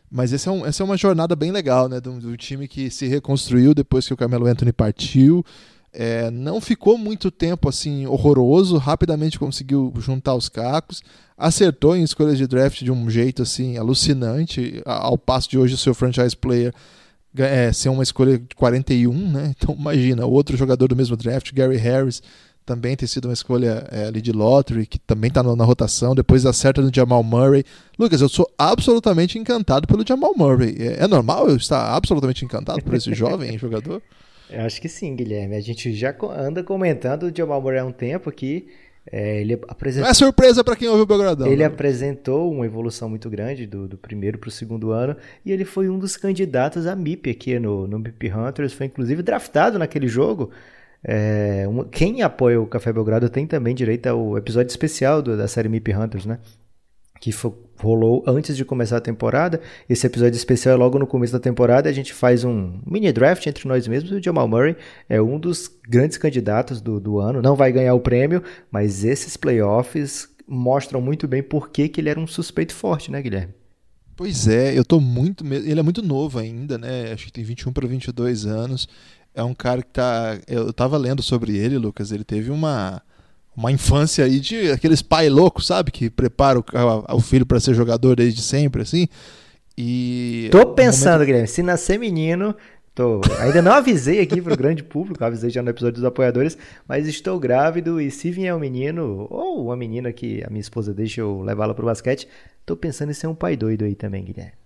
Mas 0.10 0.32
esse 0.32 0.48
é 0.48 0.52
um, 0.52 0.66
essa 0.66 0.82
é 0.82 0.86
uma 0.86 0.96
jornada 0.96 1.36
bem 1.36 1.52
legal, 1.52 1.90
né? 1.90 2.00
Do, 2.00 2.38
time 2.38 2.68
que 2.70 2.90
se 2.90 3.06
reconstruiu 3.08 3.74
depois 3.74 4.08
que 4.08 4.14
o 4.14 4.18
Carmelo 4.18 4.46
Anthony 4.46 4.72
partiu. 4.72 5.44
É, 5.92 6.30
não 6.32 6.62
ficou 6.62 6.98
muito 6.98 7.30
tempo 7.30 7.68
assim 7.68 8.06
horroroso, 8.06 8.78
rapidamente 8.78 9.40
conseguiu 9.40 9.94
juntar 9.98 10.36
os 10.36 10.50
cacos, 10.50 11.02
acertou 11.38 11.96
em 11.96 12.04
escolhas 12.04 12.38
de 12.38 12.48
draft 12.48 12.82
de 12.84 12.92
um 12.92 13.10
jeito 13.10 13.42
assim 13.42 13.78
alucinante, 13.78 14.82
ao 14.86 15.18
passo 15.18 15.50
de 15.50 15.58
hoje 15.58 15.74
o 15.74 15.78
seu 15.78 15.94
franchise 15.94 16.36
player 16.36 16.74
é, 17.38 17.72
ser 17.74 17.90
uma 17.90 18.04
escolha 18.04 18.38
de 18.38 18.56
41, 18.56 19.14
né? 19.14 19.54
Então 19.58 19.76
imagina, 19.78 20.26
outro 20.26 20.56
jogador 20.56 20.88
do 20.88 20.96
mesmo 20.96 21.16
draft, 21.16 21.52
Gary 21.54 21.78
Harris, 21.78 22.22
também 22.66 22.96
tem 22.96 23.08
sido 23.08 23.26
uma 23.26 23.34
escolha 23.34 23.88
é, 23.92 24.06
ali 24.08 24.22
de 24.22 24.32
lottery, 24.32 24.88
que 24.88 24.98
também 24.98 25.28
está 25.28 25.44
na 25.44 25.64
rotação, 25.64 26.16
depois 26.16 26.46
acerta 26.46 26.82
no 26.82 26.92
Jamal 26.94 27.22
Murray. 27.22 27.64
Lucas, 27.98 28.22
eu 28.22 28.30
sou 28.30 28.50
absolutamente 28.58 29.38
encantado 29.38 29.88
pelo 29.88 30.06
Jamal 30.06 30.34
Murray. 30.36 30.76
É, 30.80 31.04
é 31.04 31.08
normal 31.08 31.48
eu 31.48 31.56
estar 31.56 31.96
absolutamente 31.96 32.44
encantado 32.44 32.82
por 32.82 32.96
esse 32.96 33.14
jovem 33.14 33.58
jogador? 33.60 34.02
Eu 34.50 34.62
acho 34.62 34.82
que 34.82 34.90
sim, 34.90 35.16
Guilherme. 35.16 35.56
A 35.56 35.62
gente 35.62 35.94
já 35.94 36.16
anda 36.38 36.64
comentando 36.64 37.24
o 37.24 37.36
Jamal 37.36 37.62
Murray 37.62 37.80
há 37.80 37.86
um 37.86 37.92
tempo 37.92 38.30
aqui. 38.30 38.68
É, 39.12 39.40
ele 39.40 39.54
apresentou... 39.68 40.04
Não 40.06 40.12
é 40.12 40.14
surpresa 40.14 40.64
para 40.64 40.76
quem 40.76 40.88
ouve 40.88 41.04
o 41.04 41.06
Belgradão. 41.06 41.48
Ele 41.48 41.58
né? 41.58 41.66
apresentou 41.66 42.52
uma 42.52 42.66
evolução 42.66 43.08
muito 43.08 43.30
grande 43.30 43.68
do, 43.68 43.88
do 43.88 43.98
primeiro 43.98 44.38
para 44.38 44.48
o 44.48 44.52
segundo 44.52 44.92
ano 44.92 45.16
e 45.46 45.52
ele 45.52 45.64
foi 45.64 45.90
um 45.90 46.00
dos 46.00 46.18
candidatos 46.18 46.88
a 46.88 46.96
MIP 46.96 47.30
aqui 47.30 47.60
no, 47.60 47.88
no 47.88 48.00
MIP 48.00 48.32
Hunters. 48.32 48.74
Foi 48.74 48.88
inclusive 48.88 49.22
draftado 49.22 49.78
naquele 49.78 50.08
jogo. 50.08 50.50
É, 51.04 51.66
uma, 51.68 51.86
quem 51.86 52.24
apoia 52.24 52.60
o 52.60 52.66
Café 52.66 52.92
Belgrado 52.92 53.30
tem 53.30 53.46
também 53.46 53.76
direito 53.76 54.08
ao 54.08 54.38
episódio 54.38 54.72
especial 54.72 55.22
do, 55.22 55.38
da 55.38 55.48
série 55.48 55.70
MIP 55.70 55.94
Hunters, 55.94 56.26
né? 56.26 56.40
Que 57.22 57.32
foi, 57.32 57.54
rolou 57.86 58.24
antes 58.26 58.58
de 58.58 58.66
começar 58.66 58.98
a 58.98 59.02
temporada. 59.02 59.62
Esse 59.88 60.08
episódio 60.08 60.36
especial 60.36 60.74
é 60.74 60.78
logo 60.78 60.98
no 60.98 61.06
começo 61.06 61.32
da 61.32 61.40
temporada. 61.40 61.88
A 61.88 61.94
gente 61.94 62.14
faz 62.14 62.44
um 62.44 62.80
mini 62.86 63.14
draft 63.14 63.46
entre 63.46 63.68
nós 63.68 63.88
mesmos. 63.88 64.12
O 64.12 64.22
Jamal 64.22 64.48
Murray 64.48 64.76
é 65.08 65.22
um 65.22 65.40
dos 65.40 65.70
grandes 65.88 66.18
candidatos 66.18 66.82
do, 66.82 67.00
do 67.00 67.20
ano. 67.20 67.42
Não 67.42 67.56
vai 67.56 67.72
ganhar 67.72 67.94
o 67.94 68.00
prêmio, 68.00 68.42
mas 68.72 69.06
esses 69.06 69.38
playoffs 69.38 70.28
mostram 70.48 71.00
muito 71.00 71.28
bem 71.28 71.44
por 71.44 71.70
que, 71.70 71.88
que 71.88 72.02
ele 72.02 72.10
era 72.10 72.20
um 72.20 72.28
suspeito 72.28 72.74
forte, 72.74 73.12
né, 73.12 73.22
Guilherme? 73.22 73.54
Pois 74.16 74.48
é, 74.48 74.78
eu 74.78 74.84
tô 74.84 75.00
muito. 75.00 75.46
Ele 75.46 75.80
é 75.80 75.84
muito 75.84 76.02
novo 76.02 76.40
ainda, 76.40 76.78
né? 76.78 77.12
Acho 77.12 77.26
que 77.26 77.34
tem 77.34 77.44
21 77.44 77.72
para 77.72 77.88
22 77.88 78.46
anos. 78.46 78.88
É 79.34 79.44
um 79.44 79.54
cara 79.54 79.84
que 79.84 79.92
tá. 79.92 80.40
Eu 80.48 80.74
tava 80.74 80.98
lendo 80.98 81.22
sobre 81.22 81.56
ele, 81.58 81.78
Lucas. 81.78 82.12
Ele 82.12 82.24
teve 82.24 82.50
uma 82.50 83.02
uma 83.56 83.72
infância 83.72 84.26
aí 84.26 84.40
de 84.40 84.72
aqueles 84.72 85.02
pai 85.02 85.30
loucos, 85.30 85.68
sabe? 85.68 85.92
Que 85.92 86.10
prepara 86.10 86.60
o, 86.60 86.64
o 87.10 87.22
filho 87.22 87.46
para 87.46 87.60
ser 87.60 87.74
jogador 87.74 88.16
desde 88.16 88.42
sempre, 88.42 88.82
assim. 88.82 89.08
E. 89.78 90.50
Tô 90.52 90.66
pensando, 90.68 91.14
momento... 91.14 91.26
Guilherme, 91.28 91.48
se 91.48 91.64
nascer 91.64 91.98
menino. 91.98 92.56
Tô... 92.94 93.20
Ainda 93.40 93.62
não 93.62 93.74
avisei 93.74 94.22
aqui 94.22 94.42
pro 94.42 94.56
grande 94.56 94.82
público, 94.82 95.22
avisei 95.24 95.50
já 95.50 95.62
no 95.62 95.70
episódio 95.70 95.96
dos 95.96 96.06
apoiadores, 96.06 96.58
mas 96.88 97.06
estou 97.08 97.38
grávido 97.38 98.00
e 98.00 98.10
se 98.10 98.32
vier 98.32 98.56
um 98.56 98.60
menino, 98.60 99.28
ou 99.30 99.66
uma 99.66 99.76
menina 99.76 100.14
que 100.14 100.42
a 100.46 100.50
minha 100.50 100.62
esposa 100.62 100.94
deixa 100.94 101.20
eu 101.20 101.42
levá-la 101.42 101.74
pro 101.74 101.86
basquete, 101.86 102.26
tô 102.66 102.78
pensando 102.78 103.12
em 103.12 103.14
ser 103.14 103.28
um 103.28 103.36
pai 103.36 103.58
doido 103.58 103.84
aí 103.84 103.96
também, 103.96 104.24
Guilherme. 104.24 104.65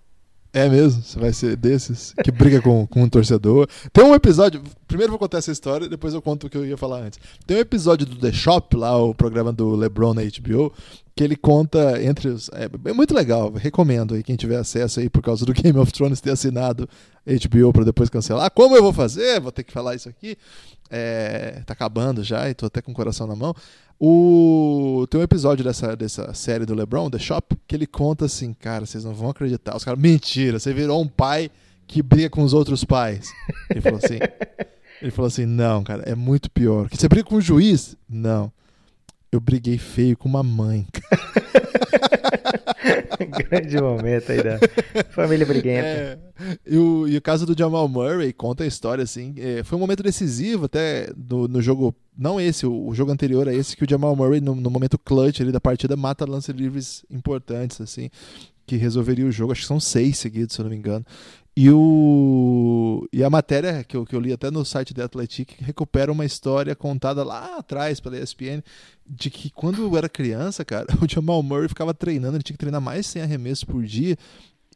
É 0.52 0.68
mesmo? 0.68 1.04
Você 1.04 1.20
vai 1.20 1.32
ser 1.32 1.56
desses 1.56 2.14
que 2.24 2.32
briga 2.32 2.60
com, 2.62 2.88
com 2.88 3.04
um 3.04 3.10
torcedor. 3.10 3.68
Tem 3.94 4.04
um 4.04 4.16
episódio. 4.16 4.64
Primeiro 4.88 5.12
vou 5.12 5.20
contar 5.20 5.38
essa 5.38 5.52
história, 5.52 5.88
depois 5.88 6.14
eu 6.14 6.22
conto 6.22 6.48
o 6.48 6.50
que 6.50 6.58
eu 6.58 6.66
ia 6.66 6.76
falar 6.78 7.02
antes. 7.02 7.20
Tem 7.46 7.58
um 7.58 7.60
episódio 7.60 8.08
do 8.08 8.16
The 8.16 8.32
Shop, 8.32 8.76
lá, 8.76 8.98
o 8.98 9.14
programa 9.14 9.54
do 9.54 9.76
LeBron 9.76 10.16
na 10.16 10.22
HBO, 10.24 10.74
que 11.20 11.24
ele 11.26 11.36
conta 11.36 12.02
entre 12.02 12.30
os. 12.30 12.50
É, 12.54 12.70
é 12.86 12.94
muito 12.94 13.14
legal, 13.14 13.52
recomendo 13.52 14.16
aí 14.16 14.24
quem 14.24 14.38
tiver 14.38 14.56
acesso 14.56 15.02
aí 15.02 15.10
por 15.10 15.22
causa 15.22 15.46
do 15.46 15.52
Game 15.52 15.78
of 15.78 15.92
Thrones 15.92 16.22
ter 16.22 16.32
assinado 16.32 16.88
HBO 17.26 17.74
para 17.74 17.84
depois 17.84 18.10
cancelar. 18.10 18.50
Como 18.52 18.74
eu 18.74 18.82
vou 18.82 18.94
fazer? 18.94 19.38
Vou 19.42 19.52
ter 19.52 19.64
que 19.64 19.74
falar 19.74 19.96
isso 19.96 20.08
aqui. 20.08 20.38
É, 20.90 21.62
tá 21.66 21.74
acabando 21.74 22.24
já 22.24 22.50
e 22.50 22.54
tô 22.54 22.68
até 22.68 22.82
com 22.82 22.94
o 22.94 22.96
coração 22.96 23.28
na 23.28 23.36
mão. 23.36 23.54
O... 24.00 25.06
Tem 25.10 25.20
um 25.20 25.24
episódio 25.24 25.62
dessa, 25.62 25.94
dessa 25.94 26.34
série 26.34 26.66
do 26.66 26.74
LeBron, 26.74 27.10
The 27.10 27.20
Shop, 27.20 27.54
que 27.68 27.76
ele 27.76 27.86
conta 27.86 28.24
assim, 28.24 28.54
cara, 28.54 28.86
vocês 28.86 29.04
não 29.04 29.14
vão 29.14 29.32
acreditar. 29.32 29.76
Os 29.76 29.84
caras, 29.84 30.00
mentira, 30.00 30.58
você 30.58 30.74
virou 30.74 31.02
um 31.02 31.08
pai 31.08 31.52
que 31.86 32.02
briga 32.02 32.30
com 32.30 32.44
os 32.44 32.54
outros 32.54 32.86
pais. 32.86 33.30
Ele 33.70 33.82
falou 33.82 34.00
assim. 34.02 34.20
ele 35.04 35.12
falou 35.12 35.28
assim: 35.28 35.46
não, 35.46 35.84
cara, 35.84 36.04
é 36.04 36.16
muito 36.16 36.50
pior. 36.50 36.88
Que 36.88 36.96
você 36.96 37.10
briga 37.10 37.26
com 37.28 37.36
o 37.36 37.42
juiz? 37.42 37.98
Não. 38.08 38.50
Eu 39.32 39.40
briguei 39.40 39.78
feio 39.78 40.18
com 40.18 40.28
uma 40.28 40.42
mãe. 40.42 40.88
Grande 43.50 43.80
momento 43.80 44.32
aí 44.32 44.42
da 44.42 44.60
família 45.10 45.46
briguenta. 45.46 45.86
É, 45.86 46.20
e, 46.66 46.78
o, 46.78 47.08
e 47.08 47.16
o 47.18 47.22
caso 47.22 47.46
do 47.46 47.58
Jamal 47.58 47.88
Murray 47.88 48.34
conta 48.34 48.64
a 48.64 48.68
história 48.68 49.04
assim. 49.04 49.36
É, 49.38 49.64
foi 49.64 49.78
um 49.78 49.82
momento 49.82 50.02
decisivo 50.02 50.66
até 50.66 51.12
do, 51.16 51.48
no 51.48 51.62
jogo. 51.62 51.94
Não 52.18 52.40
esse, 52.40 52.66
o, 52.66 52.88
o, 52.88 52.96
jogo 52.96 53.12
anterior 53.12 53.48
a 53.48 53.54
esse, 53.54 53.78
que 53.78 53.84
o 53.84 53.90
Jamal 53.90 54.16
Murray, 54.16 54.42
no, 54.42 54.56
no 54.56 54.70
momento 54.70 54.98
clutch 54.98 55.42
ali 55.42 55.52
da 55.52 55.62
partida, 55.62 55.96
mata 55.96 56.26
lance 56.26 56.52
livres 56.52 57.06
importantes, 57.10 57.80
assim, 57.82 58.10
que 58.66 58.78
resolveria 58.78 59.26
o 59.26 59.32
jogo. 59.32 59.52
Acho 59.52 59.62
que 59.62 59.68
são 59.68 59.80
seis 59.80 60.18
seguidos, 60.18 60.56
se 60.56 60.62
eu 60.62 60.64
não 60.64 60.72
me 60.72 60.78
engano. 60.78 61.06
E, 61.62 61.70
o, 61.72 63.06
e 63.12 63.22
a 63.22 63.30
matéria 63.30 63.84
que 63.84 63.98
eu, 63.98 64.06
que 64.06 64.16
eu 64.16 64.20
li 64.22 64.32
até 64.32 64.50
no 64.50 64.64
site 64.64 64.94
da 64.94 65.04
Athletic 65.04 65.58
recupera 65.60 66.10
uma 66.10 66.24
história 66.24 66.74
contada 66.74 67.22
lá 67.22 67.58
atrás 67.58 68.00
pela 68.00 68.18
ESPN 68.18 68.64
de 69.06 69.30
que 69.30 69.50
quando 69.50 69.82
eu 69.82 69.98
era 69.98 70.08
criança, 70.08 70.64
cara, 70.64 70.88
o 71.04 71.06
Jamal 71.06 71.44
Murray 71.44 71.68
ficava 71.68 71.94
treinando, 71.94 72.38
ele 72.38 72.44
tinha 72.44 72.54
que 72.54 72.60
treinar 72.60 72.80
mais 72.80 73.08
100 73.08 73.24
arremessos 73.24 73.66
por 73.66 73.84
dia 73.84 74.16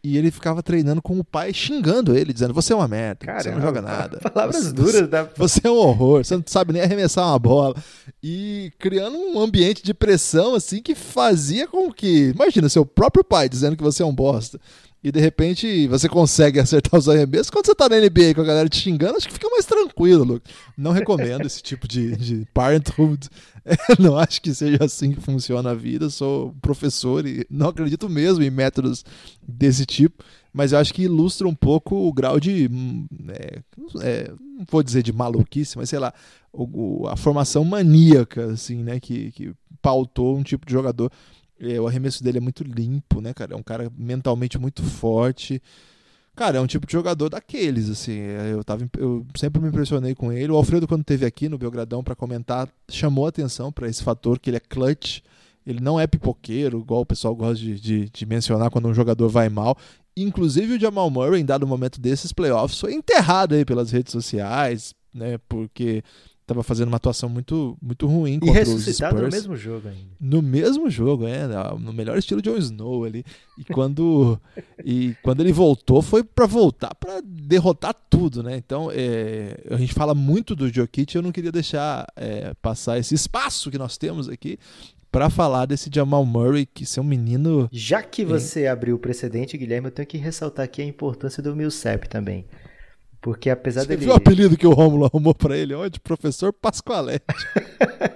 e 0.03 0.17
ele 0.17 0.29
ficava 0.29 0.61
treinando 0.61 1.01
com 1.01 1.17
o 1.17 1.23
pai 1.23 1.53
xingando 1.53 2.13
ele, 2.17 2.33
dizendo: 2.33 2.53
Você 2.53 2.73
é 2.73 2.75
uma 2.75 2.89
merda, 2.89 3.27
Caramba, 3.27 3.43
você 3.43 3.51
não 3.51 3.61
joga 3.61 3.81
nada. 3.81 4.17
Palavras 4.29 4.65
você, 4.65 4.73
duras 4.73 5.07
da. 5.07 5.23
Você 5.37 5.61
é 5.65 5.71
um 5.71 5.77
horror, 5.77 6.25
você 6.25 6.35
não 6.35 6.43
sabe 6.45 6.73
nem 6.73 6.81
arremessar 6.81 7.25
uma 7.25 7.39
bola. 7.39 7.73
E 8.21 8.73
criando 8.77 9.17
um 9.17 9.39
ambiente 9.39 9.81
de 9.81 9.93
pressão, 9.93 10.53
assim, 10.53 10.81
que 10.81 10.93
fazia 10.93 11.65
com 11.65 11.89
que. 11.93 12.31
Imagina, 12.35 12.67
seu 12.67 12.85
próprio 12.85 13.23
pai 13.23 13.47
dizendo 13.47 13.77
que 13.77 13.83
você 13.83 14.03
é 14.03 14.05
um 14.05 14.13
bosta 14.13 14.59
e 15.03 15.11
de 15.11 15.19
repente 15.19 15.87
você 15.87 16.07
consegue 16.07 16.59
acertar 16.61 16.99
os 16.99 17.09
arremessos. 17.09 17.49
Quando 17.49 17.65
você 17.65 17.75
tá 17.75 17.89
na 17.89 17.99
NBA 17.99 18.33
com 18.33 18.41
a 18.41 18.45
galera 18.45 18.69
te 18.69 18.77
xingando, 18.77 19.17
acho 19.17 19.27
que 19.27 19.33
fica 19.33 19.49
mais 19.49 19.65
tranquilo, 19.65 20.23
Luke. 20.23 20.49
Não 20.77 20.91
recomendo 20.91 21.45
esse 21.45 21.61
tipo 21.61 21.87
de, 21.87 22.15
de 22.15 22.47
parenthood. 22.53 23.27
não 23.99 24.17
acho 24.17 24.41
que 24.41 24.53
seja 24.53 24.83
assim 24.83 25.11
que 25.11 25.21
funciona 25.21 25.71
a 25.71 25.75
vida. 25.75 26.09
Sou 26.09 26.55
professor 26.61 27.25
e 27.25 27.45
não 27.49 27.69
acredito 27.69 28.09
mesmo 28.09 28.43
em 28.43 28.49
métodos 28.49 29.03
desse 29.45 29.85
tipo. 29.85 30.23
Mas 30.53 30.71
eu 30.71 30.79
acho 30.79 30.93
que 30.93 31.03
ilustra 31.03 31.47
um 31.47 31.55
pouco 31.55 31.95
o 31.95 32.13
grau 32.13 32.39
de. 32.39 32.69
É, 33.29 33.61
é, 34.01 34.31
não 34.39 34.65
vou 34.69 34.83
dizer 34.83 35.01
de 35.01 35.11
maluquice, 35.11 35.77
mas 35.77 35.89
sei 35.89 35.97
lá, 35.97 36.13
o, 36.53 37.07
a 37.07 37.17
formação 37.17 37.65
maníaca, 37.65 38.51
assim, 38.51 38.83
né? 38.83 38.99
Que, 38.99 39.31
que 39.31 39.51
pautou 39.81 40.37
um 40.37 40.43
tipo 40.43 40.65
de 40.65 40.71
jogador 40.71 41.11
é, 41.63 41.79
o 41.79 41.87
arremesso 41.87 42.23
dele 42.23 42.37
é 42.37 42.41
muito 42.41 42.63
limpo, 42.63 43.21
né, 43.21 43.33
cara? 43.33 43.53
É 43.53 43.57
um 43.57 43.63
cara 43.63 43.91
mentalmente 43.97 44.57
muito 44.57 44.83
forte. 44.83 45.61
Cara, 46.35 46.57
é 46.57 46.61
um 46.61 46.67
tipo 46.67 46.87
de 46.87 46.93
jogador 46.93 47.29
daqueles, 47.29 47.89
assim. 47.89 48.19
É, 48.19 48.51
eu, 48.53 48.63
tava, 48.63 48.89
eu 48.97 49.25
sempre 49.35 49.61
me 49.61 49.67
impressionei 49.67 50.15
com 50.15 50.31
ele. 50.31 50.51
O 50.51 50.55
Alfredo, 50.55 50.87
quando 50.87 51.03
teve 51.03 51.25
aqui 51.25 51.47
no 51.47 51.57
Belgradão 51.57 52.03
para 52.03 52.15
comentar, 52.15 52.67
chamou 52.89 53.27
atenção 53.27 53.71
para 53.71 53.87
esse 53.87 54.03
fator 54.03 54.39
que 54.39 54.49
ele 54.49 54.57
é 54.57 54.59
clutch. 54.59 55.21
Ele 55.65 55.79
não 55.79 55.99
é 55.99 56.07
pipoqueiro, 56.07 56.79
igual 56.79 57.01
o 57.01 57.05
pessoal 57.05 57.35
gosta 57.35 57.55
de, 57.55 57.79
de, 57.79 58.09
de, 58.09 58.25
mencionar 58.25 58.69
quando 58.69 58.87
um 58.87 58.93
jogador 58.93 59.29
vai 59.29 59.47
mal. 59.47 59.77
Inclusive 60.17 60.75
o 60.75 60.79
Jamal 60.79 61.09
Murray, 61.09 61.41
em 61.41 61.45
dado 61.45 61.65
momento 61.65 62.01
desses 62.01 62.33
playoffs, 62.33 62.79
foi 62.79 62.93
enterrado 62.93 63.55
aí 63.55 63.63
pelas 63.63 63.91
redes 63.91 64.11
sociais, 64.11 64.93
né? 65.13 65.37
Porque 65.47 66.03
estava 66.43 66.61
fazendo 66.61 66.89
uma 66.89 66.97
atuação 66.97 67.29
muito, 67.29 67.77
muito 67.81 68.05
ruim 68.05 68.35
e 68.35 68.39
contra 68.39 68.61
os 68.63 68.85
Spurs. 68.85 68.99
no 68.99 69.29
mesmo 69.29 69.55
jogo 69.55 69.87
ainda. 69.87 70.09
No 70.19 70.41
mesmo 70.41 70.89
jogo, 70.89 71.25
é, 71.25 71.47
no 71.79 71.93
melhor 71.93 72.17
estilo 72.17 72.41
Jon 72.41 72.57
Snow 72.57 73.05
ali. 73.05 73.25
E 73.57 73.63
quando, 73.73 74.39
e 74.83 75.15
quando 75.23 75.41
ele 75.41 75.53
voltou, 75.53 76.01
foi 76.01 76.23
para 76.23 76.45
voltar 76.45 76.93
para 76.95 77.21
derrotar 77.23 77.95
tudo, 78.09 78.43
né? 78.43 78.57
Então, 78.57 78.89
é, 78.93 79.57
a 79.71 79.77
gente 79.77 79.93
fala 79.93 80.13
muito 80.13 80.55
do 80.55 80.71
Jokic, 80.71 81.15
eu 81.15 81.21
não 81.21 81.31
queria 81.31 81.51
deixar 81.51 82.05
é, 82.15 82.53
passar 82.61 82.99
esse 82.99 83.15
espaço 83.15 83.71
que 83.71 83.77
nós 83.77 83.97
temos 83.97 84.27
aqui 84.27 84.59
para 85.11 85.29
falar 85.29 85.67
desse 85.67 85.91
Jamal 85.93 86.25
Murray, 86.25 86.65
que 86.65 86.83
é 86.83 87.01
um 87.01 87.05
menino... 87.05 87.69
Já 87.71 88.01
que 88.01 88.25
você 88.25 88.65
abriu 88.65 88.95
o 88.95 88.99
precedente, 88.99 89.55
Guilherme, 89.55 89.87
eu 89.87 89.91
tenho 89.91 90.07
que 90.07 90.17
ressaltar 90.17 90.65
aqui 90.65 90.81
a 90.81 90.85
importância 90.85 91.41
do 91.41 91.55
Millsap 91.55 92.09
também. 92.09 92.45
Porque 93.23 93.49
apesar 93.49 93.83
Você 93.83 93.87
dele. 93.87 94.01
viu 94.01 94.13
o 94.13 94.17
apelido 94.17 94.57
que 94.57 94.67
o 94.67 94.73
Rômulo 94.73 95.05
arrumou 95.05 95.33
para 95.33 95.57
ele 95.57 95.73
onde? 95.73 95.97
Professor 95.97 96.51
Pascoalete. 96.51 97.23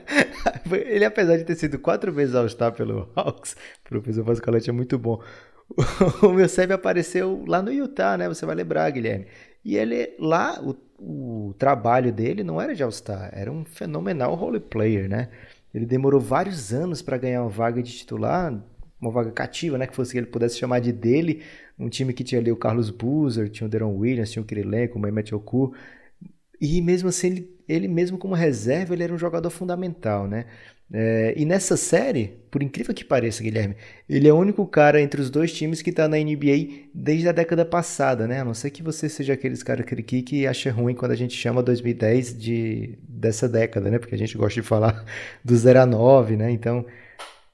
ele, 0.70 1.06
apesar 1.06 1.38
de 1.38 1.46
ter 1.46 1.56
sido 1.56 1.80
quatro 1.80 2.12
vezes 2.12 2.36
All-Star 2.36 2.74
pelo 2.74 3.10
Hawks, 3.16 3.56
o 3.86 3.90
professor 3.90 4.26
Pascoalete 4.26 4.70
é 4.70 4.74
muito 4.74 5.00
bom. 5.00 5.24
O 6.22 6.34
meu 6.34 6.50
Seb 6.50 6.72
apareceu 6.74 7.46
lá 7.48 7.62
no 7.62 7.72
Utah, 7.72 8.18
né? 8.18 8.28
Você 8.28 8.46
vai 8.46 8.54
lembrar, 8.54 8.90
Guilherme. 8.90 9.28
E 9.64 9.78
ele 9.78 10.14
lá, 10.20 10.62
o, 10.62 10.76
o 11.00 11.54
trabalho 11.54 12.12
dele 12.12 12.44
não 12.44 12.62
era 12.62 12.76
de 12.76 12.84
All-Star, 12.84 13.30
era 13.32 13.50
um 13.50 13.64
fenomenal 13.64 14.36
role 14.36 14.60
player, 14.60 15.08
né? 15.08 15.30
Ele 15.74 15.86
demorou 15.86 16.20
vários 16.20 16.74
anos 16.74 17.02
para 17.02 17.18
ganhar 17.18 17.44
uma 17.44 17.50
vaga 17.50 17.82
de 17.82 17.94
titular, 17.94 18.54
uma 19.00 19.12
vaga 19.12 19.32
cativa, 19.32 19.78
né? 19.78 19.88
Que 19.88 19.96
fosse 19.96 20.12
que 20.12 20.18
ele 20.18 20.28
pudesse 20.28 20.58
chamar 20.58 20.80
de 20.80 20.92
dele 20.92 21.44
um 21.78 21.90
time 21.90 22.14
que 22.14 22.24
tinha 22.24 22.42
ali 22.42 22.52
o 22.52 22.56
Carlos 22.56 22.90
Boozer, 22.90 23.50
tinha 23.50 23.68
o 23.68 23.70
Deron 23.70 23.96
Williams, 23.96 24.32
tinha 24.32 24.42
o 24.42 24.46
Kirilenko, 24.46 24.98
o 24.98 25.02
Mehmet 25.02 25.34
Oku. 25.36 25.74
E 26.60 26.82
mesmo 26.82 27.10
assim, 27.10 27.28
ele, 27.28 27.58
ele 27.68 27.88
mesmo 27.88 28.18
como 28.18 28.34
reserva, 28.34 28.94
ele 28.94 29.04
era 29.04 29.14
um 29.14 29.18
jogador 29.18 29.50
fundamental, 29.50 30.28
né? 30.28 30.46
É, 30.92 31.34
e 31.36 31.44
nessa 31.46 31.76
série, 31.76 32.40
por 32.50 32.64
incrível 32.64 32.94
que 32.96 33.04
pareça, 33.04 33.44
Guilherme, 33.44 33.76
ele 34.08 34.26
é 34.28 34.32
o 34.32 34.38
único 34.38 34.66
cara 34.66 35.02
entre 35.02 35.20
os 35.20 35.30
dois 35.30 35.52
times 35.52 35.82
que 35.82 35.90
está 35.90 36.08
na 36.08 36.18
NBA 36.18 36.88
desde 36.94 37.28
a 37.28 37.34
década 37.34 37.66
passada, 37.66 38.26
né? 38.26 38.40
A 38.40 38.46
não 38.46 38.54
ser 38.54 38.72
que 38.72 38.82
você 38.82 39.10
seja 39.10 39.34
aqueles 39.34 39.62
caras 39.62 39.86
que, 39.86 40.22
que 40.22 40.48
acha 40.48 40.72
ruim 40.72 40.96
quando 40.96 41.12
a 41.12 41.16
gente 41.16 41.36
chama 41.36 41.62
2010 41.62 42.38
de, 42.38 42.98
dessa 43.02 43.50
década, 43.50 43.92
né? 43.92 44.00
Porque 44.00 44.16
a 44.16 44.18
gente 44.18 44.38
gosta 44.38 44.62
de 44.62 44.66
falar 44.66 45.06
do 45.44 45.56
0 45.56 45.82
a 45.82 45.86
9, 45.86 46.38
né? 46.38 46.52
Então, 46.52 46.86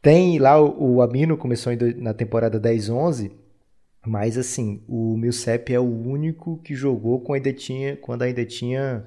tem 0.03 0.37
lá 0.37 0.61
o, 0.61 0.97
o 0.97 1.01
Amino 1.01 1.35
começou 1.35 1.73
em, 1.73 1.77
na 1.95 2.13
temporada 2.13 2.59
10-11 2.59 3.31
mas 4.05 4.37
assim, 4.37 4.81
o 4.87 5.15
Millsap 5.15 5.73
é 5.73 5.79
o 5.79 5.83
único 5.83 6.57
que 6.57 6.75
jogou 6.75 7.21
quando 7.21 7.37
ainda 7.37 7.53
tinha, 7.53 7.95
quando 7.95 8.23
ainda 8.23 8.45
tinha 8.45 9.05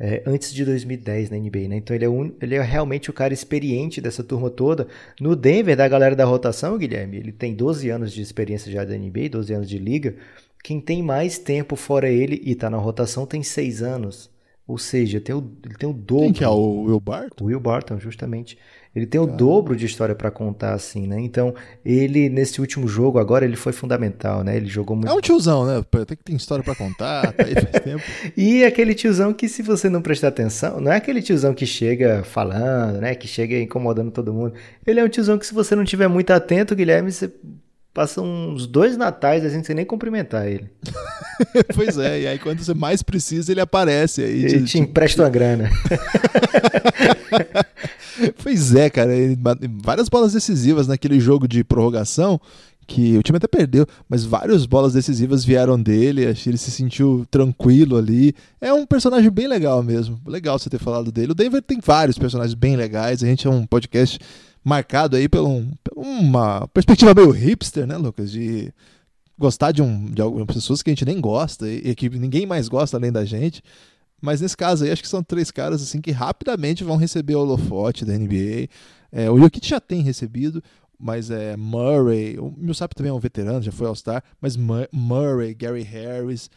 é, 0.00 0.22
antes 0.26 0.52
de 0.52 0.64
2010 0.64 1.30
na 1.30 1.36
NBA, 1.36 1.68
né? 1.68 1.76
Então 1.76 1.94
ele 1.94 2.04
é, 2.04 2.08
un, 2.08 2.32
ele 2.40 2.56
é 2.56 2.60
realmente 2.60 3.08
o 3.08 3.12
cara 3.12 3.32
experiente 3.32 4.00
dessa 4.00 4.24
turma 4.24 4.50
toda. 4.50 4.88
No 5.20 5.36
Denver, 5.36 5.76
da 5.76 5.86
galera 5.86 6.16
da 6.16 6.24
rotação, 6.24 6.76
Guilherme, 6.76 7.18
ele 7.18 7.32
tem 7.32 7.54
12 7.54 7.88
anos 7.88 8.12
de 8.12 8.20
experiência 8.20 8.70
já 8.70 8.84
da 8.84 8.96
NBA, 8.96 9.28
12 9.30 9.54
anos 9.54 9.68
de 9.68 9.78
liga. 9.78 10.16
Quem 10.62 10.80
tem 10.80 11.02
mais 11.02 11.38
tempo 11.38 11.76
fora 11.76 12.08
ele 12.08 12.40
e 12.44 12.54
tá 12.56 12.68
na 12.68 12.78
rotação 12.78 13.26
tem 13.26 13.44
6 13.44 13.82
anos. 13.82 14.28
Ou 14.66 14.78
seja, 14.78 15.20
tem 15.20 15.34
o, 15.34 15.52
ele 15.64 15.74
tem 15.74 15.88
o 15.88 15.92
dobro. 15.92 16.24
Quem 16.24 16.32
que 16.32 16.44
é 16.44 16.48
o 16.48 16.82
Will 16.84 17.00
Barton? 17.00 17.44
O 17.44 17.46
Will 17.48 17.60
Barton, 17.60 17.98
justamente. 17.98 18.58
Ele 18.94 19.06
tem 19.06 19.18
o 19.18 19.26
dobro 19.26 19.74
de 19.74 19.86
história 19.86 20.14
para 20.14 20.30
contar, 20.30 20.74
assim, 20.74 21.06
né? 21.06 21.18
Então, 21.18 21.54
ele, 21.82 22.28
nesse 22.28 22.60
último 22.60 22.86
jogo, 22.86 23.18
agora, 23.18 23.42
ele 23.42 23.56
foi 23.56 23.72
fundamental, 23.72 24.44
né? 24.44 24.54
Ele 24.54 24.66
jogou 24.66 24.94
muito. 24.94 25.10
É 25.10 25.14
um 25.14 25.20
tiozão, 25.20 25.64
né? 25.64 25.82
Tem 26.06 26.16
que 26.16 26.22
ter 26.22 26.34
história 26.34 26.62
para 26.62 26.74
contar, 26.74 27.32
tá 27.32 27.44
aí 27.44 27.54
faz 27.54 27.82
tempo. 27.82 28.02
e 28.36 28.62
aquele 28.64 28.94
tiozão 28.94 29.32
que, 29.32 29.48
se 29.48 29.62
você 29.62 29.88
não 29.88 30.02
prestar 30.02 30.28
atenção, 30.28 30.78
não 30.78 30.92
é 30.92 30.96
aquele 30.96 31.22
tiozão 31.22 31.54
que 31.54 31.64
chega 31.64 32.22
falando, 32.22 33.00
né? 33.00 33.14
Que 33.14 33.26
chega 33.26 33.58
incomodando 33.58 34.10
todo 34.10 34.32
mundo. 34.32 34.52
Ele 34.86 35.00
é 35.00 35.04
um 35.04 35.08
tiozão 35.08 35.38
que, 35.38 35.46
se 35.46 35.54
você 35.54 35.74
não 35.74 35.84
tiver 35.84 36.08
muito 36.08 36.30
atento, 36.30 36.76
Guilherme, 36.76 37.10
você 37.10 37.32
passa 37.94 38.20
uns 38.20 38.66
dois 38.66 38.96
natais 38.96 39.44
assim, 39.44 39.62
sem 39.62 39.74
nem 39.74 39.84
cumprimentar 39.84 40.46
ele. 40.46 40.70
pois 41.74 41.98
é, 41.98 42.20
e 42.20 42.26
aí 42.26 42.38
quando 42.38 42.62
você 42.62 42.74
mais 42.74 43.02
precisa, 43.02 43.52
ele 43.52 43.60
aparece. 43.60 44.22
Aí 44.22 44.44
ele 44.44 44.60
te, 44.60 44.64
te 44.64 44.78
empresta 44.78 45.22
uma 45.22 45.30
grana. 45.30 45.70
pois 48.42 48.74
é, 48.74 48.90
cara. 48.90 49.12
Várias 49.82 50.08
bolas 50.08 50.32
decisivas 50.32 50.86
naquele 50.86 51.20
jogo 51.20 51.46
de 51.46 51.64
prorrogação 51.64 52.40
que 52.86 53.16
o 53.16 53.22
time 53.22 53.36
até 53.36 53.46
perdeu, 53.46 53.86
mas 54.08 54.24
várias 54.24 54.66
bolas 54.66 54.92
decisivas 54.92 55.44
vieram 55.44 55.80
dele, 55.80 56.26
acho 56.26 56.42
que 56.42 56.50
ele 56.50 56.58
se 56.58 56.70
sentiu 56.70 57.26
tranquilo 57.30 57.96
ali. 57.96 58.34
É 58.60 58.72
um 58.72 58.84
personagem 58.84 59.30
bem 59.30 59.46
legal 59.46 59.82
mesmo. 59.82 60.20
Legal 60.26 60.58
você 60.58 60.68
ter 60.68 60.78
falado 60.78 61.10
dele. 61.12 61.32
O 61.32 61.34
Denver 61.34 61.62
tem 61.62 61.78
vários 61.82 62.18
personagens 62.18 62.54
bem 62.54 62.76
legais. 62.76 63.22
A 63.22 63.26
gente 63.26 63.46
é 63.46 63.50
um 63.50 63.64
podcast 63.64 64.18
marcado 64.64 65.16
aí 65.16 65.28
por, 65.28 65.42
um, 65.42 65.70
por 65.82 65.94
uma 65.96 66.68
perspectiva 66.68 67.14
meio 67.14 67.30
hipster, 67.30 67.86
né, 67.86 67.96
Lucas? 67.96 68.30
De 68.30 68.72
gostar 69.38 69.72
de, 69.72 69.82
um, 69.82 70.06
de 70.06 70.20
algumas 70.20 70.46
pessoas 70.46 70.82
que 70.82 70.90
a 70.90 70.92
gente 70.92 71.04
nem 71.04 71.20
gosta 71.20 71.68
e 71.68 71.94
que 71.94 72.08
ninguém 72.10 72.46
mais 72.46 72.68
gosta 72.68 72.96
além 72.96 73.10
da 73.10 73.24
gente. 73.24 73.62
Mas 74.22 74.40
nesse 74.40 74.56
caso 74.56 74.84
aí, 74.84 74.92
acho 74.92 75.02
que 75.02 75.08
são 75.08 75.22
três 75.22 75.50
caras 75.50 75.82
assim 75.82 76.00
que 76.00 76.12
rapidamente 76.12 76.84
vão 76.84 76.96
receber 76.96 77.34
o 77.34 77.40
holofote 77.40 78.04
da 78.04 78.16
NBA. 78.16 78.68
É, 79.10 79.28
o 79.28 79.36
Jokic 79.36 79.68
já 79.68 79.80
tem 79.80 80.00
recebido, 80.00 80.62
mas 80.96 81.28
é 81.28 81.56
Murray, 81.56 82.38
o 82.38 82.54
Millsap 82.56 82.94
também 82.94 83.10
é 83.10 83.12
um 83.12 83.18
veterano, 83.18 83.60
já 83.60 83.72
foi 83.72 83.88
All-Star, 83.88 84.22
mas 84.40 84.56
Murray, 84.56 85.52
Gary 85.54 85.82
Harris, 85.82 86.48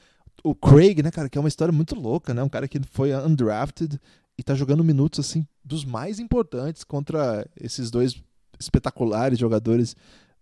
o 0.44 0.54
Craig, 0.54 1.02
né, 1.02 1.10
cara, 1.10 1.28
que 1.28 1.40
é 1.40 1.42
uma 1.42 1.48
história 1.48 1.72
muito 1.72 1.96
louca, 1.96 2.34
né? 2.34 2.44
Um 2.44 2.50
cara 2.50 2.68
que 2.68 2.80
foi 2.92 3.14
undrafted 3.16 4.00
e 4.38 4.44
tá 4.44 4.54
jogando 4.54 4.84
minutos 4.84 5.20
assim 5.20 5.48
dos 5.64 5.84
mais 5.84 6.20
importantes 6.20 6.84
contra 6.84 7.48
esses 7.60 7.90
dois 7.90 8.22
espetaculares 8.60 9.40
jogadores 9.40 9.96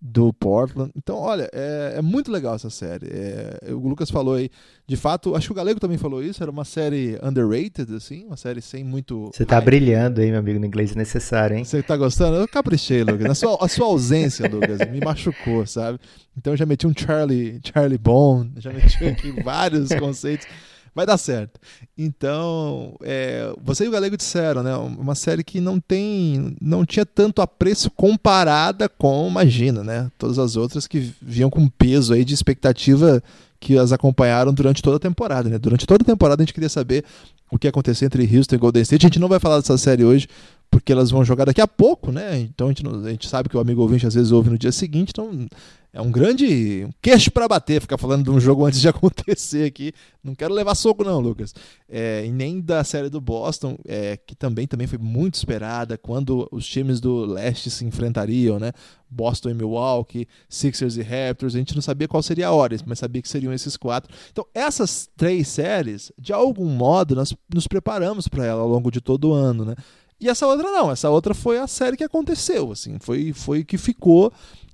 do 0.06 0.34
Portland. 0.34 0.92
Então, 0.98 1.16
olha, 1.16 1.50
é, 1.54 1.94
é 1.96 2.02
muito 2.02 2.30
legal 2.30 2.56
essa 2.56 2.70
série. 2.70 3.08
É, 3.10 3.72
o 3.72 3.88
Lucas 3.88 4.12
falou 4.12 4.34
aí, 4.34 4.50
de 4.86 4.98
fato, 4.98 5.34
acho 5.34 5.48
que 5.48 5.54
o 5.54 5.56
Galego 5.56 5.80
também 5.80 5.98
falou 5.98 6.22
isso, 6.22 6.44
era 6.44 6.52
uma 6.52 6.66
série 6.66 7.18
underrated, 7.24 7.96
assim, 7.96 8.26
uma 8.26 8.36
série 8.36 8.62
sem 8.62 8.84
muito. 8.84 9.32
Você 9.34 9.46
tá 9.46 9.62
brilhando 9.62 10.20
aí, 10.20 10.30
meu 10.30 10.39
amigo, 10.39 10.60
no 10.60 10.66
inglês 10.66 10.94
necessário, 10.94 11.56
hein? 11.56 11.63
Você 11.63 11.82
tá 11.82 11.96
gostando? 11.96 12.36
Eu 12.36 12.48
caprichei, 12.50 13.02
Lucas. 13.02 13.28
A 13.28 13.36
sua, 13.36 13.58
a 13.63 13.68
sua 13.70 13.86
ausência, 13.86 14.50
Lucas, 14.50 14.80
me 14.92 15.00
machucou, 15.00 15.66
sabe? 15.66 15.98
Então 16.38 16.52
eu 16.52 16.58
já 16.58 16.66
meti 16.66 16.86
um 16.86 16.94
Charlie, 16.94 17.62
Charlie 17.63 17.98
Bond, 17.98 18.52
já 18.58 18.74
meti 18.74 19.06
aqui 19.06 19.32
vários 19.42 19.88
conceitos 19.96 20.46
vai 20.93 21.06
dar 21.06 21.17
certo. 21.17 21.60
Então, 21.97 22.95
é, 23.01 23.53
você 23.63 23.86
e 23.86 23.88
o 23.88 23.91
Galego 23.91 24.17
disseram, 24.17 24.63
né? 24.63 24.75
Uma 24.75 25.15
série 25.15 25.43
que 25.43 25.60
não 25.60 25.79
tem, 25.79 26.56
não 26.62 26.86
tinha 26.86 27.06
tanto 27.06 27.41
apreço 27.41 27.89
comparada 27.91 28.88
com 28.88 29.27
Imagina, 29.29 29.84
né? 29.84 30.12
Todas 30.17 30.38
as 30.39 30.56
outras 30.56 30.88
que 30.88 31.13
vinham 31.21 31.49
com 31.49 31.67
peso 31.67 32.13
aí 32.13 32.23
de 32.23 32.34
expectativa 32.34 33.21
que 33.60 33.77
as 33.77 33.91
acompanharam 33.93 34.53
durante 34.53 34.82
toda 34.82 34.97
a 34.97 34.99
temporada, 34.99 35.49
né? 35.49 35.58
Durante 35.58 35.86
toda 35.86 36.03
a 36.03 36.06
temporada 36.06 36.41
a 36.41 36.45
gente 36.45 36.53
queria 36.53 36.69
saber 36.69 37.06
o 37.49 37.58
que 37.58 37.67
ia 37.67 37.69
acontecer 37.69 38.06
entre 38.06 38.23
Houston 38.23 38.56
e 38.56 38.58
Golden 38.58 38.82
State. 38.82 39.06
A 39.06 39.10
gente 39.10 39.19
não 39.19 39.29
vai 39.29 39.39
falar 39.39 39.58
dessa 39.58 39.77
série 39.77 40.03
hoje, 40.03 40.27
porque 40.69 40.91
elas 40.91 41.12
vão 41.12 41.23
jogar 41.23 41.45
daqui 41.45 41.62
a 41.62 41.67
pouco, 41.67 42.12
né? 42.12 42.39
Então 42.39 42.67
a 42.67 42.69
gente, 42.71 42.86
a 42.86 43.10
gente 43.10 43.29
sabe 43.29 43.47
que 43.47 43.56
o 43.56 43.60
amigo 43.60 43.82
ouvinte 43.82 44.06
às 44.06 44.15
vezes 44.15 44.32
ouve 44.32 44.49
no 44.49 44.58
dia 44.58 44.71
seguinte, 44.71 45.12
então 45.12 45.47
é 45.93 46.01
um 46.01 46.12
grande 46.12 46.89
queixo 46.99 47.32
para 47.32 47.47
bater 47.47 47.79
ficar 47.79 47.99
falando 47.99 48.23
de 48.23 48.32
um 48.32 48.39
jogo 48.39 48.65
antes 48.65 48.82
de 48.82 48.88
acontecer 48.89 49.67
aqui. 49.67 49.93
Não 50.23 50.34
quero 50.34 50.51
levar 50.51 50.73
soco 50.73 51.03
não, 51.03 51.19
Lucas. 51.19 51.53
É, 51.88 52.25
e 52.25 52.32
nem 52.32 52.60
da 52.60 52.84
série 52.84 53.10
do 53.10 53.21
Boston, 53.21 53.77
é, 53.86 54.17
que 54.17 54.36
também, 54.36 54.65
também 54.65 54.88
foi 54.88 54.97
muito 54.97 55.36
esperada 55.36 55.95
quando 55.95 56.49
os 56.51 56.65
times 56.65 56.99
do 56.99 57.23
leste 57.23 57.69
se 57.69 57.86
enfrentariam, 57.86 58.58
né? 58.58 58.71
Boston 59.08 59.51
e 59.51 59.53
Milwaukee, 59.53 60.27
Sixers 60.49 60.97
e 60.97 61.03
Raptors. 61.03 61.53
A 61.53 61.60
gente 61.60 61.75
não 61.75 61.82
sabia 61.82 62.08
qual 62.08 62.23
seria 62.23 62.47
a 62.47 62.51
hora, 62.51 62.75
mas 62.88 62.97
sabia 62.97 63.21
que 63.21 63.29
seriam 63.29 63.53
esses 63.53 63.77
quatro. 63.77 64.12
Então, 64.32 64.47
essas 64.51 65.08
três 65.15 65.47
séries, 65.47 66.12
de 66.17 66.34
algum 66.34 66.69
modo, 66.69 67.13
nós 67.13 67.36
nos 67.53 67.67
preparamos 67.67 68.27
para 68.27 68.43
ela 68.43 68.63
ao 68.63 68.67
longo 68.67 68.89
de 68.89 68.99
todo 68.99 69.29
o 69.29 69.34
ano, 69.34 69.63
né? 69.63 69.75
E 70.19 70.27
essa 70.27 70.47
outra 70.47 70.71
não, 70.71 70.89
essa 70.89 71.10
outra 71.10 71.36
foi 71.36 71.60
a 71.60 71.67
série 71.67 71.97
que 71.97 72.03
aconteceu, 72.03 72.71
assim, 72.71 72.97
foi 72.99 73.34
foi 73.34 73.63
que 73.63 73.77
ficou. 73.77 74.32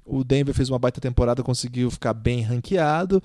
O 0.10 0.24
Denver 0.24 0.54
fez 0.54 0.70
uma 0.70 0.80
baita 0.80 1.00
temporada, 1.00 1.44
conseguiu 1.44 1.90
ficar 1.92 2.14
bem 2.14 2.42
ranqueado. 2.42 3.22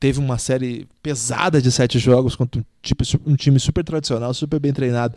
Teve 0.00 0.18
uma 0.18 0.38
série 0.38 0.88
pesada 1.02 1.62
de 1.62 1.70
sete 1.70 1.98
jogos 1.98 2.34
contra 2.34 2.60
um, 2.60 2.64
tipo, 2.82 3.04
um 3.24 3.36
time 3.36 3.60
super 3.60 3.84
tradicional, 3.84 4.34
super 4.34 4.58
bem 4.58 4.72
treinado 4.72 5.16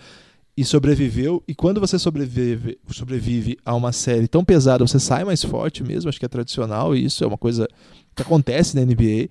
e 0.56 0.64
sobreviveu. 0.64 1.44
E 1.48 1.56
quando 1.56 1.80
você 1.80 1.98
sobrevive, 1.98 2.78
sobrevive 2.90 3.58
a 3.66 3.74
uma 3.74 3.92
série 3.92 4.28
tão 4.28 4.46
pesada, 4.46 4.86
você 4.86 5.00
sai 5.00 5.24
mais 5.24 5.44
forte 5.44 5.84
mesmo. 5.84 6.10
Acho 6.10 6.20
que 6.20 6.26
é 6.26 6.30
tradicional 6.30 6.96
e 6.96 7.06
isso 7.06 7.24
é 7.24 7.28
uma 7.28 7.38
coisa 7.38 7.68
que 8.16 8.22
acontece 8.22 8.76
na 8.76 8.86
NBA. 8.86 9.30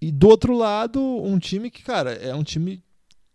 E 0.00 0.10
do 0.10 0.28
outro 0.28 0.56
lado, 0.56 1.00
um 1.00 1.38
time 1.38 1.70
que, 1.70 1.82
cara, 1.82 2.12
é 2.12 2.34
um 2.34 2.42
time 2.42 2.82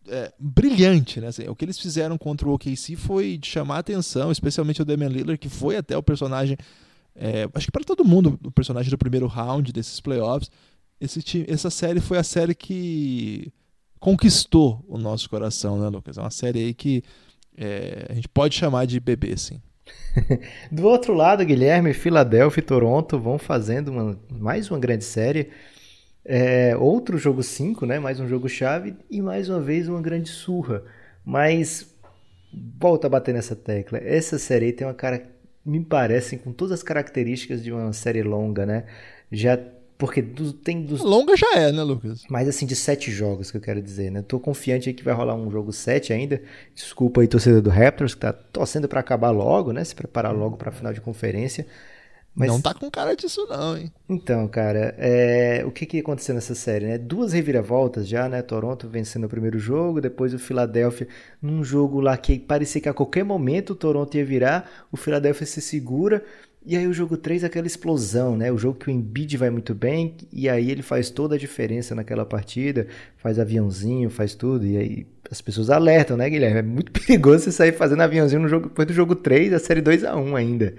é, 0.09 0.33
brilhante, 0.39 1.19
né? 1.19 1.27
Assim, 1.27 1.47
o 1.47 1.55
que 1.55 1.65
eles 1.65 1.79
fizeram 1.79 2.17
contra 2.17 2.47
o 2.47 2.53
OKC 2.53 2.95
foi 2.95 3.37
de 3.37 3.47
chamar 3.47 3.79
atenção, 3.79 4.31
especialmente 4.31 4.81
o 4.81 4.85
Damian 4.85 5.09
Lillard, 5.09 5.37
que 5.37 5.49
foi 5.49 5.77
até 5.77 5.97
o 5.97 6.03
personagem, 6.03 6.57
é, 7.17 7.49
acho 7.53 7.65
que 7.65 7.71
para 7.71 7.83
todo 7.83 8.05
mundo, 8.05 8.39
o 8.45 8.51
personagem 8.51 8.89
do 8.91 8.97
primeiro 8.97 9.25
round 9.25 9.73
desses 9.73 9.99
playoffs. 9.99 10.51
Esse 11.01 11.21
time, 11.21 11.45
essa 11.47 11.69
série 11.69 11.99
foi 11.99 12.17
a 12.17 12.23
série 12.23 12.55
que 12.55 13.51
conquistou 13.99 14.83
o 14.87 14.97
nosso 14.97 15.29
coração, 15.29 15.79
né, 15.79 15.89
Lucas? 15.89 16.17
É 16.17 16.21
uma 16.21 16.29
série 16.29 16.59
aí 16.59 16.73
que 16.73 17.03
é, 17.57 18.05
a 18.09 18.13
gente 18.13 18.29
pode 18.29 18.55
chamar 18.55 18.85
de 18.85 18.99
bebê, 18.99 19.35
sim. 19.35 19.59
Do 20.71 20.85
outro 20.87 21.13
lado, 21.13 21.45
Guilherme, 21.45 21.93
Filadélfia 21.93 22.61
e 22.61 22.63
Toronto 22.63 23.19
vão 23.19 23.37
fazendo 23.37 23.89
uma, 23.89 24.19
mais 24.29 24.69
uma 24.69 24.79
grande 24.79 25.03
série. 25.03 25.49
É, 26.23 26.75
outro 26.75 27.17
jogo 27.17 27.41
5, 27.41 27.85
né? 27.85 27.99
Mais 27.99 28.19
um 28.19 28.27
jogo 28.27 28.49
chave 28.49 28.95
e 29.09 29.21
mais 29.21 29.49
uma 29.49 29.59
vez 29.59 29.87
uma 29.87 30.01
grande 30.01 30.29
surra. 30.29 30.83
Mas 31.25 31.95
volta 32.79 33.07
a 33.07 33.09
bater 33.09 33.33
nessa 33.33 33.55
tecla. 33.55 33.97
Essa 33.99 34.37
série 34.37 34.73
tem 34.73 34.85
uma 34.85 34.93
cara, 34.93 35.25
me 35.67 35.83
parece, 35.83 36.37
com 36.37 36.51
todas 36.51 36.73
as 36.73 36.83
características 36.83 37.63
de 37.63 37.71
uma 37.71 37.93
série 37.93 38.23
longa, 38.23 38.65
né? 38.65 38.85
Já 39.31 39.59
porque 39.97 40.21
tem 40.63 40.83
dos. 40.83 41.01
Longa 41.01 41.35
já 41.35 41.55
é, 41.55 41.71
né, 41.71 41.81
Lucas? 41.81 42.23
Mas 42.29 42.47
assim, 42.47 42.65
de 42.65 42.75
sete 42.75 43.11
jogos 43.11 43.49
que 43.49 43.57
eu 43.57 43.61
quero 43.61 43.81
dizer, 43.81 44.11
né? 44.11 44.21
Tô 44.21 44.39
confiante 44.39 44.89
aí 44.89 44.93
que 44.93 45.03
vai 45.03 45.13
rolar 45.13 45.33
um 45.33 45.49
jogo 45.49 45.73
7 45.73 46.13
ainda. 46.13 46.41
Desculpa 46.75 47.21
aí, 47.21 47.27
torcedor 47.27 47.61
do 47.61 47.69
Raptors, 47.69 48.13
que 48.13 48.21
tá 48.21 48.31
torcendo 48.31 48.87
para 48.87 48.99
acabar 48.99 49.31
logo, 49.31 49.73
né? 49.73 49.83
Se 49.83 49.95
preparar 49.95 50.33
logo 50.33 50.55
para 50.55 50.71
final 50.71 50.93
de 50.93 51.01
conferência. 51.01 51.65
Mas... 52.37 52.49
Não 52.49 52.61
tá 52.61 52.71
com 52.71 52.89
cara 52.91 53.15
disso, 53.15 53.47
não, 53.49 53.75
hein? 53.75 53.91
Então, 54.07 54.47
cara, 54.47 54.93
é... 54.99 55.63
o 55.65 55.71
que 55.71 55.87
que 55.87 55.99
aconteceu 55.99 56.35
nessa 56.35 56.53
série, 56.53 56.85
né? 56.85 56.95
Duas 56.99 57.33
reviravoltas 57.33 58.07
já, 58.07 58.29
né? 58.29 58.43
Toronto 58.43 58.87
vencendo 58.87 59.23
o 59.23 59.29
primeiro 59.29 59.57
jogo, 59.57 59.99
depois 59.99 60.35
o 60.35 60.39
Philadelphia 60.39 61.07
num 61.41 61.63
jogo 61.63 61.99
lá 61.99 62.15
que 62.15 62.37
parecia 62.37 62.79
que 62.79 62.87
a 62.87 62.93
qualquer 62.93 63.23
momento 63.23 63.71
o 63.71 63.75
Toronto 63.75 64.15
ia 64.15 64.23
virar, 64.23 64.69
o 64.91 64.97
Philadelphia 64.97 65.47
se 65.47 65.59
segura. 65.59 66.23
E 66.63 66.77
aí 66.77 66.85
o 66.85 66.93
jogo 66.93 67.17
3 67.17 67.43
aquela 67.43 67.65
explosão, 67.65 68.37
né? 68.37 68.51
O 68.51 68.57
jogo 68.57 68.77
que 68.77 68.89
o 68.89 68.91
Embiid 68.91 69.35
vai 69.35 69.49
muito 69.49 69.73
bem 69.73 70.15
e 70.31 70.47
aí 70.47 70.69
ele 70.69 70.83
faz 70.83 71.09
toda 71.09 71.33
a 71.33 71.37
diferença 71.39 71.95
naquela 71.95 72.25
partida, 72.25 72.85
faz 73.15 73.39
aviãozinho, 73.39 74.11
faz 74.11 74.35
tudo 74.35 74.65
e 74.65 74.77
aí 74.77 75.07
as 75.31 75.41
pessoas 75.41 75.71
alertam, 75.71 76.17
né, 76.17 76.29
Guilherme? 76.29 76.59
É 76.59 76.61
muito 76.61 76.91
perigoso 77.01 77.45
você 77.45 77.51
sair 77.51 77.71
fazendo 77.71 78.01
aviãozinho 78.01 78.41
no 78.41 78.47
jogo 78.47 78.67
depois 78.67 78.87
do 78.87 78.93
jogo 78.93 79.15
3, 79.15 79.53
a 79.53 79.59
série 79.59 79.81
2 79.81 80.03
a 80.03 80.15
1 80.15 80.35
ainda. 80.35 80.75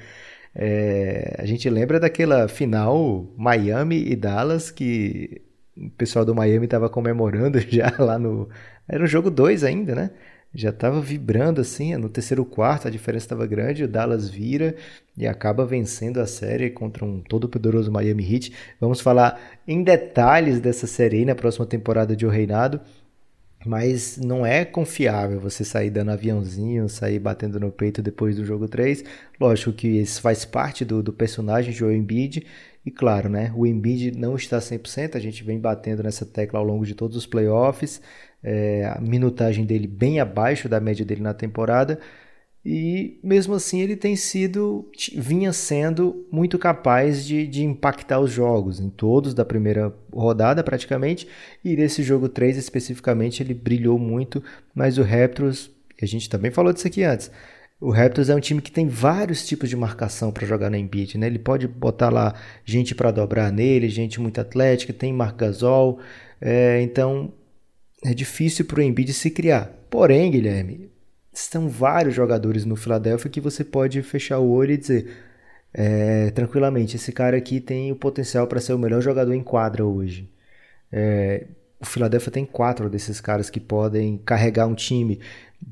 É, 0.55 1.37
a 1.39 1.47
gente 1.47 1.69
lembra 1.71 2.01
daquela 2.01 2.49
final 2.49 3.27
Miami 3.37 4.05
e 4.11 4.17
Dallas 4.17 4.71
que 4.71 5.43
o 5.77 5.91
pessoal 5.91 6.25
do 6.25 6.35
Miami 6.35 6.65
estava 6.65 6.89
comemorando 6.89 7.61
já 7.69 7.95
lá 7.99 8.19
no. 8.19 8.49
Era 8.89 9.05
o 9.05 9.07
jogo 9.07 9.31
2 9.31 9.65
ainda, 9.65 9.95
né? 9.95 10.11
Já 10.55 10.71
estava 10.71 10.99
vibrando 11.01 11.61
assim, 11.61 11.95
no 11.97 12.09
terceiro 12.09 12.43
quarto 12.45 12.89
a 12.89 12.91
diferença 12.91 13.27
estava 13.27 13.47
grande, 13.47 13.85
o 13.85 13.89
Dallas 13.89 14.31
vira 14.31 14.75
e 15.17 15.27
acaba 15.27 15.67
vencendo 15.67 16.21
a 16.21 16.27
série 16.27 16.71
contra 16.71 17.05
um 17.05 17.21
todo 17.21 17.49
poderoso 17.49 17.93
Miami 17.93 18.25
Heat. 18.33 18.53
Vamos 18.81 19.01
falar 19.01 19.39
em 19.67 19.83
detalhes 19.83 20.59
dessa 20.59 20.87
série 20.87 21.19
aí 21.19 21.25
na 21.27 21.35
próxima 21.35 21.67
temporada 21.67 22.17
de 22.17 22.25
O 22.25 22.31
Reinado 22.31 22.81
mas 23.67 24.17
não 24.17 24.47
é 24.47 24.65
confiável 24.65 25.41
você 25.41 25.65
sair 25.65 25.91
dando 25.91 26.11
aviãozinho, 26.11 26.89
sair 26.89 27.19
batendo 27.19 27.59
no 27.59 27.71
peito 27.73 28.01
depois 28.01 28.37
do 28.37 28.45
jogo 28.45 28.69
3. 28.69 29.05
Lógico 29.41 29.73
que 29.73 29.89
isso 29.89 30.21
faz 30.21 30.45
parte 30.45 30.85
do, 30.85 31.03
do 31.03 31.13
personagem 31.13 31.73
de 31.73 31.85
Embiid, 31.85 32.47
e 32.87 32.91
claro, 32.91 33.29
né, 33.29 33.53
o 33.55 33.67
Embiid 33.67 34.17
não 34.17 34.37
está 34.37 34.59
100%, 34.59 35.17
a 35.17 35.19
gente 35.19 35.45
vem 35.45 35.59
batendo 35.59 36.03
nessa 36.03 36.25
tecla 36.25 36.59
ao 36.59 36.65
longo 36.65 36.87
de 36.87 36.95
todos 36.95 37.17
os 37.17 37.27
playoffs, 37.27 38.01
é, 38.43 38.87
a 38.87 39.01
minutagem 39.01 39.67
dele 39.67 39.87
bem 39.87 40.21
abaixo 40.21 40.69
da 40.69 40.81
média 40.81 41.05
dele 41.05 41.21
na 41.21 41.35
temporada, 41.35 41.99
e 42.65 43.19
mesmo 43.23 43.55
assim 43.55 43.81
ele 43.81 43.97
tem 43.97 44.17
sido, 44.17 44.91
vinha 45.15 45.53
sendo 45.53 46.27
muito 46.31 46.59
capaz 46.59 47.25
de, 47.25 47.47
de 47.47 47.65
impactar 47.65 48.21
os 48.21 48.31
jogos, 48.31 48.81
em 48.81 48.91
todos 48.91 49.33
da 49.33 49.45
primeira 49.45 49.95
rodada 50.13 50.63
praticamente, 50.63 51.27
e 51.65 51.77
nesse 51.77 52.03
jogo 52.03 52.29
3 52.29 52.57
especificamente 52.57 53.43
ele 53.43 53.55
brilhou 53.55 53.99
muito, 53.99 54.43
mas 54.75 54.99
o 54.99 55.03
Raptors, 55.03 55.71
a 56.01 56.07
gente 56.07 56.29
também 56.29 56.51
falou 56.51 56.73
disso 56.73 56.87
aqui 56.87 57.03
antes, 57.03 57.31
o 57.81 57.91
Raptors 57.91 58.29
é 58.29 58.35
um 58.35 58.41
time 58.41 58.61
que 58.61 58.73
tem 58.73 58.89
vários 58.89 59.47
tipos 59.47 59.69
de 59.69 59.77
marcação 59.77 60.33
para 60.33 60.45
jogar 60.47 60.69
na 60.69 60.77
Embiid, 60.77 61.17
né? 61.17 61.29
Ele 61.29 61.39
pode 61.39 61.69
botar 61.69 62.11
lá 62.11 62.35
gente 62.65 62.93
para 62.93 63.13
dobrar 63.13 63.53
nele, 63.53 63.89
gente 63.89 64.21
muito 64.21 64.41
atlética, 64.41 64.93
tem 64.93 65.13
Marc 65.13 65.37
Gasol, 65.37 66.01
é, 66.41 66.83
então 66.83 67.33
é 68.05 68.13
difícil 68.13 68.65
para 68.65 68.81
o 68.81 68.83
Embiid 68.83 69.13
se 69.13 69.31
criar. 69.31 69.73
Porém, 69.89 70.31
Guilherme, 70.31 70.91
estão 71.43 71.69
vários 71.69 72.15
jogadores 72.15 72.65
no 72.65 72.77
Philadelphia 72.77 73.31
que 73.31 73.41
você 73.41 73.65
pode 73.65 74.03
fechar 74.03 74.39
o 74.39 74.51
olho 74.51 74.73
e 74.73 74.77
dizer 74.77 75.09
é, 75.73 76.31
tranquilamente, 76.31 76.97
esse 76.97 77.13
cara 77.13 77.37
aqui 77.37 77.61
tem 77.61 77.93
o 77.93 77.97
potencial 77.97 78.47
para 78.47 78.61
ser 78.61 78.73
o 78.73 78.79
melhor 78.79 79.01
jogador 79.03 79.35
em 79.35 79.43
quadra 79.43 79.85
hoje. 79.85 80.31
É, 80.91 81.47
o 81.81 81.87
Philadelphia 81.87 82.33
tem 82.33 82.45
quatro 82.45 82.89
desses 82.91 83.21
caras 83.21 83.51
que 83.51 83.61
podem 83.61 84.19
carregar 84.19 84.67
um 84.67 84.75
time. 84.75 85.21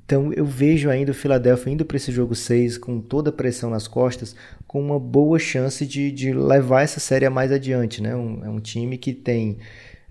Então 0.04 0.32
eu 0.32 0.44
vejo 0.44 0.90
ainda 0.90 1.12
o 1.12 1.14
Philadelphia 1.14 1.72
indo 1.72 1.84
para 1.84 1.96
esse 1.96 2.12
jogo 2.12 2.34
6 2.34 2.78
com 2.78 3.00
toda 3.00 3.30
a 3.30 3.32
pressão 3.32 3.70
nas 3.70 3.88
costas, 3.88 4.36
com 4.66 4.80
uma 4.80 5.00
boa 5.00 5.38
chance 5.38 5.86
de, 5.86 6.10
de 6.12 6.32
levar 6.32 6.82
essa 6.82 7.00
série 7.00 7.28
mais 7.28 7.50
adiante. 7.52 8.02
Né? 8.02 8.14
Um, 8.14 8.44
é 8.44 8.48
um 8.48 8.60
time 8.60 8.98
que 8.98 9.12
tem 9.12 9.58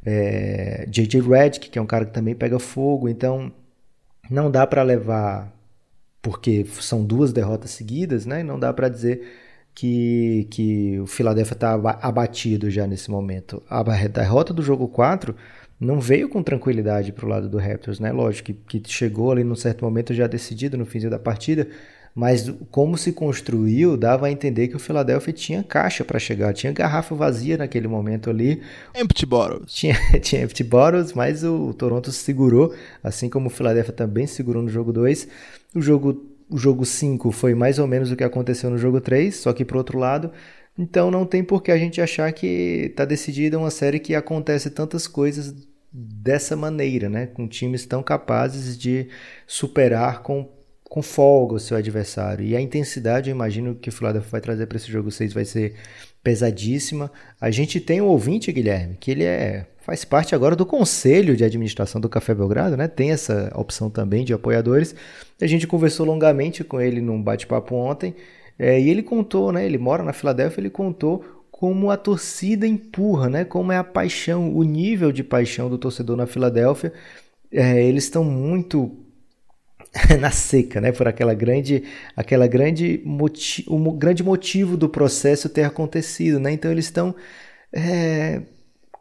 é, 0.05 0.85
J.J. 0.89 1.21
Redick, 1.21 1.69
que 1.69 1.79
é 1.79 1.81
um 1.81 1.85
cara 1.85 2.05
que 2.05 2.13
também 2.13 2.35
pega 2.35 2.59
fogo, 2.59 3.07
então 3.09 3.51
não 4.29 4.49
dá 4.49 4.65
para 4.65 4.83
levar, 4.83 5.51
porque 6.21 6.65
são 6.65 7.05
duas 7.05 7.31
derrotas 7.33 7.71
seguidas, 7.71 8.25
né? 8.25 8.43
Não 8.43 8.59
dá 8.59 8.73
para 8.73 8.89
dizer 8.89 9.27
que, 9.73 10.47
que 10.49 10.99
o 10.99 11.05
Philadelphia 11.07 11.53
está 11.53 11.73
abatido 11.73 12.69
já 12.71 12.88
nesse 12.88 13.11
momento. 13.11 13.61
A 13.69 13.83
derrota 13.83 14.53
do 14.53 14.61
jogo 14.61 14.88
4 14.88 15.35
não 15.79 15.99
veio 15.99 16.29
com 16.29 16.41
tranquilidade 16.41 17.11
para 17.11 17.25
o 17.25 17.29
lado 17.29 17.49
do 17.49 17.57
Raptors, 17.57 17.99
né? 17.99 18.11
Lógico 18.11 18.53
que, 18.53 18.79
que 18.79 18.91
chegou 18.91 19.31
ali 19.31 19.43
num 19.43 19.55
certo 19.55 19.83
momento 19.83 20.13
já 20.13 20.25
decidido 20.27 20.77
no 20.77 20.85
fim 20.85 20.99
da 21.09 21.19
partida, 21.19 21.67
Mas 22.15 22.49
como 22.71 22.97
se 22.97 23.12
construiu, 23.12 23.97
dava 23.97 24.28
a 24.28 24.32
entender 24.32 24.69
que 24.69 24.75
o 24.78 24.80
Philadelphia 24.80 25.34
tinha 25.34 25.62
caixa 25.62 26.06
para 26.06 26.17
chegar, 26.17 26.54
tinha 26.54 26.71
garrafa 26.71 27.13
vazia 27.13 27.58
naquele 27.58 27.89
momento 27.89 28.30
ali. 28.30 28.62
Empty 28.95 29.25
bottles. 29.25 29.73
Tinha, 29.73 29.95
tinha 30.23 30.43
empty 30.43 30.63
bottles, 30.63 31.12
mas 31.12 31.43
o, 31.43 31.67
o 31.67 31.73
Toronto 31.73 32.13
segurou, 32.13 32.73
assim 33.04 33.30
como 33.30 33.47
o 33.47 33.49
Philadelphia 33.49 33.91
também 33.91 34.25
segurou 34.25 34.63
no 34.63 34.69
jogo 34.69 34.93
2. 34.93 35.28
O 35.75 35.82
jogo 35.82 36.32
o 36.49 36.58
jogo 36.58 36.86
5 36.86 37.32
foi 37.32 37.56
mais 37.56 37.80
ou 37.80 37.88
menos 37.88 38.12
o 38.12 38.15
que 38.15 38.23
aconteceu 38.23 38.69
no 38.69 38.78
jogo 38.78 39.01
3, 39.01 39.36
só 39.36 39.51
que 39.51 39.65
pro 39.65 39.78
outro 39.78 39.97
lado. 39.97 40.32
Então 40.78 41.10
não 41.12 41.25
tem 41.25 41.43
por 41.43 41.62
que 41.62 41.71
a 41.71 41.78
gente 41.78 41.99
achar 41.99 42.32
que 42.32 42.88
está 42.89 43.04
decidida 43.04 43.58
uma 43.58 43.71
série 43.71 43.99
que 43.99 44.15
acontece 44.15 44.69
tantas 44.69 45.08
coisas 45.08 45.54
dessa 45.91 46.56
maneira, 46.56 47.10
né? 47.10 47.25
Com 47.28 47.47
times 47.47 47.86
tão 47.86 48.04
capazes 48.04 48.78
de 48.78 49.08
superar 49.47 50.21
com 50.21 50.49
com 50.89 51.02
folga 51.02 51.56
o 51.56 51.60
seu 51.60 51.76
adversário. 51.78 52.45
E 52.45 52.56
a 52.56 52.62
intensidade, 52.62 53.30
eu 53.30 53.36
imagino 53.36 53.76
que 53.76 53.89
o 53.89 53.91
Philadelphia 53.91 54.32
vai 54.32 54.41
trazer 54.41 54.65
para 54.65 54.78
esse 54.78 54.91
jogo 54.91 55.12
6 55.12 55.34
vai 55.34 55.45
ser 55.45 55.76
pesadíssima. 56.24 57.12
A 57.39 57.52
gente 57.52 57.80
tem 57.80 58.02
um 58.02 58.08
ouvinte, 58.08 58.52
Guilherme, 58.52 58.98
que 59.00 59.12
ele 59.12 59.24
é 59.24 59.67
faz 59.86 60.04
parte 60.04 60.34
agora 60.34 60.56
do 60.56 60.65
conselho 60.65 61.38
de 61.38 61.43
administração 61.43 62.02
do 62.02 62.10
Café 62.10 62.34
Belgrado, 62.34 62.76
né? 62.76 62.88
Tem 62.88 63.12
essa 63.12 63.52
opção 63.56 63.88
também 63.88 64.26
de 64.26 64.34
apoiadores. 64.34 64.95
A 65.39 65.45
gente 65.45 65.67
conversou 65.67 66.08
longamente 66.08 66.63
com 66.63 66.82
ele 66.82 67.00
num 67.00 67.21
bate-papo 67.21 67.76
ontem, 67.76 68.15
é, 68.58 68.82
e 68.82 68.89
ele 68.89 69.04
contou, 69.04 69.52
né? 69.52 69.63
Ele 69.63 69.78
mora 69.78 70.02
na 70.02 70.12
Filadélfia, 70.12 70.60
ele 70.60 70.71
contou 70.71 71.24
como 71.52 71.91
a 71.91 71.98
torcida 71.98 72.65
empurra, 72.65 73.30
né? 73.30 73.45
Como 73.45 73.71
é 73.71 73.78
a 73.78 73.84
paixão, 73.84 74.56
o 74.56 74.63
nível 74.63 75.12
de 75.12 75.24
paixão 75.24 75.69
do 75.69 75.78
torcedor 75.78 76.17
na 76.17 76.26
Filadélfia. 76.26 76.91
É, 77.52 77.84
eles 77.84 78.06
estão 78.06 78.24
muito 78.24 79.04
na 80.19 80.31
seca, 80.31 80.81
né? 80.81 80.91
Por 80.91 81.08
aquela 81.08 81.34
grande, 81.34 81.84
aquela 82.15 82.47
grande 82.47 83.01
motivo, 83.05 83.75
o 83.75 83.91
grande 83.93 84.23
motivo 84.23 84.75
do 84.75 84.89
processo 84.89 85.49
ter 85.49 85.63
acontecido, 85.63 86.39
né? 86.39 86.51
Então 86.51 86.71
eles 86.71 86.86
estão 86.86 87.15
é, 87.71 88.41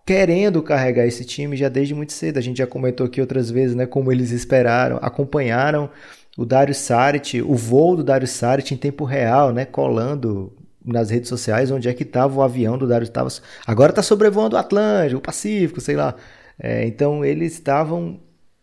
querendo 0.07 0.63
carregar 0.63 1.07
esse 1.07 1.25
time 1.25 1.57
já 1.57 1.69
desde 1.69 1.95
muito 1.95 2.13
cedo. 2.13 2.39
A 2.39 2.41
gente 2.41 2.59
já 2.59 2.67
comentou 2.67 3.07
aqui 3.07 3.21
outras 3.21 3.51
vezes, 3.51 3.75
né? 3.75 3.87
Como 3.87 4.13
eles 4.13 4.31
esperaram, 4.31 4.99
acompanharam 5.03 5.91
o 6.37 6.45
Dario 6.45 6.75
Saric, 6.75 7.43
o 7.43 7.55
voo 7.55 7.97
do 7.97 8.05
Dario 8.05 8.29
Saric 8.29 8.73
em 8.73 8.77
tempo 8.77 9.05
real, 9.05 9.53
né? 9.53 9.65
Colando 9.65 10.53
nas 10.85 11.11
redes 11.11 11.29
sociais 11.29 11.71
onde 11.71 11.89
é 11.89 11.95
que 11.95 12.03
estava 12.03 12.39
o 12.39 12.43
avião 12.43 12.77
do 12.77 12.87
Dario 12.87 13.05
estava 13.05 13.31
agora 13.67 13.91
está 13.91 14.03
sobrevoando 14.03 14.55
o 14.55 14.59
Atlântico, 14.59 15.19
o 15.19 15.23
Pacífico, 15.23 15.81
sei 15.81 15.97
lá. 15.97 16.15
É, 16.59 16.87
então 16.87 17.25
eles 17.25 17.55
estavam 17.55 18.21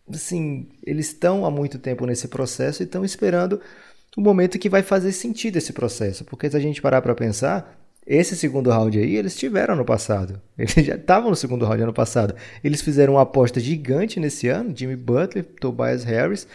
assim, 0.08 0.68
eles 0.84 1.08
estão 1.08 1.44
há 1.44 1.50
muito 1.50 1.78
tempo 1.78 2.06
nesse 2.06 2.28
processo 2.28 2.82
e 2.82 2.84
estão 2.84 3.04
esperando 3.04 3.60
o 4.16 4.20
momento 4.20 4.58
que 4.58 4.68
vai 4.68 4.82
fazer 4.82 5.12
sentido 5.12 5.56
esse 5.56 5.72
processo. 5.72 6.24
Porque 6.24 6.50
se 6.50 6.56
a 6.56 6.60
gente 6.60 6.82
parar 6.82 7.00
para 7.02 7.14
pensar, 7.14 7.78
esse 8.06 8.36
segundo 8.36 8.70
round 8.70 8.98
aí, 8.98 9.16
eles 9.16 9.36
tiveram 9.36 9.76
no 9.76 9.84
passado. 9.84 10.40
Eles 10.58 10.74
já 10.74 10.96
estavam 10.96 11.30
no 11.30 11.36
segundo 11.36 11.64
round 11.64 11.82
ano 11.82 11.92
passado. 11.92 12.34
Eles 12.62 12.82
fizeram 12.82 13.14
uma 13.14 13.22
aposta 13.22 13.60
gigante 13.60 14.18
nesse 14.18 14.48
ano, 14.48 14.76
Jimmy 14.76 14.96
Butler, 14.96 15.44
Tobias 15.60 16.02
Harris, 16.02 16.46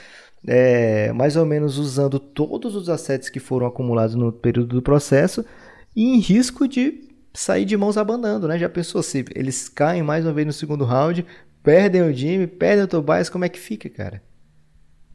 é, 0.46 1.12
mais 1.14 1.36
ou 1.36 1.46
menos 1.46 1.78
usando 1.78 2.20
todos 2.20 2.76
os 2.76 2.90
assets 2.90 3.30
que 3.30 3.40
foram 3.40 3.66
acumulados 3.66 4.16
no 4.16 4.32
período 4.32 4.76
do 4.76 4.82
processo 4.82 5.44
e 5.96 6.04
em 6.04 6.20
risco 6.20 6.68
de 6.68 7.08
sair 7.34 7.66
de 7.66 7.78
mãos 7.78 7.98
abanando, 7.98 8.48
né? 8.48 8.58
Já 8.58 8.68
pensou 8.68 9.02
se 9.02 9.24
eles 9.36 9.70
caem 9.70 10.04
mais 10.04 10.26
uma 10.26 10.34
vez 10.34 10.46
no 10.46 10.54
segundo 10.54 10.84
round, 10.84 11.26
perdem 11.68 12.02
o 12.02 12.14
Jimmy, 12.14 12.48
perdem 12.48 12.86
o 12.86 12.88
Tobias, 12.88 13.30
como 13.30 13.44
é 13.44 13.50
que 13.50 13.60
fica, 13.60 13.90
cara? 13.90 14.24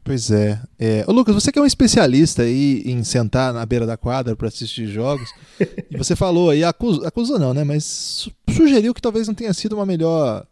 Pois 0.03 0.29
é. 0.29 0.61
é. 0.77 1.03
Ô, 1.07 1.11
Lucas, 1.11 1.33
você 1.33 1.51
que 1.51 1.57
é 1.57 1.61
um 1.63 1.65
especialista 1.65 2.43
aí 2.43 2.83
em 2.85 3.03
sentar 3.03 3.51
na 3.51 3.65
beira 3.65 3.87
da 3.87 3.97
quadra 3.97 4.35
para 4.35 4.49
assistir 4.49 4.85
jogos, 4.85 5.27
e 5.89 5.97
você 5.97 6.15
falou 6.15 6.51
aí, 6.51 6.63
acusa, 6.63 7.07
acusa 7.07 7.39
não, 7.39 7.55
né? 7.55 7.63
Mas 7.63 8.29
sugeriu 8.51 8.93
que 8.93 9.01
talvez 9.01 9.27
não 9.27 9.33
tenha 9.33 9.51
sido 9.51 9.73
uma 9.73 9.85
melhor 9.85 10.45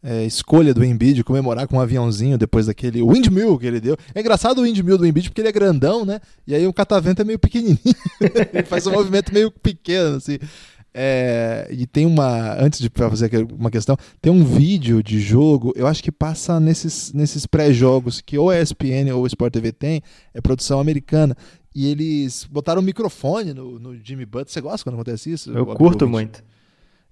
é, 0.00 0.24
escolha 0.24 0.72
do 0.72 0.84
Embiid 0.84 1.24
comemorar 1.24 1.66
com 1.66 1.78
um 1.78 1.80
aviãozinho 1.80 2.38
depois 2.38 2.66
daquele 2.66 3.02
windmill 3.02 3.58
que 3.58 3.66
ele 3.66 3.80
deu. 3.80 3.96
É 4.14 4.20
engraçado 4.20 4.60
o 4.60 4.62
windmill 4.62 4.98
do 4.98 5.06
Embiid 5.06 5.30
porque 5.30 5.40
ele 5.40 5.48
é 5.48 5.52
grandão, 5.52 6.04
né? 6.04 6.20
E 6.46 6.54
aí 6.54 6.64
o 6.64 6.72
catavento 6.72 7.22
é 7.22 7.24
meio 7.24 7.40
pequenininho. 7.40 7.80
ele 8.54 8.62
faz 8.62 8.86
um 8.86 8.92
movimento 8.92 9.34
meio 9.34 9.50
pequeno, 9.50 10.18
assim. 10.18 10.38
É, 10.92 11.68
e 11.70 11.86
tem 11.86 12.04
uma. 12.04 12.54
Antes 12.60 12.80
de 12.80 12.90
fazer 12.92 13.46
uma 13.52 13.70
questão, 13.70 13.96
tem 14.20 14.32
um 14.32 14.44
vídeo 14.44 15.02
de 15.02 15.20
jogo, 15.20 15.72
eu 15.76 15.86
acho 15.86 16.02
que 16.02 16.10
passa 16.10 16.58
nesses, 16.58 17.12
nesses 17.12 17.46
pré-jogos 17.46 18.20
que 18.20 18.36
ou 18.36 18.50
a 18.50 18.60
ESPN 18.60 19.12
ou 19.14 19.22
o 19.22 19.26
Sport 19.26 19.52
TV 19.52 19.72
tem, 19.72 20.02
é 20.34 20.40
produção 20.40 20.80
americana. 20.80 21.36
E 21.72 21.86
eles 21.86 22.44
botaram 22.50 22.82
um 22.82 22.84
microfone 22.84 23.54
no, 23.54 23.78
no 23.78 23.96
Jimmy 24.04 24.26
Butler. 24.26 24.48
Você 24.48 24.60
gosta 24.60 24.82
quando 24.82 24.96
acontece 24.96 25.30
isso? 25.30 25.52
Eu 25.52 25.64
curto 25.66 26.08
muito. 26.08 26.42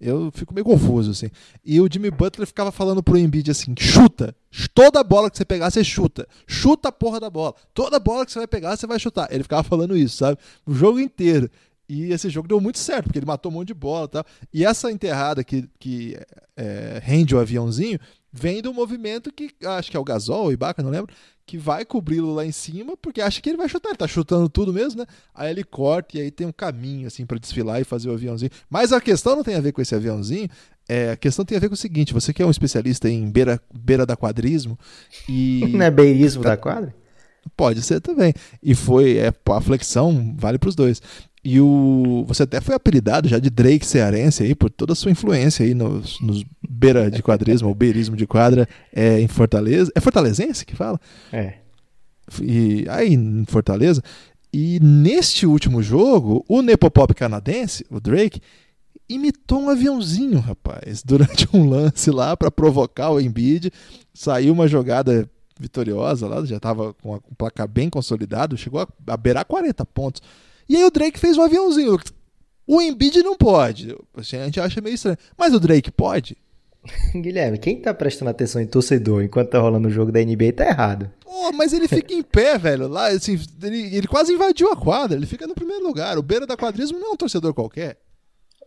Eu 0.01 0.31
fico 0.33 0.55
meio 0.55 0.65
confuso, 0.65 1.11
assim. 1.11 1.29
E 1.65 1.81
o 1.81 1.89
Jimmy 1.91 2.11
Butler 2.11 2.47
ficava 2.47 2.71
falando 2.71 3.03
pro 3.03 3.19
Embiid 3.19 3.51
assim: 3.51 3.75
chuta! 3.77 4.35
Toda 4.73 5.03
bola 5.03 5.31
que 5.31 5.37
você 5.37 5.45
pegar, 5.45 5.71
você 5.71 5.83
chuta. 5.83 6.27
Chuta 6.47 6.89
a 6.89 6.93
porra 6.93 7.19
da 7.19 7.29
bola. 7.29 7.55
Toda 7.75 7.99
bola 7.99 8.25
que 8.25 8.33
você 8.33 8.39
vai 8.39 8.47
pegar, 8.47 8.77
você 8.77 8.87
vai 8.87 8.99
chutar. 8.99 9.29
Ele 9.31 9.43
ficava 9.43 9.63
falando 9.65 9.97
isso, 9.97 10.19
sabe? 10.19 10.39
O 10.65 10.73
jogo 10.73 11.01
inteiro. 11.01 11.51
E 11.89 12.13
esse 12.13 12.29
jogo 12.29 12.47
deu 12.47 12.61
muito 12.61 12.79
certo, 12.79 13.05
porque 13.05 13.19
ele 13.19 13.27
matou 13.27 13.51
um 13.51 13.55
monte 13.55 13.69
de 13.69 13.75
bola 13.75 14.05
e 14.05 14.09
tal. 14.09 14.25
E 14.53 14.65
essa 14.65 14.93
enterrada 14.93 15.43
que, 15.43 15.69
que 15.79 16.19
é, 16.57 17.01
rende 17.03 17.35
o 17.35 17.39
aviãozinho 17.39 17.99
vem 18.31 18.61
do 18.61 18.75
movimento 18.75 19.33
que 19.33 19.51
acho 19.65 19.91
que 19.91 19.97
é 19.97 20.01
o 20.01 20.05
Gasol, 20.05 20.47
o 20.47 20.53
Ibaka, 20.53 20.83
não 20.83 20.91
lembro, 20.91 21.15
que 21.47 21.57
vai 21.57 21.85
cobri-lo 21.85 22.35
lá 22.35 22.45
em 22.45 22.53
cima, 22.53 22.95
porque 22.95 23.23
acha 23.23 23.41
que 23.41 23.49
ele 23.49 23.57
vai 23.57 23.69
chutar, 23.69 23.89
ele 23.89 23.97
tá 23.97 24.07
chutando 24.07 24.51
tudo 24.51 24.71
mesmo, 24.71 25.01
né? 25.01 25.07
Aí 25.35 25.51
ele 25.51 25.65
corta 25.65 26.19
e 26.19 26.21
aí 26.21 26.31
tem 26.31 26.47
um 26.47 26.53
caminho 26.53 27.07
assim 27.07 27.25
para 27.25 27.39
desfilar 27.39 27.81
e 27.81 27.85
fazer 27.85 28.11
o 28.11 28.13
aviãozinho. 28.13 28.51
Mas 28.69 28.93
a 28.93 29.01
questão 29.01 29.35
não 29.35 29.43
tem 29.43 29.55
a 29.55 29.61
ver 29.61 29.73
com 29.73 29.81
esse 29.81 29.95
aviãozinho, 29.95 30.49
é, 30.87 31.13
a 31.13 31.17
questão 31.17 31.45
tem 31.45 31.57
a 31.57 31.61
ver 31.61 31.69
com 31.69 31.75
o 31.75 31.79
seguinte, 31.79 32.13
você 32.13 32.35
que 32.35 32.43
é 32.43 32.47
um 32.47 32.51
especialista 32.51 33.09
em 33.09 33.31
beira, 33.31 33.59
beira 33.75 34.05
da 34.05 34.15
quadrismo 34.15 34.79
e... 35.27 35.65
não 35.73 35.87
é 35.87 35.91
beirismo 35.91 36.43
da 36.43 36.57
quadra? 36.57 36.95
Pode 37.57 37.83
ser 37.83 38.01
também. 38.01 38.35
E 38.63 38.75
foi, 38.75 39.17
é, 39.17 39.29
a 39.29 39.61
flexão 39.61 40.35
vale 40.37 40.59
para 40.59 40.69
os 40.69 40.75
dois. 40.75 41.01
E 41.45 41.61
o 41.61 42.25
você 42.27 42.43
até 42.43 42.61
foi 42.61 42.75
apelidado 42.75 43.29
já 43.29 43.39
de 43.39 43.49
Drake 43.49 43.87
cearense 43.87 44.43
aí 44.43 44.55
por 44.55 44.71
toda 44.71 44.93
a 44.93 44.97
sua 44.97 45.11
influência 45.11 45.65
aí 45.65 45.73
nos, 45.73 46.21
nos 46.21 46.45
beira 46.69 47.11
de 47.11 47.23
quadrismo 47.23 47.69
ou 47.69 47.75
beirismo 47.75 48.17
de 48.17 48.27
quadra 48.27 48.69
é, 48.93 49.21
em 49.21 49.29
Fortaleza. 49.29 49.91
É 49.95 50.01
fortalezense 50.01 50.67
que 50.67 50.75
fala? 50.75 51.01
É. 51.33 51.55
E 52.43 52.85
aí 52.89 53.15
em 53.15 53.45
Fortaleza. 53.47 54.03
E 54.53 54.81
neste 54.81 55.47
último 55.47 55.83
jogo, 55.83 56.45
o 56.49 56.63
Nepopop 56.63 57.15
canadense, 57.15 57.85
o 57.91 58.01
Drake, 58.01 58.41
imitou 59.09 59.63
um 59.63 59.71
aviãozinho, 59.71 60.41
rapaz, 60.41 61.03
durante 61.05 61.49
um 61.53 61.69
lance 61.69 62.11
lá 62.11 62.37
para 62.37 62.51
provocar 62.51 63.11
o 63.11 63.21
Embiid. 63.21 63.71
Saiu 64.13 64.53
uma 64.53 64.67
jogada 64.67 65.29
vitoriosa 65.59 66.27
lá, 66.27 66.45
já 66.45 66.57
estava 66.57 66.95
com 66.95 67.17
um 67.17 67.35
placar 67.37 67.69
bem 67.69 67.91
consolidado, 67.91 68.57
chegou 68.57 68.81
a, 68.81 68.89
a 69.07 69.17
beirar 69.17 69.45
40 69.45 69.85
pontos. 69.87 70.23
E 70.69 70.77
aí 70.77 70.85
o 70.85 70.91
Drake 70.91 71.19
fez 71.19 71.37
um 71.37 71.43
aviãozinho. 71.43 71.99
O 72.67 72.83
Embiid 72.83 73.23
não 73.23 73.37
pode. 73.37 73.97
A 74.15 74.23
gente 74.23 74.61
acha 74.61 74.81
meio 74.81 74.95
estranho. 74.95 75.17
Mas 75.37 75.55
o 75.55 75.61
Drake 75.61 75.91
pode. 75.91 76.37
Guilherme, 77.15 77.59
quem 77.59 77.81
tá 77.81 77.93
prestando 77.93 78.31
atenção 78.31 78.61
em 78.61 78.67
torcedor 78.67 79.23
enquanto 79.23 79.51
tá 79.51 79.59
rolando 79.59 79.89
o 79.89 79.91
jogo 79.91 80.13
da 80.13 80.21
NBA 80.21 80.53
tá 80.55 80.67
errado. 80.67 81.11
Pô, 81.21 81.53
mas 81.53 81.73
ele 81.73 81.89
fica 81.89 82.13
em 82.13 82.23
pé, 82.23 82.57
velho. 82.59 82.89
Lá, 82.89 83.09
assim, 83.09 83.39
ele, 83.63 83.97
ele 83.97 84.07
quase 84.07 84.33
invadiu 84.33 84.71
a 84.71 84.77
quadra. 84.77 85.17
Ele 85.17 85.27
fica 85.27 85.47
no 85.47 85.55
primeiro 85.55 85.85
lugar. 85.85 86.19
O 86.19 86.23
beira 86.23 86.47
da 86.47 86.57
quadrismo 86.57 86.99
não 86.99 87.09
é 87.09 87.13
um 87.13 87.17
torcedor 87.17 87.55
qualquer. 87.55 87.97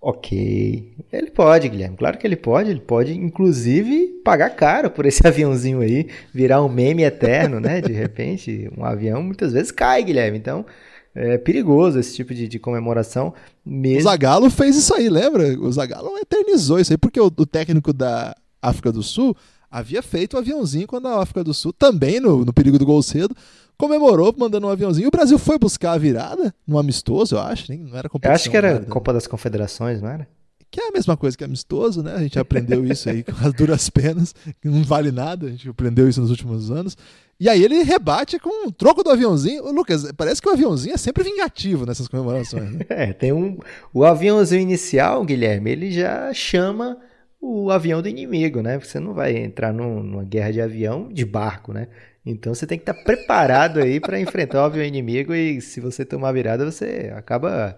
Ok. 0.02 0.96
Ele 1.14 1.30
pode, 1.30 1.70
Guilherme. 1.70 1.96
Claro 1.96 2.18
que 2.18 2.26
ele 2.26 2.36
pode. 2.36 2.72
Ele 2.72 2.80
pode, 2.82 3.14
inclusive, 3.14 4.20
pagar 4.26 4.50
caro 4.50 4.90
por 4.90 5.06
esse 5.06 5.26
aviãozinho 5.28 5.82
aí, 5.82 6.08
virar 6.34 6.64
um 6.64 6.70
meme 6.70 7.04
eterno, 7.04 7.60
né? 7.60 7.82
De 7.82 7.94
repente, 7.94 8.68
um 8.76 8.84
avião 8.84 9.22
muitas 9.22 9.54
vezes 9.54 9.72
cai, 9.72 10.04
Guilherme. 10.04 10.40
Então, 10.40 10.66
é 11.14 11.38
perigoso 11.38 12.00
esse 12.00 12.16
tipo 12.16 12.34
de, 12.34 12.48
de 12.48 12.60
comemoração. 12.60 13.34
Mesmo... 13.66 14.00
O 14.00 14.04
Zagallo 14.04 14.50
fez 14.50 14.76
isso 14.76 14.94
aí, 14.94 15.10
lembra? 15.10 15.60
O 15.60 15.72
Zagallo 15.72 16.18
eternizou 16.18 16.80
isso 16.80 16.94
aí, 16.94 16.98
porque 16.98 17.20
o, 17.20 17.26
o, 17.26 17.46
técnico 17.46 17.92
da 17.92 18.36
África 18.62 18.92
do 18.92 19.04
Sul 19.04 19.36
havia 19.70 20.02
feito 20.02 20.34
o 20.34 20.38
um 20.38 20.40
aviãozinho 20.40 20.88
quando 20.88 21.08
a 21.08 21.22
África 21.22 21.44
do 21.44 21.54
Sul, 21.54 21.74
também 21.74 22.20
no, 22.20 22.46
no 22.46 22.54
perigo 22.54 22.78
do 22.80 22.86
gol 22.86 23.02
cedo, 23.04 23.36
comemorou 23.78 24.34
mandando 24.38 24.68
um 24.68 24.70
aviãozinho. 24.70 25.08
O 25.08 25.12
Brasil 25.12 25.38
foi 25.38 25.58
buscar 25.58 25.94
a 25.94 25.98
virada 25.98 26.54
no 26.66 26.78
amistoso, 26.78 27.36
eu 27.36 27.40
acho, 27.40 27.66
nem, 27.70 27.80
não 27.80 27.98
era 27.98 28.08
competição. 28.08 28.32
Eu 28.32 28.36
acho 28.36 28.50
que 28.50 28.58
era 28.58 28.80
Copa 28.86 29.12
das 29.12 29.28
Confederações, 29.28 30.02
não 30.02 30.10
era? 30.10 30.28
Que 30.72 30.80
é 30.80 30.88
a 30.88 30.92
mesma 30.92 31.18
coisa 31.18 31.38
que 31.38 31.44
amistoso, 31.44 32.02
né? 32.02 32.14
A 32.16 32.22
gente 32.24 32.40
aprendeu 32.40 32.86
isso 32.86 33.10
aí 33.10 33.24
com 33.24 33.46
as 33.46 33.54
duras 33.54 33.90
penas, 33.90 34.34
que 34.62 34.70
não 34.70 34.84
vale 34.84 35.12
nada, 35.12 35.48
a 35.48 35.50
gente 35.50 35.68
aprendeu 35.68 36.08
isso 36.08 36.22
nos 36.22 36.30
últimos 36.30 36.72
anos. 36.72 36.98
E 37.38 37.50
aí 37.50 37.62
ele 37.62 37.84
rebate 37.84 38.40
com 38.40 38.68
um 38.68 38.72
troco 38.72 39.04
do 39.04 39.10
aviãozinho. 39.10 39.70
Lucas, 39.72 40.10
parece 40.16 40.42
que 40.42 40.48
o 40.48 40.52
aviãozinho 40.52 40.94
é 40.94 40.98
sempre 40.98 41.24
vingativo 41.24 41.86
nessas 41.86 42.08
comemorações. 42.08 42.72
Né? 42.72 42.86
é, 42.88 43.12
tem 43.12 43.34
um. 43.34 43.58
O 43.94 44.06
aviãozinho 44.06 44.62
inicial, 44.62 45.26
Guilherme, 45.26 45.72
ele 45.72 45.92
já 45.92 46.34
chama 46.34 46.98
o 47.42 47.70
avião 47.72 48.02
do 48.02 48.08
inimigo, 48.08 48.62
né? 48.62 48.80
Você 48.80 49.00
não 49.00 49.14
vai 49.14 49.36
entrar 49.36 49.74
num, 49.74 50.02
numa 50.02 50.24
guerra 50.24 50.52
de 50.52 50.62
avião 50.62 51.10
de 51.12 51.26
barco, 51.26 51.74
né? 51.74 51.88
Então 52.26 52.54
você 52.54 52.68
tem 52.68 52.78
que 52.78 52.84
estar 52.84 52.94
tá 52.94 53.04
preparado 53.04 53.80
aí 53.80 54.00
para 54.00 54.20
enfrentar 54.20 54.72
o 54.72 54.82
inimigo 54.82 55.34
e 55.34 55.60
se 55.60 55.82
você 55.82 56.06
tomar 56.06 56.32
virada, 56.32 56.64
você 56.64 57.12
acaba 57.16 57.78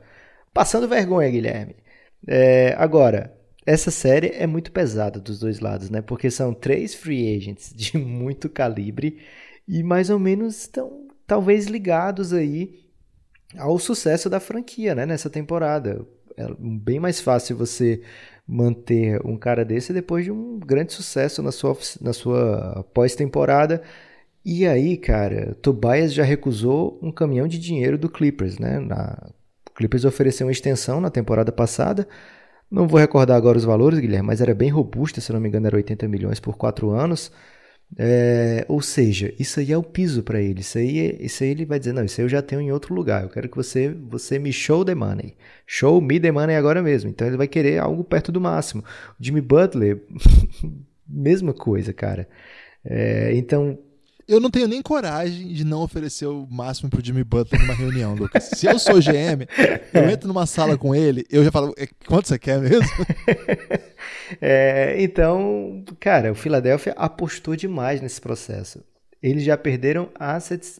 passando 0.53 0.87
vergonha, 0.87 1.29
Guilherme. 1.29 1.75
É, 2.27 2.73
agora, 2.77 3.35
essa 3.65 3.91
série 3.91 4.27
é 4.29 4.47
muito 4.47 4.71
pesada 4.71 5.19
dos 5.19 5.39
dois 5.39 5.59
lados, 5.59 5.89
né? 5.89 6.01
Porque 6.01 6.29
são 6.31 6.53
três 6.53 6.93
free 6.93 7.35
agents 7.35 7.73
de 7.75 7.97
muito 7.97 8.49
calibre 8.49 9.19
e 9.67 9.83
mais 9.83 10.09
ou 10.09 10.19
menos 10.19 10.61
estão 10.61 11.07
talvez 11.25 11.67
ligados 11.67 12.33
aí 12.33 12.83
ao 13.57 13.77
sucesso 13.79 14.29
da 14.29 14.39
franquia, 14.39 14.95
né? 14.95 15.05
Nessa 15.05 15.29
temporada. 15.29 16.05
É 16.35 16.47
bem 16.59 16.99
mais 16.99 17.21
fácil 17.21 17.55
você 17.55 18.01
manter 18.47 19.21
um 19.25 19.37
cara 19.37 19.63
desse 19.63 19.93
depois 19.93 20.25
de 20.25 20.31
um 20.31 20.59
grande 20.59 20.91
sucesso 20.93 21.43
na 21.43 21.51
sua, 21.51 21.77
na 22.01 22.11
sua 22.11 22.83
pós-temporada. 22.93 23.83
E 24.45 24.65
aí, 24.65 24.97
cara, 24.97 25.55
Tobias 25.61 26.13
já 26.13 26.23
recusou 26.23 26.99
um 27.01 27.11
caminhão 27.11 27.47
de 27.47 27.59
dinheiro 27.59 27.97
do 27.97 28.09
Clippers, 28.09 28.59
né? 28.59 28.79
Na, 28.79 29.29
Clippers 29.75 30.05
ofereceu 30.05 30.47
uma 30.47 30.51
extensão 30.51 31.01
na 31.01 31.09
temporada 31.09 31.51
passada. 31.51 32.07
Não 32.69 32.87
vou 32.87 32.99
recordar 32.99 33.37
agora 33.37 33.57
os 33.57 33.63
valores, 33.63 33.99
Guilherme, 33.99 34.27
mas 34.27 34.41
era 34.41 34.53
bem 34.55 34.69
robusta, 34.69 35.21
se 35.21 35.31
não 35.31 35.39
me 35.39 35.47
engano, 35.47 35.67
era 35.67 35.75
80 35.75 36.07
milhões 36.07 36.39
por 36.39 36.57
quatro 36.57 36.89
anos. 36.91 37.31
É, 37.97 38.65
ou 38.67 38.81
seja, 38.81 39.31
isso 39.39 39.59
aí 39.59 39.71
é 39.71 39.77
o 39.77 39.83
piso 39.83 40.23
para 40.23 40.41
ele. 40.41 40.61
Isso 40.61 40.77
aí, 40.77 41.17
isso 41.19 41.43
aí 41.43 41.51
ele 41.51 41.65
vai 41.65 41.77
dizer: 41.79 41.93
não, 41.93 42.03
isso 42.03 42.19
aí 42.19 42.25
eu 42.25 42.29
já 42.29 42.41
tenho 42.41 42.61
em 42.61 42.71
outro 42.71 42.93
lugar. 42.95 43.23
Eu 43.23 43.29
quero 43.29 43.47
que 43.49 43.55
você, 43.55 43.89
você 43.89 44.39
me 44.39 44.51
show 44.51 44.83
the 44.83 44.95
money. 44.95 45.35
Show 45.67 46.01
me 46.01 46.19
the 46.19 46.31
money 46.31 46.55
agora 46.55 46.81
mesmo. 46.81 47.09
Então 47.09 47.27
ele 47.27 47.37
vai 47.37 47.47
querer 47.47 47.79
algo 47.79 48.03
perto 48.03 48.31
do 48.31 48.41
máximo. 48.41 48.83
Jimmy 49.19 49.41
Butler, 49.41 50.01
mesma 51.07 51.53
coisa, 51.53 51.93
cara. 51.93 52.27
É, 52.83 53.33
então 53.35 53.77
eu 54.27 54.39
não 54.39 54.49
tenho 54.49 54.67
nem 54.67 54.81
coragem 54.81 55.53
de 55.53 55.63
não 55.63 55.81
oferecer 55.81 56.25
o 56.25 56.47
máximo 56.49 56.89
pro 56.89 57.03
Jimmy 57.03 57.23
Butler 57.23 57.61
numa 57.61 57.73
reunião, 57.73 58.15
Lucas. 58.15 58.43
Se 58.55 58.65
eu 58.65 58.79
sou 58.79 58.95
GM, 58.95 59.47
eu 59.93 60.09
entro 60.09 60.27
numa 60.27 60.45
sala 60.45 60.77
com 60.77 60.95
ele, 60.95 61.25
eu 61.29 61.43
já 61.43 61.51
falo, 61.51 61.73
é, 61.77 61.87
quanto 62.07 62.27
você 62.27 62.39
quer 62.39 62.59
mesmo? 62.59 62.87
É, 64.41 64.95
então, 64.99 65.83
cara, 65.99 66.31
o 66.31 66.35
Philadelphia 66.35 66.93
apostou 66.97 67.55
demais 67.55 68.01
nesse 68.01 68.19
processo. 68.19 68.83
Eles 69.21 69.43
já 69.43 69.57
perderam 69.57 70.09
assets 70.15 70.79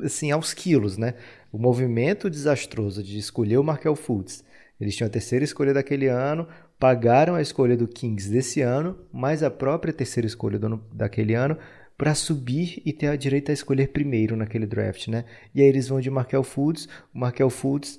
assim 0.00 0.30
aos 0.30 0.52
quilos, 0.52 0.96
né? 0.96 1.14
O 1.52 1.58
movimento 1.58 2.28
desastroso 2.28 3.02
de 3.02 3.18
escolher 3.18 3.58
o 3.58 3.64
Markel 3.64 3.94
Fultz. 3.94 4.42
Eles 4.80 4.96
tinham 4.96 5.06
a 5.06 5.10
terceira 5.10 5.44
escolha 5.44 5.72
daquele 5.72 6.06
ano, 6.06 6.46
pagaram 6.78 7.34
a 7.34 7.42
escolha 7.42 7.76
do 7.76 7.88
Kings 7.88 8.30
desse 8.30 8.60
ano, 8.60 8.98
mais 9.12 9.42
a 9.42 9.50
própria 9.50 9.92
terceira 9.92 10.26
escolha 10.26 10.58
do 10.58 10.76
daquele 10.92 11.34
ano, 11.34 11.56
para 11.96 12.14
subir 12.14 12.82
e 12.84 12.92
ter 12.92 13.08
a 13.08 13.16
direito 13.16 13.50
a 13.50 13.54
escolher 13.54 13.88
primeiro 13.88 14.36
naquele 14.36 14.66
draft, 14.66 15.08
né? 15.08 15.24
E 15.54 15.62
aí 15.62 15.66
eles 15.66 15.88
vão 15.88 16.00
de 16.00 16.10
Markel 16.10 16.42
Fultz. 16.42 16.86
O 17.14 17.18
Markel 17.18 17.48
Fultz 17.48 17.98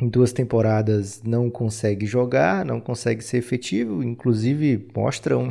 em 0.00 0.08
duas 0.08 0.32
temporadas 0.32 1.22
não 1.22 1.48
consegue 1.48 2.06
jogar, 2.06 2.64
não 2.64 2.80
consegue 2.80 3.22
ser 3.22 3.38
efetivo, 3.38 4.02
inclusive 4.02 4.88
mostra 4.94 5.38
um, 5.38 5.50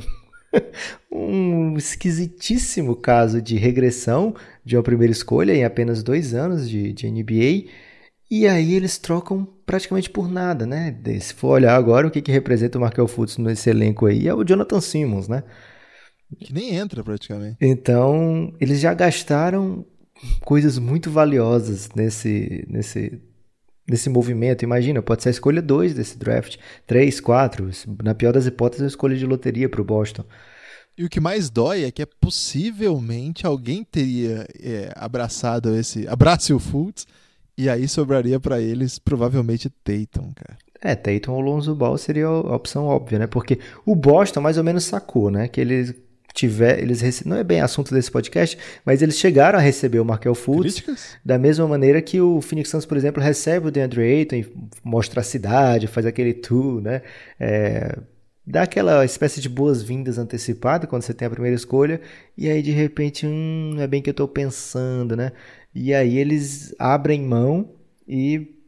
um 1.09 1.78
esquisitíssimo 1.78 2.95
caso 2.95 3.41
de 3.41 3.55
regressão 3.55 4.36
de 4.66 4.76
uma 4.76 4.84
primeira 4.84 5.14
escolha 5.14 5.53
em 5.53 5.64
apenas 5.64 6.03
dois 6.03 6.34
anos 6.34 6.70
de, 6.70 6.91
de 6.91 7.09
NBA. 7.09 7.70
E 8.30 8.47
aí 8.47 8.74
eles 8.74 8.97
trocam 8.97 9.47
praticamente 9.66 10.09
por 10.09 10.30
nada, 10.30 10.66
né? 10.66 10.93
Se 11.22 11.34
for 11.34 11.49
olhar 11.49 11.76
agora 11.76 12.07
o 12.07 12.11
que, 12.11 12.22
que 12.22 12.32
representa 12.32 12.78
o 12.78 12.82
Markel 12.82 13.07
Fultz 13.07 13.38
nesse 13.38 13.70
elenco 13.70 14.05
aí, 14.05 14.28
é 14.28 14.34
o 14.34 14.43
Jonathan 14.43 14.82
Simmons, 14.82 15.28
né? 15.28 15.43
Que 16.39 16.53
nem 16.53 16.75
entra 16.75 17.03
praticamente. 17.03 17.57
Então, 17.61 18.53
eles 18.59 18.79
já 18.79 18.93
gastaram 18.93 19.86
coisas 20.41 20.77
muito 20.77 21.11
valiosas 21.11 21.89
nesse, 21.95 22.65
nesse, 22.69 23.21
nesse 23.88 24.09
movimento. 24.09 24.63
Imagina, 24.63 25.01
pode 25.01 25.23
ser 25.23 25.29
a 25.29 25.31
escolha 25.31 25.61
2 25.61 25.93
desse 25.93 26.17
draft, 26.17 26.57
3, 26.88 27.19
4. 27.19 27.69
Na 28.03 28.15
pior 28.15 28.34
das 28.34 28.45
hipóteses, 28.45 28.84
a 28.84 28.88
escolha 28.88 29.15
de 29.15 29.25
loteria 29.25 29.69
para 29.69 29.81
o 29.81 29.86
Boston. 29.86 30.23
E 30.97 31.03
o 31.03 31.09
que 31.09 31.19
mais 31.19 31.49
dói 31.49 31.84
é 31.86 31.91
que 31.91 32.03
é 32.03 32.05
possivelmente 32.05 33.45
alguém 33.45 33.84
teria 33.84 34.45
é, 34.61 34.91
abraçado 34.95 35.75
esse. 35.75 36.07
Abrace 36.09 36.53
o 36.53 36.59
Fultz 36.59 37.07
e 37.57 37.67
aí 37.69 37.88
sobraria 37.88 38.39
para 38.39 38.61
eles 38.61 38.99
provavelmente 38.99 39.69
Tatum, 39.69 40.31
cara. 40.34 40.57
É, 40.81 40.95
Tatum 40.95 41.34
ou 41.34 41.39
Lonzo 41.39 41.73
Ball 41.73 41.97
seria 41.97 42.27
a 42.27 42.55
opção 42.55 42.86
óbvia, 42.86 43.17
né? 43.17 43.27
Porque 43.27 43.59
o 43.86 43.95
Boston 43.95 44.41
mais 44.41 44.57
ou 44.57 44.63
menos 44.63 44.84
sacou, 44.84 45.31
né? 45.31 45.47
Que 45.47 45.61
eles 45.61 45.95
tiver, 46.34 46.79
eles 46.79 46.99
rece... 46.99 47.27
não 47.27 47.38
é 47.38 47.43
bem 47.43 47.61
assunto 47.61 47.93
desse 47.93 48.09
podcast, 48.09 48.57
mas 48.84 49.01
eles 49.01 49.17
chegaram 49.17 49.59
a 49.59 49.61
receber 49.61 49.99
o 49.99 50.05
Markel 50.05 50.34
Fultz 50.34 50.75
Críticas? 50.75 51.17
da 51.23 51.38
mesma 51.38 51.67
maneira 51.67 52.01
que 52.01 52.19
o 52.19 52.41
Phoenix 52.41 52.69
Suns, 52.69 52.86
por 52.86 52.97
exemplo, 52.97 53.21
recebe 53.21 53.67
o 53.67 53.71
DeAndre 53.71 54.01
Ayton 54.01 54.43
mostra 54.84 55.21
a 55.21 55.23
cidade, 55.23 55.88
faz 55.88 56.05
aquele 56.05 56.34
tour, 56.34 56.81
né? 56.81 57.03
É... 57.39 57.95
dá 58.45 58.63
aquela 58.63 59.05
espécie 59.05 59.39
de 59.39 59.47
boas-vindas 59.47 60.17
antecipada 60.17 60.88
quando 60.88 61.03
você 61.03 61.13
tem 61.13 61.27
a 61.27 61.31
primeira 61.31 61.55
escolha 61.55 62.01
e 62.36 62.49
aí 62.49 62.63
de 62.63 62.71
repente, 62.71 63.27
hum, 63.27 63.75
é 63.79 63.86
bem 63.86 64.01
que 64.01 64.09
eu 64.09 64.13
estou 64.13 64.27
pensando, 64.27 65.15
né? 65.15 65.31
E 65.73 65.93
aí 65.93 66.17
eles 66.17 66.73
abrem 66.79 67.21
mão 67.21 67.69
e 68.07 68.62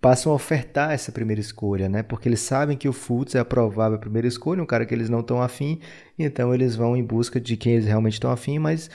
passam 0.00 0.32
a 0.32 0.34
ofertar 0.34 0.92
essa 0.92 1.12
primeira 1.12 1.40
escolha, 1.40 1.88
né? 1.88 2.02
Porque 2.02 2.28
eles 2.28 2.40
sabem 2.40 2.76
que 2.76 2.88
o 2.88 2.92
Fultz 2.92 3.34
é 3.34 3.38
a 3.38 3.44
provável 3.44 3.98
primeira 3.98 4.28
escolha, 4.28 4.62
um 4.62 4.66
cara 4.66 4.86
que 4.86 4.94
eles 4.94 5.08
não 5.08 5.20
estão 5.20 5.42
afim, 5.42 5.80
então 6.18 6.54
eles 6.54 6.76
vão 6.76 6.96
em 6.96 7.04
busca 7.04 7.40
de 7.40 7.56
quem 7.56 7.74
eles 7.74 7.86
realmente 7.86 8.14
estão 8.14 8.30
afim, 8.30 8.58
mas 8.58 8.90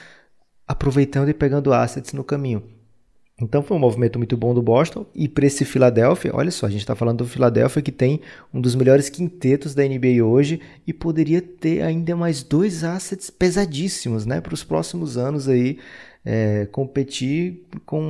aproveitando 0.66 1.28
e 1.28 1.34
pegando 1.34 1.72
assets 1.72 2.12
no 2.12 2.24
caminho. 2.24 2.62
Então 3.38 3.62
foi 3.62 3.76
um 3.76 3.80
movimento 3.80 4.18
muito 4.18 4.34
bom 4.34 4.54
do 4.54 4.62
Boston 4.62 5.04
e 5.14 5.28
para 5.28 5.44
esse 5.44 5.62
Philadelphia, 5.62 6.30
olha 6.34 6.50
só, 6.50 6.64
a 6.64 6.70
gente 6.70 6.80
está 6.80 6.94
falando 6.94 7.18
do 7.18 7.26
Philadelphia 7.26 7.82
que 7.82 7.92
tem 7.92 8.22
um 8.52 8.62
dos 8.62 8.74
melhores 8.74 9.10
quintetos 9.10 9.74
da 9.74 9.84
NBA 9.84 10.24
hoje 10.24 10.58
e 10.86 10.92
poderia 10.92 11.42
ter 11.42 11.82
ainda 11.82 12.16
mais 12.16 12.42
dois 12.42 12.82
assets 12.82 13.28
pesadíssimos, 13.28 14.24
né, 14.24 14.40
para 14.40 14.54
os 14.54 14.64
próximos 14.64 15.18
anos 15.18 15.50
aí 15.50 15.78
é, 16.28 16.66
competir 16.72 17.64
com 17.86 18.00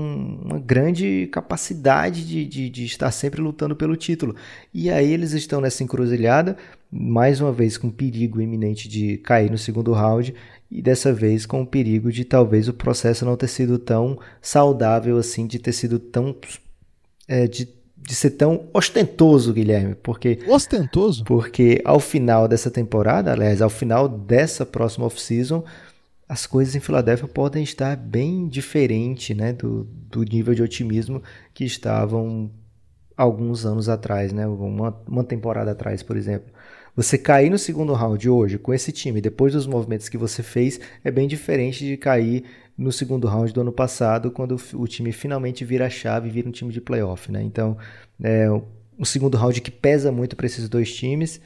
uma 0.42 0.58
grande 0.58 1.28
capacidade 1.30 2.26
de, 2.26 2.46
de, 2.46 2.70
de, 2.70 2.86
estar 2.86 3.10
sempre 3.10 3.42
lutando 3.42 3.76
pelo 3.76 3.94
título. 3.94 4.34
E 4.72 4.90
aí 4.90 5.12
eles 5.12 5.32
estão 5.32 5.60
nessa 5.60 5.84
encruzilhada, 5.84 6.56
mais 6.90 7.42
uma 7.42 7.52
vez 7.52 7.76
com 7.76 7.90
perigo 7.90 8.40
iminente 8.40 8.88
de 8.88 9.18
cair 9.18 9.50
no 9.50 9.58
segundo 9.58 9.92
round, 9.92 10.34
e 10.70 10.80
dessa 10.80 11.12
vez 11.12 11.44
com 11.44 11.60
o 11.60 11.66
perigo 11.66 12.10
de 12.10 12.24
talvez 12.24 12.68
o 12.68 12.72
processo 12.72 13.26
não 13.26 13.36
ter 13.36 13.48
sido 13.48 13.78
tão 13.78 14.18
saudável 14.40 15.18
assim, 15.18 15.46
de 15.46 15.58
ter 15.58 15.72
sido 15.72 15.98
tão. 15.98 16.34
É, 17.28 17.46
de, 17.46 17.68
de 17.98 18.14
ser 18.14 18.30
tão 18.30 18.68
ostentoso, 18.72 19.52
Guilherme, 19.52 19.96
porque 19.96 20.38
ostentoso, 20.46 21.24
porque 21.24 21.82
ao 21.84 21.98
final 21.98 22.46
dessa 22.46 22.70
temporada, 22.70 23.32
aliás, 23.32 23.60
ao 23.60 23.68
final 23.68 24.08
dessa 24.08 24.64
próxima 24.64 25.06
off-season, 25.06 25.64
as 26.28 26.46
coisas 26.46 26.74
em 26.74 26.80
Filadélfia 26.80 27.28
podem 27.28 27.62
estar 27.62 27.96
bem 27.96 28.48
diferente 28.48 29.34
né, 29.34 29.52
do, 29.52 29.84
do 29.84 30.22
nível 30.22 30.54
de 30.54 30.62
otimismo 30.62 31.22
que 31.54 31.64
estavam 31.64 32.50
alguns 33.16 33.64
anos 33.64 33.88
atrás, 33.88 34.32
né, 34.32 34.46
uma, 34.46 35.00
uma 35.06 35.24
temporada 35.24 35.70
atrás, 35.70 36.02
por 36.02 36.16
exemplo. 36.16 36.52
Você 36.96 37.16
cair 37.18 37.50
no 37.50 37.58
segundo 37.58 37.92
round 37.92 38.28
hoje 38.28 38.58
com 38.58 38.72
esse 38.72 38.90
time, 38.90 39.20
depois 39.20 39.52
dos 39.52 39.66
movimentos 39.66 40.08
que 40.08 40.16
você 40.16 40.42
fez, 40.42 40.80
é 41.04 41.10
bem 41.10 41.28
diferente 41.28 41.84
de 41.84 41.96
cair 41.96 42.44
no 42.76 42.90
segundo 42.90 43.28
round 43.28 43.52
do 43.52 43.60
ano 43.60 43.72
passado, 43.72 44.30
quando 44.30 44.56
o 44.74 44.86
time 44.86 45.12
finalmente 45.12 45.64
vira 45.64 45.86
a 45.86 45.90
chave 45.90 46.28
e 46.28 46.32
vira 46.32 46.48
um 46.48 46.52
time 46.52 46.72
de 46.72 46.80
playoff. 46.80 47.30
Né? 47.30 47.42
Então, 47.42 47.76
é 48.22 48.48
um 48.98 49.04
segundo 49.04 49.36
round 49.36 49.60
que 49.60 49.70
pesa 49.70 50.10
muito 50.10 50.34
para 50.36 50.46
esses 50.46 50.68
dois 50.68 50.94
times. 50.94 51.40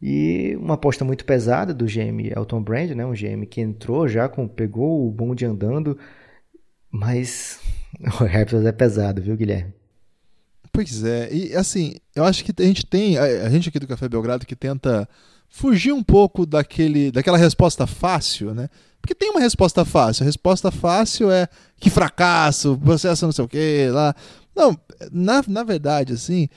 E 0.00 0.56
uma 0.56 0.74
aposta 0.74 1.04
muito 1.04 1.24
pesada 1.24 1.74
do 1.74 1.84
GM 1.84 2.32
Elton 2.34 2.62
Brand, 2.62 2.90
né? 2.90 3.04
Um 3.04 3.12
GM 3.12 3.44
que 3.48 3.60
entrou 3.60 4.08
já 4.08 4.28
com 4.28 4.48
pegou 4.48 5.06
o 5.06 5.10
bonde 5.10 5.44
andando, 5.44 5.98
mas 6.90 7.60
o 8.20 8.24
Raptors 8.24 8.64
é 8.64 8.72
pesado, 8.72 9.20
viu, 9.20 9.36
Guilherme? 9.36 9.74
Pois 10.72 11.04
é, 11.04 11.28
e 11.32 11.54
assim, 11.54 11.96
eu 12.14 12.24
acho 12.24 12.44
que 12.44 12.52
a 12.62 12.64
gente 12.64 12.86
tem, 12.86 13.18
a 13.18 13.50
gente 13.50 13.68
aqui 13.68 13.78
do 13.78 13.88
Café 13.88 14.08
Belgrado 14.08 14.46
que 14.46 14.54
tenta 14.54 15.08
fugir 15.48 15.92
um 15.92 16.02
pouco 16.02 16.46
daquele, 16.46 17.10
daquela 17.10 17.36
resposta 17.36 17.86
fácil, 17.86 18.54
né? 18.54 18.68
Porque 19.00 19.14
tem 19.14 19.30
uma 19.30 19.40
resposta 19.40 19.84
fácil. 19.84 20.22
A 20.22 20.26
resposta 20.26 20.70
fácil 20.70 21.30
é 21.30 21.48
que 21.78 21.90
fracasso, 21.90 22.78
processo 22.78 23.24
não 23.24 23.32
sei 23.32 23.44
o 23.44 23.48
que 23.48 23.88
lá. 23.90 24.14
Não, 24.54 24.78
na, 25.10 25.42
na 25.48 25.64
verdade, 25.64 26.12
assim, 26.12 26.48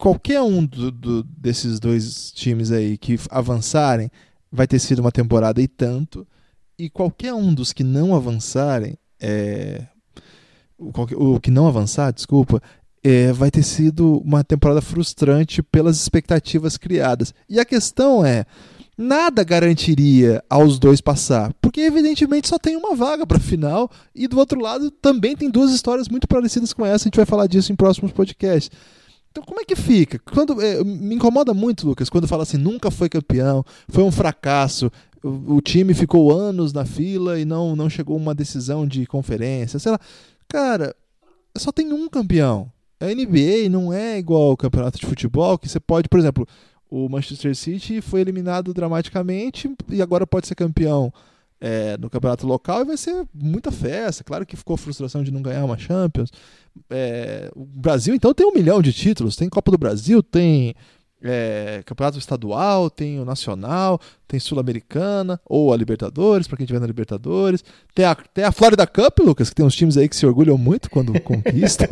qualquer 0.00 0.40
um 0.40 0.64
do, 0.64 0.90
do, 0.90 1.22
desses 1.22 1.78
dois 1.78 2.32
times 2.32 2.72
aí 2.72 2.96
que 2.96 3.20
avançarem 3.28 4.10
vai 4.50 4.66
ter 4.66 4.78
sido 4.78 5.00
uma 5.00 5.12
temporada 5.12 5.60
e 5.60 5.68
tanto. 5.68 6.26
E 6.78 6.88
qualquer 6.88 7.34
um 7.34 7.52
dos 7.52 7.74
que 7.74 7.84
não 7.84 8.14
avançarem, 8.14 8.96
é, 9.20 9.86
o, 10.78 10.90
o 11.34 11.38
que 11.38 11.50
não 11.50 11.68
avançar, 11.68 12.12
desculpa, 12.12 12.62
é, 13.04 13.30
vai 13.32 13.50
ter 13.50 13.62
sido 13.62 14.18
uma 14.24 14.42
temporada 14.42 14.80
frustrante 14.80 15.62
pelas 15.62 16.00
expectativas 16.00 16.78
criadas. 16.78 17.34
E 17.46 17.60
a 17.60 17.64
questão 17.66 18.24
é, 18.24 18.46
nada 18.96 19.44
garantiria 19.44 20.42
aos 20.48 20.78
dois 20.78 21.02
passar, 21.02 21.52
porque 21.60 21.82
evidentemente 21.82 22.48
só 22.48 22.58
tem 22.58 22.74
uma 22.74 22.96
vaga 22.96 23.26
para 23.26 23.38
final 23.38 23.90
e 24.14 24.26
do 24.26 24.38
outro 24.38 24.58
lado 24.58 24.90
também 24.90 25.36
tem 25.36 25.50
duas 25.50 25.70
histórias 25.72 26.08
muito 26.08 26.26
parecidas 26.26 26.72
com 26.72 26.86
essa, 26.86 27.04
a 27.04 27.08
gente 27.08 27.16
vai 27.16 27.26
falar 27.26 27.46
disso 27.46 27.70
em 27.70 27.76
próximos 27.76 28.12
podcasts. 28.12 28.70
Então 29.30 29.44
como 29.44 29.60
é 29.60 29.64
que 29.64 29.76
fica? 29.76 30.18
Quando 30.18 30.60
é, 30.60 30.82
me 30.82 31.14
incomoda 31.14 31.54
muito, 31.54 31.86
Lucas, 31.86 32.10
quando 32.10 32.26
fala 32.26 32.42
assim, 32.42 32.56
nunca 32.56 32.90
foi 32.90 33.08
campeão, 33.08 33.64
foi 33.88 34.02
um 34.02 34.10
fracasso, 34.10 34.90
o, 35.22 35.56
o 35.56 35.60
time 35.60 35.94
ficou 35.94 36.32
anos 36.32 36.72
na 36.72 36.84
fila 36.84 37.38
e 37.38 37.44
não 37.44 37.76
não 37.76 37.88
chegou 37.88 38.16
a 38.16 38.20
uma 38.20 38.34
decisão 38.34 38.86
de 38.86 39.06
conferência, 39.06 39.78
sei 39.78 39.92
lá. 39.92 40.00
Cara, 40.48 40.94
só 41.56 41.70
tem 41.70 41.92
um 41.92 42.08
campeão. 42.08 42.70
A 43.00 43.06
NBA 43.06 43.68
não 43.70 43.92
é 43.92 44.18
igual 44.18 44.50
ao 44.50 44.56
campeonato 44.56 44.98
de 44.98 45.06
futebol, 45.06 45.56
que 45.56 45.68
você 45.68 45.80
pode, 45.80 46.08
por 46.08 46.18
exemplo, 46.18 46.46
o 46.90 47.08
Manchester 47.08 47.54
City 47.54 48.00
foi 48.00 48.20
eliminado 48.20 48.74
dramaticamente 48.74 49.72
e 49.88 50.02
agora 50.02 50.26
pode 50.26 50.48
ser 50.48 50.54
campeão 50.54 51.12
é, 51.60 51.96
no 51.98 52.10
campeonato 52.10 52.46
local 52.46 52.82
e 52.82 52.84
vai 52.84 52.96
ser 52.96 53.26
muita 53.32 53.70
festa. 53.70 54.24
Claro 54.24 54.44
que 54.44 54.56
ficou 54.56 54.76
frustração 54.76 55.22
de 55.22 55.30
não 55.30 55.40
ganhar 55.40 55.64
uma 55.64 55.78
Champions. 55.78 56.30
É, 56.88 57.50
o 57.54 57.64
Brasil, 57.64 58.14
então, 58.14 58.34
tem 58.34 58.46
um 58.46 58.52
milhão 58.52 58.80
de 58.82 58.92
títulos. 58.92 59.36
Tem 59.36 59.48
Copa 59.48 59.70
do 59.70 59.78
Brasil, 59.78 60.22
tem 60.22 60.74
é, 61.22 61.82
campeonato 61.84 62.18
estadual, 62.18 62.88
tem 62.88 63.20
o 63.20 63.24
nacional, 63.24 64.00
tem 64.26 64.38
sul-americana 64.38 65.40
ou 65.44 65.72
a 65.72 65.76
Libertadores 65.76 66.46
para 66.46 66.56
quem 66.56 66.64
estiver 66.64 66.80
na 66.80 66.86
Libertadores, 66.86 67.64
tem 67.94 68.04
a, 68.04 68.14
tem 68.14 68.44
a 68.44 68.52
Florida 68.52 68.86
Cup, 68.86 69.18
Lucas, 69.18 69.50
que 69.50 69.56
tem 69.56 69.66
uns 69.66 69.74
times 69.74 69.96
aí 69.96 70.08
que 70.08 70.16
se 70.16 70.24
orgulham 70.24 70.56
muito 70.56 70.88
quando 70.88 71.18
conquistam. 71.20 71.88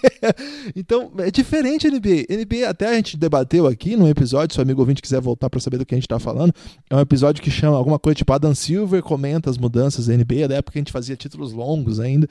então 0.74 1.10
é 1.18 1.30
diferente 1.30 1.86
a 1.86 1.90
NBA. 1.90 2.26
NBA 2.30 2.68
até 2.68 2.88
a 2.88 2.94
gente 2.94 3.16
debateu 3.16 3.66
aqui 3.66 3.96
num 3.96 4.08
episódio, 4.08 4.54
se 4.54 4.60
o 4.60 4.62
amigo 4.62 4.80
ouvinte 4.80 5.02
quiser 5.02 5.20
voltar 5.20 5.50
para 5.50 5.60
saber 5.60 5.78
do 5.78 5.84
que 5.84 5.94
a 5.94 5.98
gente 5.98 6.06
está 6.06 6.18
falando, 6.18 6.54
é 6.88 6.94
um 6.94 7.00
episódio 7.00 7.42
que 7.42 7.50
chama 7.50 7.76
alguma 7.76 7.98
coisa 7.98 8.14
tipo 8.14 8.32
Adam 8.32 8.54
Silver 8.54 9.02
comenta 9.02 9.50
as 9.50 9.58
mudanças 9.58 10.06
da 10.06 10.16
NBA, 10.16 10.48
da 10.48 10.56
época 10.56 10.72
que 10.72 10.78
a 10.78 10.80
gente 10.80 10.92
fazia 10.92 11.16
títulos 11.16 11.52
longos 11.52 11.98
ainda, 12.00 12.28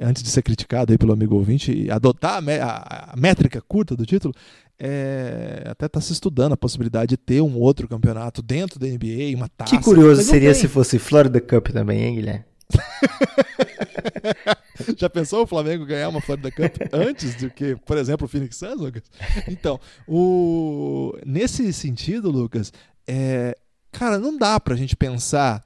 antes 0.00 0.22
de 0.22 0.30
ser 0.30 0.42
criticado 0.42 0.92
aí 0.92 0.98
pelo 0.98 1.12
amigo 1.12 1.34
ouvinte 1.34 1.70
e 1.70 1.90
adotar 1.90 2.42
a, 2.42 2.64
a, 2.64 3.12
a 3.12 3.16
métrica 3.16 3.60
curta 3.60 3.94
do 3.94 4.06
título 4.06 4.34
é, 4.78 5.64
até 5.66 5.86
está 5.86 6.00
se 6.00 6.12
estudando 6.12 6.52
a 6.52 6.56
possibilidade 6.56 7.10
de 7.10 7.16
ter 7.16 7.40
um 7.40 7.58
outro 7.58 7.88
campeonato 7.88 8.42
dentro 8.42 8.78
da 8.78 8.86
NBA, 8.86 9.34
uma 9.34 9.48
taça. 9.48 9.76
Que 9.76 9.82
curioso 9.82 10.22
seria 10.22 10.52
tem. 10.52 10.60
se 10.60 10.68
fosse 10.68 10.98
Florida 10.98 11.40
Cup 11.40 11.68
também, 11.68 12.04
hein, 12.04 12.14
Guilherme? 12.16 12.44
Já 14.98 15.08
pensou 15.08 15.44
o 15.44 15.46
Flamengo 15.46 15.86
ganhar 15.86 16.08
uma 16.08 16.20
Florida 16.20 16.50
Cup 16.50 16.76
antes 16.92 17.36
do 17.36 17.50
que, 17.50 17.76
por 17.86 17.96
exemplo, 17.96 18.26
o 18.26 18.28
Phoenix 18.28 18.56
Suns, 18.56 18.78
Lucas? 18.78 19.04
Então, 19.48 19.80
o... 20.06 21.16
nesse 21.24 21.72
sentido, 21.72 22.30
Lucas, 22.30 22.72
é... 23.06 23.56
cara, 23.90 24.18
não 24.18 24.36
dá 24.36 24.60
pra 24.60 24.76
gente 24.76 24.94
pensar 24.94 25.64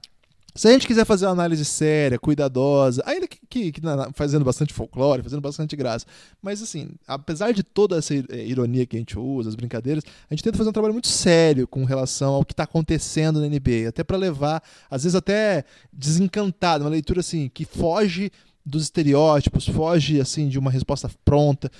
se 0.55 0.69
a 0.69 0.73
gente 0.73 0.87
quiser 0.87 1.05
fazer 1.05 1.27
uma 1.27 1.33
análise 1.33 1.65
séria, 1.65 2.19
cuidadosa, 2.19 3.03
ainda 3.07 3.27
que, 3.27 3.39
que, 3.49 3.73
que 3.73 3.81
fazendo 4.15 4.45
bastante 4.45 4.75
folclore, 4.75 5.23
fazendo 5.23 5.41
bastante 5.41 5.77
graça, 5.77 6.05
mas 6.43 6.63
assim, 6.63 6.91
apesar 7.07 7.53
de 7.53 7.63
toda 7.63 7.99
essa 7.99 8.15
é, 8.15 8.47
ironia 8.47 8.87
que 8.87 8.97
a 8.97 8.99
gente 8.99 9.19
usa, 9.19 9.49
as 9.49 9.55
brincadeiras, 9.55 10.03
a 10.29 10.35
gente 10.35 10.43
tenta 10.43 10.59
fazer 10.59 10.71
um 10.71 10.73
trabalho 10.73 10.95
muito 10.95 11.09
sério 11.09 11.69
com 11.69 11.85
relação 11.85 12.35
ao 12.35 12.45
que 12.45 12.53
está 12.53 12.65
acontecendo 12.65 13.41
na 13.41 13.47
NBA, 13.47 13.89
até 13.89 14.03
para 14.03 14.17
levar, 14.17 14.63
às 14.91 15.05
vezes 15.05 15.15
até 15.15 15.65
desencantado, 15.93 16.85
uma 16.85 16.91
leitura 16.91 17.21
assim 17.21 17.49
que 17.53 17.65
foge 17.65 18.33
dos 18.65 18.85
estereótipos, 18.85 19.67
foge 19.69 20.21
assim 20.21 20.49
de 20.49 20.59
uma 20.59 20.71
resposta 20.71 21.11
pronta. 21.25 21.71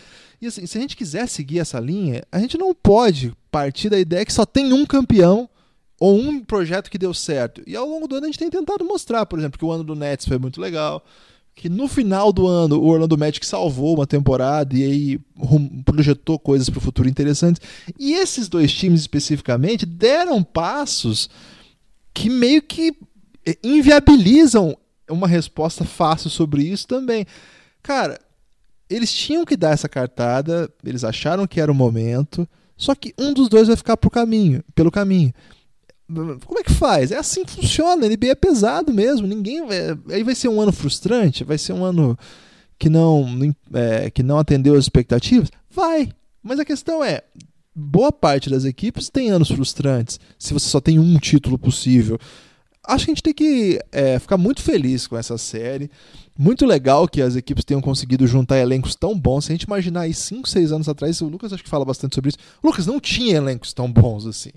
E 0.41 0.47
assim, 0.47 0.65
se 0.65 0.79
a 0.79 0.81
gente 0.81 0.97
quiser 0.97 1.29
seguir 1.29 1.59
essa 1.59 1.79
linha, 1.79 2.23
a 2.33 2.39
gente 2.39 2.57
não 2.57 2.75
pode 2.75 3.35
partir 3.51 3.91
da 3.91 3.99
ideia 3.99 4.25
que 4.25 4.33
só 4.33 4.47
tem 4.47 4.73
um 4.73 4.87
campeão 4.87 5.50
ou 6.01 6.19
um 6.19 6.43
projeto 6.43 6.91
que 6.91 6.97
deu 6.97 7.13
certo. 7.13 7.63
E 7.67 7.77
ao 7.77 7.87
longo 7.87 8.09
do 8.09 8.17
ano 8.17 8.25
a 8.25 8.29
gente 8.29 8.39
tem 8.39 8.49
tentado 8.49 8.83
mostrar, 8.87 9.27
por 9.27 9.39
exemplo, 9.39 9.59
que 9.59 9.65
o 9.65 9.71
ano 9.71 9.85
do 9.85 9.95
Nets 9.95 10.27
foi 10.27 10.39
muito 10.39 10.59
legal, 10.59 11.05
que 11.55 11.69
no 11.69 11.87
final 11.87 12.33
do 12.33 12.47
ano 12.47 12.81
o 12.81 12.87
Orlando 12.87 13.19
Magic 13.19 13.45
salvou 13.45 13.97
uma 13.97 14.07
temporada 14.07 14.75
e 14.75 14.83
aí 14.83 15.21
projetou 15.85 16.39
coisas 16.39 16.71
para 16.71 16.79
o 16.79 16.83
futuro 16.83 17.07
interessantes. 17.07 17.61
E 17.99 18.15
esses 18.15 18.49
dois 18.49 18.73
times 18.73 19.01
especificamente 19.03 19.85
deram 19.85 20.43
passos 20.43 21.29
que 22.15 22.31
meio 22.31 22.63
que 22.63 22.97
eh, 23.47 23.59
inviabilizam 23.63 24.75
uma 25.11 25.29
resposta 25.29 25.85
fácil 25.85 26.31
sobre 26.31 26.63
isso 26.63 26.87
também. 26.89 27.27
Cara, 27.83 28.19
eles 28.89 29.13
tinham 29.13 29.45
que 29.45 29.57
dar 29.57 29.73
essa 29.73 29.89
cartada, 29.89 30.73
eles 30.83 31.05
acharam 31.05 31.47
que 31.47 31.61
era 31.61 31.71
o 31.71 31.75
momento, 31.75 32.49
só 32.75 32.95
que 32.95 33.13
um 33.19 33.35
dos 33.35 33.51
dois 33.51 33.69
vai 33.69 33.77
ficar 33.77 33.99
pro 33.99 34.09
caminho, 34.09 34.65
pelo 34.75 34.91
caminho. 34.91 35.35
Como 36.45 36.59
é 36.59 36.63
que 36.63 36.73
faz? 36.73 37.13
É 37.13 37.19
assim 37.19 37.45
que 37.45 37.53
funciona. 37.53 38.07
A 38.07 38.09
NBA 38.09 38.29
é 38.29 38.35
pesado 38.35 38.93
mesmo. 38.93 39.27
Ninguém 39.27 39.67
vai... 39.67 39.99
aí 40.11 40.23
vai 40.23 40.35
ser 40.35 40.49
um 40.49 40.61
ano 40.61 40.73
frustrante, 40.73 41.45
vai 41.45 41.59
ser 41.59 41.73
um 41.73 41.85
ano 41.85 42.19
que 42.79 42.89
não 42.89 43.55
é, 43.75 44.11
que 44.11 44.23
não 44.23 44.39
atendeu 44.39 44.75
as 44.75 44.85
expectativas. 44.85 45.51
Vai. 45.71 46.11
Mas 46.43 46.59
a 46.59 46.65
questão 46.65 47.05
é, 47.05 47.23
boa 47.75 48.11
parte 48.11 48.51
das 48.51 48.65
equipes 48.65 49.09
tem 49.09 49.31
anos 49.31 49.51
frustrantes. 49.51 50.19
Se 50.39 50.53
você 50.53 50.69
só 50.69 50.81
tem 50.81 50.99
um 50.99 51.19
título 51.19 51.59
possível, 51.59 52.19
acho 52.87 53.05
que 53.05 53.11
a 53.11 53.15
gente 53.15 53.23
tem 53.23 53.35
que 53.35 53.79
é, 53.93 54.19
ficar 54.19 54.37
muito 54.37 54.63
feliz 54.63 55.07
com 55.07 55.17
essa 55.17 55.39
série. 55.39 55.91
Muito 56.37 56.65
legal 56.65 57.07
que 57.07 57.21
as 57.21 57.37
equipes 57.37 57.65
tenham 57.65 57.83
conseguido 57.83 58.27
juntar 58.27 58.59
elencos 58.59 58.95
tão 58.95 59.19
bons. 59.19 59.45
Se 59.45 59.53
a 59.53 59.55
gente 59.55 59.65
imaginar 59.65 60.03
aí 60.03 60.15
5, 60.15 60.49
6 60.49 60.73
anos 60.73 60.89
atrás, 60.89 61.21
o 61.21 61.29
Lucas 61.29 61.53
acho 61.53 61.63
que 61.63 61.69
fala 61.69 61.85
bastante 61.85 62.15
sobre 62.15 62.31
isso. 62.31 62.39
O 62.63 62.67
Lucas 62.67 62.87
não 62.87 62.99
tinha 62.99 63.37
elencos 63.37 63.73
tão 63.73 63.93
bons 63.93 64.27
assim. 64.27 64.53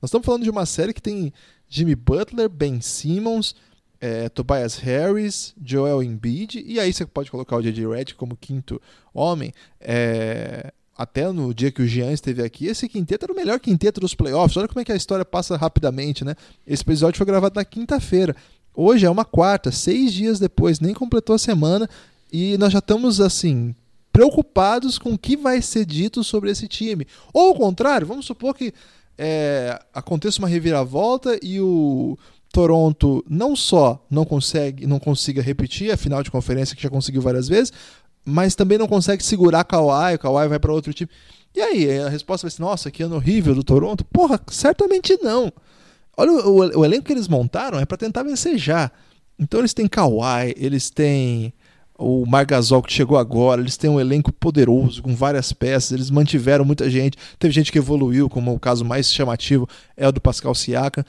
Nós 0.00 0.08
estamos 0.08 0.24
falando 0.24 0.44
de 0.44 0.50
uma 0.50 0.64
série 0.64 0.92
que 0.92 1.02
tem 1.02 1.32
Jimmy 1.68 1.94
Butler, 1.94 2.48
Ben 2.48 2.80
Simmons, 2.80 3.54
é, 4.00 4.28
Tobias 4.28 4.76
Harris, 4.76 5.54
Joel 5.62 6.02
Embiid, 6.02 6.62
e 6.64 6.78
aí 6.78 6.92
você 6.92 7.04
pode 7.04 7.30
colocar 7.30 7.56
o 7.56 7.62
J.J. 7.62 7.86
Redick 7.86 8.14
como 8.14 8.36
quinto 8.36 8.80
homem. 9.12 9.52
É, 9.80 10.72
até 10.96 11.30
no 11.32 11.52
dia 11.52 11.70
que 11.70 11.82
o 11.82 11.86
Jean 11.86 12.12
esteve 12.12 12.42
aqui, 12.42 12.66
esse 12.66 12.88
quinteto 12.88 13.24
era 13.24 13.32
o 13.32 13.36
melhor 13.36 13.58
quinteto 13.58 14.00
dos 14.00 14.14
playoffs. 14.14 14.56
Olha 14.56 14.68
como 14.68 14.80
é 14.80 14.84
que 14.84 14.92
a 14.92 14.96
história 14.96 15.24
passa 15.24 15.56
rapidamente, 15.56 16.24
né? 16.24 16.34
Esse 16.66 16.82
episódio 16.82 17.18
foi 17.18 17.26
gravado 17.26 17.54
na 17.56 17.64
quinta-feira. 17.64 18.34
Hoje 18.74 19.04
é 19.04 19.10
uma 19.10 19.24
quarta, 19.24 19.72
seis 19.72 20.12
dias 20.12 20.38
depois, 20.38 20.78
nem 20.78 20.94
completou 20.94 21.34
a 21.34 21.38
semana, 21.38 21.88
e 22.32 22.56
nós 22.58 22.72
já 22.72 22.78
estamos 22.78 23.20
assim 23.20 23.74
preocupados 24.12 24.98
com 24.98 25.12
o 25.12 25.18
que 25.18 25.36
vai 25.36 25.62
ser 25.62 25.84
dito 25.84 26.24
sobre 26.24 26.50
esse 26.50 26.66
time. 26.66 27.06
Ou 27.32 27.48
ao 27.48 27.54
contrário, 27.54 28.06
vamos 28.06 28.26
supor 28.26 28.52
que 28.54 28.74
é, 29.18 29.78
aconteça 29.92 30.38
uma 30.38 30.48
reviravolta 30.48 31.38
e 31.42 31.60
o 31.60 32.16
Toronto 32.52 33.24
não 33.28 33.56
só 33.56 34.02
não 34.08 34.24
consegue, 34.24 34.86
não 34.86 35.00
consiga 35.00 35.42
repetir 35.42 35.90
a 35.90 35.96
final 35.96 36.22
de 36.22 36.30
conferência 36.30 36.76
que 36.76 36.82
já 36.82 36.88
conseguiu 36.88 37.20
várias 37.20 37.48
vezes, 37.48 37.72
mas 38.24 38.54
também 38.54 38.78
não 38.78 38.86
consegue 38.86 39.24
segurar 39.24 39.64
Kawhi, 39.64 40.14
o 40.14 40.18
Kawhi 40.18 40.48
vai 40.48 40.58
para 40.58 40.72
outro 40.72 40.94
time. 40.94 41.10
E 41.54 41.60
aí, 41.60 41.98
a 41.98 42.08
resposta 42.08 42.46
vai 42.46 42.50
ser: 42.50 42.62
nossa, 42.62 42.90
que 42.90 43.02
ano 43.02 43.16
horrível 43.16 43.54
do 43.54 43.64
Toronto? 43.64 44.04
Porra, 44.04 44.40
certamente 44.48 45.18
não. 45.22 45.52
Olha 46.16 46.32
o, 46.32 46.48
o, 46.48 46.80
o 46.80 46.84
elenco 46.84 47.06
que 47.06 47.12
eles 47.12 47.26
montaram 47.26 47.78
é 47.80 47.86
para 47.86 47.96
tentar 47.96 48.22
vencer 48.22 48.56
já. 48.58 48.90
Então 49.38 49.60
eles 49.60 49.72
têm 49.72 49.88
Kawhi, 49.88 50.54
eles 50.56 50.90
têm 50.90 51.52
o 51.98 52.24
Margasol 52.24 52.80
que 52.80 52.92
chegou 52.92 53.18
agora, 53.18 53.60
eles 53.60 53.76
têm 53.76 53.90
um 53.90 53.98
elenco 53.98 54.32
poderoso, 54.32 55.02
com 55.02 55.16
várias 55.16 55.52
peças, 55.52 55.90
eles 55.90 56.10
mantiveram 56.10 56.64
muita 56.64 56.88
gente, 56.88 57.18
teve 57.40 57.52
gente 57.52 57.72
que 57.72 57.78
evoluiu, 57.78 58.30
como 58.30 58.54
o 58.54 58.60
caso 58.60 58.84
mais 58.84 59.12
chamativo 59.12 59.68
é 59.96 60.06
o 60.06 60.12
do 60.12 60.20
Pascal 60.20 60.54
Siaka. 60.54 61.04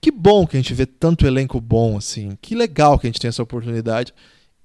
Que 0.00 0.10
bom 0.10 0.44
que 0.44 0.56
a 0.56 0.60
gente 0.60 0.74
vê 0.74 0.84
tanto 0.84 1.24
elenco 1.24 1.60
bom 1.60 1.96
assim, 1.96 2.36
que 2.42 2.56
legal 2.56 2.98
que 2.98 3.06
a 3.06 3.08
gente 3.08 3.20
tem 3.20 3.28
essa 3.28 3.42
oportunidade. 3.42 4.12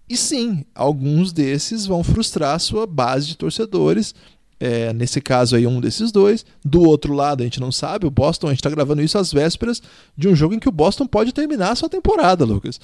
E 0.10 0.18
sim, 0.18 0.66
alguns 0.74 1.32
desses 1.32 1.86
vão 1.86 2.04
frustrar 2.04 2.56
a 2.56 2.60
sua 2.60 2.88
base 2.88 3.28
de 3.28 3.38
torcedores, 3.38 4.16
é, 4.60 4.92
nesse 4.92 5.22
caso 5.22 5.56
aí, 5.56 5.68
um 5.68 5.80
desses 5.80 6.12
dois. 6.12 6.46
Do 6.64 6.82
outro 6.82 7.14
lado, 7.14 7.42
a 7.42 7.44
gente 7.44 7.60
não 7.60 7.72
sabe. 7.72 8.08
O 8.08 8.12
Boston, 8.12 8.48
a 8.48 8.50
gente 8.52 8.60
está 8.60 8.70
gravando 8.70 9.02
isso 9.02 9.18
às 9.18 9.32
vésperas 9.32 9.82
de 10.18 10.28
um 10.28 10.36
jogo 10.36 10.54
em 10.54 10.60
que 10.60 10.70
o 10.70 10.72
Boston 10.72 11.06
pode 11.06 11.32
terminar 11.32 11.72
a 11.72 11.76
sua 11.76 11.90
temporada, 11.90 12.44
Lucas. 12.44 12.80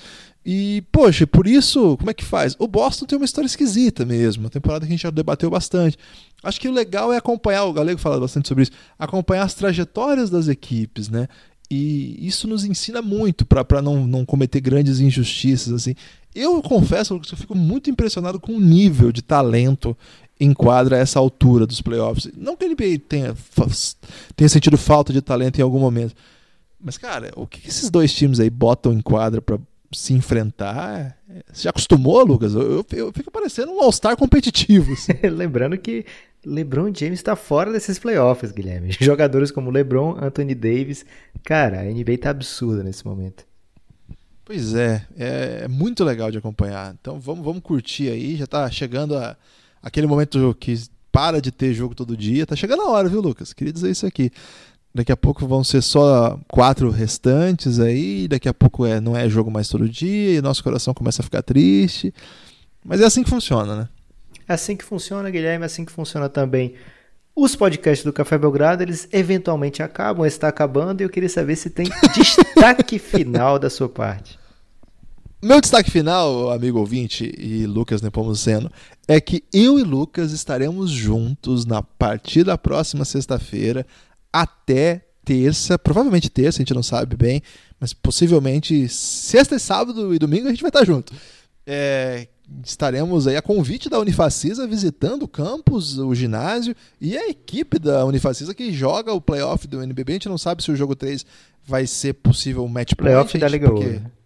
E, 0.46 0.84
poxa, 0.92 1.26
por 1.26 1.48
isso, 1.48 1.98
como 1.98 2.10
é 2.10 2.14
que 2.14 2.24
faz? 2.24 2.56
O 2.60 2.68
Boston 2.68 3.06
tem 3.06 3.18
uma 3.18 3.26
história 3.26 3.48
esquisita 3.48 4.06
mesmo. 4.06 4.44
Uma 4.44 4.50
temporada 4.50 4.86
que 4.86 4.92
a 4.92 4.96
gente 4.96 5.04
já 5.04 5.10
debateu 5.10 5.50
bastante. 5.50 5.98
Acho 6.44 6.60
que 6.60 6.68
o 6.68 6.74
legal 6.74 7.12
é 7.14 7.18
acompanhar, 7.18 7.64
o 7.64 7.74
Galego 7.74 8.00
fala 8.00 8.20
bastante 8.20 8.48
sobre 8.50 8.64
isso, 8.64 8.72
acompanhar 9.00 9.44
as 9.44 9.54
trajetórias 9.54 10.30
das 10.30 10.50
equipes, 10.50 11.10
né? 11.10 11.28
E 11.72 12.28
isso 12.28 12.48
nos 12.48 12.66
ensina 12.66 13.02
muito 13.02 13.46
para 13.46 13.82
não, 13.82 14.06
não 14.06 14.26
cometer 14.26 14.60
grandes 14.60 15.00
injustiças, 15.00 15.74
assim. 15.74 15.96
Eu 16.36 16.62
confesso 16.62 17.20
que 17.20 17.34
eu 17.34 17.38
fico 17.38 17.56
muito 17.56 17.90
impressionado 17.90 18.40
com 18.40 18.54
o 18.54 18.60
nível 18.60 19.12
de 19.12 19.22
talento 19.22 19.96
enquadra 20.44 20.98
essa 20.98 21.20
altura 21.20 21.66
dos 21.66 21.82
playoffs. 21.82 22.30
Não 22.36 22.56
que 22.56 22.66
a 22.66 22.70
NBA 22.70 23.00
tenha, 23.08 23.36
tenha 24.36 24.50
sentido 24.50 24.78
falta 24.78 25.14
de 25.14 25.22
talento 25.22 25.60
em 25.60 25.62
algum 25.62 25.80
momento. 25.80 26.16
Mas, 26.80 26.98
cara, 26.98 27.32
o 27.36 27.48
que 27.48 27.68
esses 27.68 27.90
dois 27.90 28.14
times 28.14 28.40
aí 28.40 28.50
botam 28.50 28.92
em 28.92 29.02
quadra 29.02 29.42
para 29.42 29.58
se 29.92 30.14
enfrentar? 30.14 31.18
Você 31.52 31.64
já 31.64 31.70
acostumou, 31.70 32.26
Lucas? 32.26 32.54
Eu, 32.54 32.62
eu, 32.62 32.86
eu 32.92 33.14
fico 33.14 33.32
parecendo 33.32 33.72
um 33.72 33.82
All-Star 33.82 34.18
competitivo. 34.18 34.92
Assim. 34.92 35.14
Lembrando 35.30 35.78
que 35.78 36.06
LeBron 36.46 36.92
James 36.94 37.20
está 37.20 37.36
fora 37.36 37.72
desses 37.72 37.98
playoffs, 37.98 38.52
Guilherme. 38.52 38.92
Jogadores 39.00 39.50
como 39.50 39.72
LeBron, 39.72 40.18
Anthony 40.22 40.54
Davis. 40.54 41.06
Cara, 41.44 41.82
a 41.82 41.86
NBA 41.86 42.18
tá 42.20 42.30
absurda 42.30 42.84
nesse 42.84 43.06
momento. 43.06 43.46
Pois 44.46 44.76
é, 44.76 45.06
é 45.18 45.68
muito 45.70 46.04
legal 46.04 46.30
de 46.30 46.38
acompanhar. 46.38 46.94
Então 47.00 47.18
vamos, 47.18 47.46
vamos 47.46 47.64
curtir 47.64 48.10
aí. 48.10 48.36
Já 48.36 48.46
tá 48.46 48.70
chegando 48.70 49.16
a, 49.16 49.38
aquele 49.84 50.08
momento 50.08 50.56
que 50.60 50.82
para 51.12 51.40
de 51.40 51.52
ter 51.52 51.74
jogo 51.74 51.94
todo 51.94 52.18
dia. 52.18 52.46
Tá 52.46 52.56
chegando 52.56 52.82
a 52.82 52.90
hora, 52.90 53.08
viu, 53.08 53.22
Lucas? 53.22 53.54
Queria 53.54 53.72
dizer 53.72 53.92
isso 53.92 54.06
aqui. 54.06 54.32
Daqui 54.96 55.12
a 55.12 55.18
pouco 55.18 55.46
vão 55.46 55.64
ser 55.64 55.82
só 55.82 56.40
quatro 56.48 56.90
restantes 56.90 57.80
aí. 57.80 58.28
Daqui 58.28 58.50
a 58.50 58.54
pouco 58.54 58.86
é, 58.86 59.00
não 59.00 59.16
é 59.16 59.30
jogo 59.30 59.52
mais 59.52 59.68
todo 59.68 59.88
dia 59.88 60.38
e 60.38 60.42
nosso 60.42 60.64
coração 60.64 60.94
começa 60.94 61.22
a 61.22 61.26
ficar 61.26 61.44
triste. 61.44 62.14
Mas 62.84 63.02
é 63.02 63.06
assim 63.06 63.24
que 63.24 63.30
funciona, 63.30 63.76
né? 63.76 63.90
É 64.48 64.54
assim 64.54 64.76
que 64.76 64.84
funciona, 64.84 65.30
Guilherme. 65.30 65.64
É 65.64 65.66
assim 65.68 65.86
que 65.86 65.92
funciona 65.92 66.30
também 66.30 66.76
os 67.36 67.56
podcasts 67.56 68.06
do 68.06 68.14
Café 68.14 68.38
Belgrado, 68.38 68.84
eles 68.84 69.08
eventualmente 69.12 69.82
acabam, 69.82 70.26
está 70.26 70.48
acabando, 70.48 71.02
e 71.02 71.04
eu 71.04 71.10
queria 71.10 71.30
saber 71.30 71.56
se 71.56 71.70
tem 71.70 71.88
destaque 72.14 72.98
final 73.00 73.58
da 73.58 73.70
sua 73.70 73.90
parte. 73.90 74.38
Meu 75.44 75.60
destaque 75.60 75.92
final, 75.92 76.52
amigo 76.52 76.80
ouvinte 76.80 77.30
e 77.38 77.66
Lucas 77.66 78.02
Nepomuceno, 78.02 78.72
é 79.06 79.20
que 79.20 79.44
eu 79.52 79.78
e 79.78 79.84
Lucas 79.84 80.32
estaremos 80.32 80.90
juntos 80.90 81.66
na 81.66 81.82
partir 81.82 82.46
da 82.46 82.58
próxima 82.58 83.04
sexta-feira 83.04 83.86
até 84.32 85.06
terça, 85.26 85.78
provavelmente 85.78 86.30
terça, 86.30 86.60
a 86.60 86.62
gente 86.62 86.74
não 86.74 86.82
sabe 86.82 87.18
bem, 87.18 87.42
mas 87.78 87.92
possivelmente 87.92 88.88
sexta, 88.88 89.60
sábado 89.60 90.16
e 90.16 90.18
domingo 90.18 90.48
a 90.48 90.52
gente 90.52 90.62
vai 90.62 90.70
estar 90.70 90.86
junto. 90.86 91.12
É, 91.68 92.26
estaremos 92.64 93.28
aí 93.28 93.36
a 93.36 93.42
convite 93.42 93.90
da 93.90 94.00
Unifacisa 94.00 94.66
visitando 94.66 95.24
o 95.24 95.28
campus, 95.28 95.98
o 95.98 96.16
ginásio 96.16 96.74
e 97.02 97.18
a 97.18 97.28
equipe 97.28 97.80
da 97.80 98.06
Unifacisa 98.06 98.56
que 98.56 98.72
joga 98.72 99.12
o 99.12 99.20
playoff 99.20 99.68
do 99.68 99.84
NBB. 99.84 100.14
A 100.14 100.16
gente 100.16 100.30
não 100.30 100.38
sabe 100.38 100.64
se 100.64 100.72
o 100.72 100.76
jogo 100.78 100.96
3 100.96 101.26
vai 101.66 101.86
ser 101.86 102.14
possível 102.14 102.66
match 102.66 102.94
point. 102.94 103.12
Playoff 103.12 103.38
da 103.38 103.48
Liga 103.50 103.70
Ouro. 103.70 104.23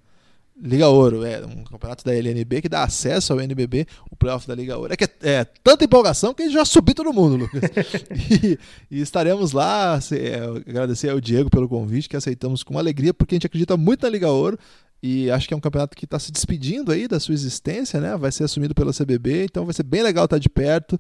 Liga 0.60 0.88
Ouro, 0.88 1.24
é 1.24 1.46
um 1.46 1.64
campeonato 1.64 2.04
da 2.04 2.16
LNB 2.16 2.62
que 2.62 2.70
dá 2.70 2.84
acesso 2.84 3.32
ao 3.32 3.40
NBB, 3.40 3.86
o 4.10 4.16
playoff 4.16 4.48
da 4.48 4.56
Liga 4.56 4.78
Ouro. 4.78 4.92
É 4.92 4.98
que 4.98 5.04
é, 5.04 5.10
é 5.22 5.46
tanta 5.64 5.86
empolgação 5.86 6.34
que 6.34 6.50
já 6.50 6.66
subiu 6.66 6.96
todo 6.96 7.14
mundo, 7.14 7.36
Lucas. 7.36 7.62
e, 8.44 8.58
e, 8.90 9.02
estaremos 9.02 9.52
lá. 9.52 10.00
É, 10.12 10.70
agradecer 10.70 11.10
ao 11.10 11.22
Diego 11.22 11.50
pelo 11.50 11.70
convite, 11.70 12.10
que 12.10 12.18
aceitamos 12.18 12.64
com 12.64 12.78
alegria, 12.78 13.14
porque 13.14 13.36
a 13.36 13.38
gente 13.38 13.46
acredita 13.46 13.78
muito 13.78 14.04
na 14.04 14.10
Liga 14.10 14.30
Ouro 14.30 14.58
e 15.02 15.30
acho 15.30 15.48
que 15.48 15.54
é 15.54 15.58
um 15.58 15.62
campeonato 15.62 15.96
que 15.96 16.06
está 16.06 16.18
se 16.18 16.32
despedindo 16.32 16.92
aí 16.92 17.08
da 17.08 17.20
sua 17.20 17.34
existência, 17.34 18.02
né? 18.02 18.18
Vai 18.18 18.32
ser 18.32 18.44
assumido 18.46 18.74
pela 18.74 18.92
CBB, 18.92 19.44
então 19.44 19.64
vai 19.64 19.74
ser 19.74 19.84
bem 19.84 20.02
legal 20.02 20.26
estar 20.26 20.40
de 20.40 20.50
perto. 20.50 20.98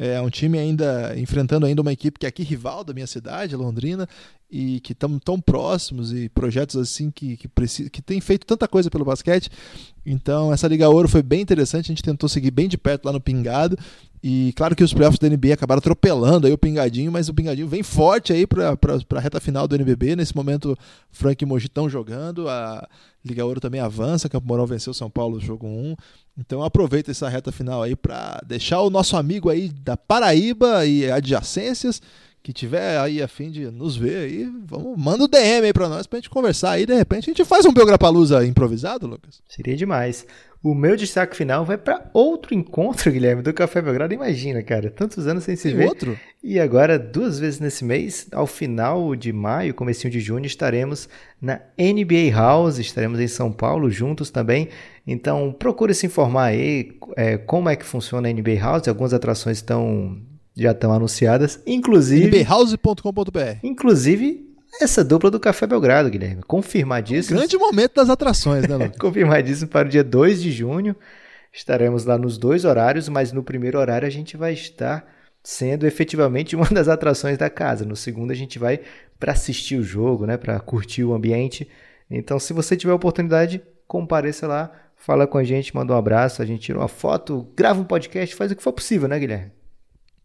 É 0.00 0.20
um 0.20 0.30
time 0.30 0.56
ainda 0.56 1.12
enfrentando 1.18 1.66
ainda 1.66 1.82
uma 1.82 1.92
equipe 1.92 2.20
que 2.20 2.24
é 2.24 2.28
aqui 2.28 2.44
rival 2.44 2.84
da 2.84 2.94
minha 2.94 3.06
cidade, 3.06 3.56
Londrina, 3.56 4.08
e 4.48 4.78
que 4.78 4.92
estão 4.92 5.18
tão 5.18 5.40
próximos 5.40 6.12
e 6.12 6.28
projetos 6.28 6.76
assim 6.76 7.10
que 7.10 7.36
que, 7.36 7.48
precisa, 7.48 7.90
que 7.90 8.00
tem 8.00 8.20
feito 8.20 8.46
tanta 8.46 8.68
coisa 8.68 8.88
pelo 8.88 9.04
basquete. 9.04 9.50
Então 10.06 10.52
essa 10.52 10.68
Liga 10.68 10.88
Ouro 10.88 11.08
foi 11.08 11.20
bem 11.20 11.40
interessante, 11.40 11.86
a 11.86 11.88
gente 11.88 12.02
tentou 12.02 12.28
seguir 12.28 12.52
bem 12.52 12.68
de 12.68 12.78
perto 12.78 13.06
lá 13.06 13.12
no 13.12 13.20
Pingado 13.20 13.76
e 14.22 14.52
claro 14.56 14.74
que 14.74 14.82
os 14.82 14.92
playoffs 14.92 15.18
da 15.18 15.28
NBA 15.28 15.54
acabaram 15.54 15.78
atropelando 15.78 16.46
aí 16.46 16.52
o 16.52 16.58
Pingadinho, 16.58 17.12
mas 17.12 17.28
o 17.28 17.34
Pingadinho 17.34 17.68
vem 17.68 17.82
forte 17.82 18.32
aí 18.32 18.46
para 18.46 18.76
a 19.14 19.20
reta 19.20 19.40
final 19.40 19.68
do 19.68 19.74
NBB. 19.74 20.16
Nesse 20.16 20.34
momento, 20.34 20.76
Frank 21.10 21.42
e 21.42 21.46
Mogi 21.46 21.66
estão 21.66 21.88
jogando, 21.88 22.48
a 22.48 22.88
Liga 23.24 23.44
Ouro 23.44 23.60
também 23.60 23.80
avança, 23.80 24.28
Campo 24.28 24.46
Mourão 24.46 24.66
venceu 24.66 24.92
São 24.92 25.08
Paulo 25.08 25.38
jogo 25.40 25.66
1. 25.66 25.96
Então 26.36 26.62
aproveita 26.62 27.10
essa 27.10 27.28
reta 27.28 27.52
final 27.52 27.82
aí 27.82 27.94
para 27.94 28.40
deixar 28.46 28.80
o 28.80 28.90
nosso 28.90 29.16
amigo 29.16 29.50
aí 29.50 29.68
da 29.68 29.96
Paraíba 29.96 30.84
e 30.86 31.10
adjacências 31.10 32.00
que 32.48 32.52
tiver 32.54 32.98
aí 32.98 33.20
a 33.20 33.28
fim 33.28 33.50
de 33.50 33.70
nos 33.70 33.94
ver 33.94 34.16
aí, 34.16 34.50
vamos, 34.64 34.96
manda 34.96 35.22
o 35.22 35.26
um 35.26 35.28
DM 35.28 35.66
aí 35.66 35.72
pra 35.74 35.86
nós 35.86 36.06
pra 36.06 36.16
gente 36.16 36.30
conversar 36.30 36.70
aí, 36.70 36.86
de 36.86 36.94
repente 36.94 37.28
a 37.28 37.34
gente 37.34 37.44
faz 37.44 37.66
um 37.66 37.72
Belgrapalusa 37.74 38.42
improvisado, 38.46 39.06
Lucas. 39.06 39.42
Seria 39.46 39.76
demais. 39.76 40.26
O 40.62 40.74
meu 40.74 40.96
destaque 40.96 41.36
final 41.36 41.62
vai 41.62 41.76
para 41.76 42.08
outro 42.14 42.54
encontro, 42.54 43.12
Guilherme, 43.12 43.42
do 43.42 43.52
Café 43.52 43.82
Belgrado. 43.82 44.14
Imagina, 44.14 44.62
cara, 44.62 44.90
tantos 44.90 45.26
anos 45.26 45.44
sem 45.44 45.56
se 45.56 45.70
ver. 45.74 45.88
outro? 45.88 46.18
E 46.42 46.58
agora, 46.58 46.98
duas 46.98 47.38
vezes 47.38 47.60
nesse 47.60 47.84
mês, 47.84 48.26
ao 48.32 48.46
final 48.46 49.14
de 49.14 49.30
maio, 49.30 49.74
comecinho 49.74 50.10
de 50.10 50.18
junho, 50.18 50.46
estaremos 50.46 51.06
na 51.38 51.60
NBA 51.78 52.34
House, 52.34 52.78
estaremos 52.78 53.20
em 53.20 53.28
São 53.28 53.52
Paulo 53.52 53.90
juntos 53.90 54.30
também. 54.30 54.70
Então, 55.06 55.52
procure 55.52 55.92
se 55.92 56.06
informar 56.06 56.44
aí 56.44 56.96
é, 57.14 57.36
como 57.36 57.68
é 57.68 57.76
que 57.76 57.84
funciona 57.84 58.26
a 58.26 58.32
NBA 58.32 58.58
House. 58.58 58.88
Algumas 58.88 59.12
atrações 59.12 59.58
estão 59.58 60.18
já 60.58 60.72
estão 60.72 60.92
anunciadas, 60.92 61.60
inclusive... 61.66 62.26
nbhouse.com.br 62.26 63.58
Inclusive, 63.62 64.44
essa 64.80 65.04
dupla 65.04 65.30
do 65.30 65.38
Café 65.38 65.66
Belgrado, 65.66 66.10
Guilherme. 66.10 66.42
Confirmadíssimo. 66.42 67.36
Um 67.36 67.38
grande 67.40 67.56
momento 67.56 67.94
das 67.94 68.10
atrações, 68.10 68.66
né, 68.66 68.76
Lucas? 68.76 68.96
Confirmadíssimo 69.00 69.70
para 69.70 69.86
o 69.86 69.90
dia 69.90 70.02
2 70.02 70.42
de 70.42 70.50
junho. 70.50 70.96
Estaremos 71.52 72.04
lá 72.04 72.18
nos 72.18 72.36
dois 72.36 72.64
horários, 72.64 73.08
mas 73.08 73.32
no 73.32 73.42
primeiro 73.42 73.78
horário 73.78 74.06
a 74.06 74.10
gente 74.10 74.36
vai 74.36 74.52
estar 74.52 75.06
sendo 75.42 75.86
efetivamente 75.86 76.54
uma 76.56 76.68
das 76.68 76.88
atrações 76.88 77.38
da 77.38 77.48
casa. 77.48 77.84
No 77.84 77.96
segundo 77.96 78.32
a 78.32 78.34
gente 78.34 78.58
vai 78.58 78.80
para 79.18 79.32
assistir 79.32 79.76
o 79.76 79.82
jogo, 79.82 80.26
né, 80.26 80.36
para 80.36 80.58
curtir 80.58 81.04
o 81.04 81.14
ambiente. 81.14 81.68
Então, 82.10 82.38
se 82.38 82.52
você 82.52 82.76
tiver 82.76 82.92
oportunidade, 82.92 83.62
compareça 83.86 84.46
lá, 84.46 84.72
fala 84.96 85.26
com 85.26 85.38
a 85.38 85.44
gente, 85.44 85.74
manda 85.74 85.92
um 85.92 85.96
abraço, 85.96 86.42
a 86.42 86.46
gente 86.46 86.62
tira 86.62 86.78
uma 86.78 86.88
foto, 86.88 87.46
grava 87.56 87.80
um 87.80 87.84
podcast, 87.84 88.34
faz 88.34 88.50
o 88.50 88.56
que 88.56 88.62
for 88.62 88.72
possível, 88.72 89.08
né, 89.08 89.18
Guilherme? 89.18 89.57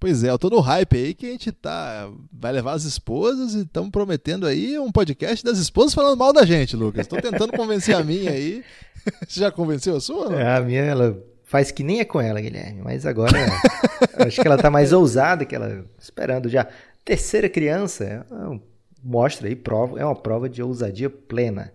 Pois 0.04 0.22
é, 0.22 0.30
eu 0.30 0.38
tô 0.38 0.49
no 0.49 0.60
hype 0.60 0.97
aí 0.97 1.14
que 1.14 1.26
a 1.26 1.30
gente 1.30 1.49
tá. 1.49 2.12
Vai 2.30 2.51
levar 2.51 2.74
as 2.74 2.84
esposas 2.84 3.54
e 3.54 3.62
estamos 3.62 3.89
prometendo 3.89 4.45
aí 4.45 4.78
um 4.78 4.91
podcast 4.91 5.45
das 5.45 5.58
esposas 5.58 5.93
falando 5.93 6.18
mal 6.18 6.34
da 6.34 6.43
gente, 6.43 6.76
Lucas. 6.76 7.08
Tô 7.08 7.16
tentando 7.22 7.54
convencer 7.56 7.95
a 7.95 8.04
minha 8.04 8.32
aí. 8.32 8.66
Você 9.26 9.39
já 9.39 9.49
convenceu 9.49 9.95
a 9.95 10.01
sua? 10.01 10.36
É, 10.36 10.58
a 10.58 10.60
minha, 10.60 10.82
ela 10.82 11.18
faz 11.45 11.72
que 11.72 11.86
nem 11.86 12.01
é 12.01 12.04
com 12.04 12.20
ela, 12.20 12.41
Guilherme. 12.41 12.82
Mas 12.84 13.06
agora 13.06 13.32
acho 14.28 14.41
que 14.41 14.45
ela 14.45 14.58
tá 14.58 14.70
mais 14.70 14.91
ousada 14.91 15.45
que 15.45 15.56
ela. 15.56 15.86
Esperando 15.97 16.49
já. 16.49 16.68
Terceira 17.06 17.47
criança, 17.47 18.04
é, 18.04 18.60
mostra 19.01 19.47
aí, 19.47 19.56
prova, 19.56 19.97
é 19.97 20.04
uma 20.04 20.16
prova 20.16 20.49
de 20.49 20.62
ousadia 20.62 21.10
plena. 21.10 21.72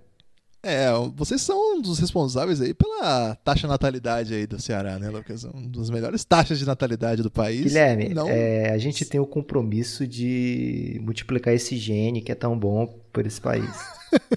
É, 0.63 0.89
vocês 1.15 1.41
são 1.41 1.77
um 1.77 1.81
dos 1.81 1.99
responsáveis 2.01 2.61
aí 2.61 2.75
pela 2.75 3.37
taxa 3.37 3.69
natalidade 3.69 4.35
aí 4.35 4.47
do 4.47 4.61
Ceará, 4.61 4.99
né, 4.99 5.09
Lucas? 5.09 5.45
Um 5.45 5.69
dos 5.69 5.89
melhores 5.89 6.25
taxas 6.25 6.59
de 6.59 6.67
natalidade 6.67 7.23
do 7.23 7.31
país. 7.31 7.63
Guilherme, 7.63 8.09
Não... 8.09 8.29
é, 8.29 8.71
a 8.71 8.79
gente 8.79 9.05
tem 9.05 9.21
o 9.21 9.27
compromisso 9.27 10.07
de 10.07 11.01
multiplicar 11.03 11.55
esse 11.55 11.77
gene 11.77 12.21
que 12.21 12.33
é 12.33 12.35
tão 12.35 12.59
bom 12.59 12.87
por 13.13 13.25
esse 13.25 13.41
país. 13.41 13.71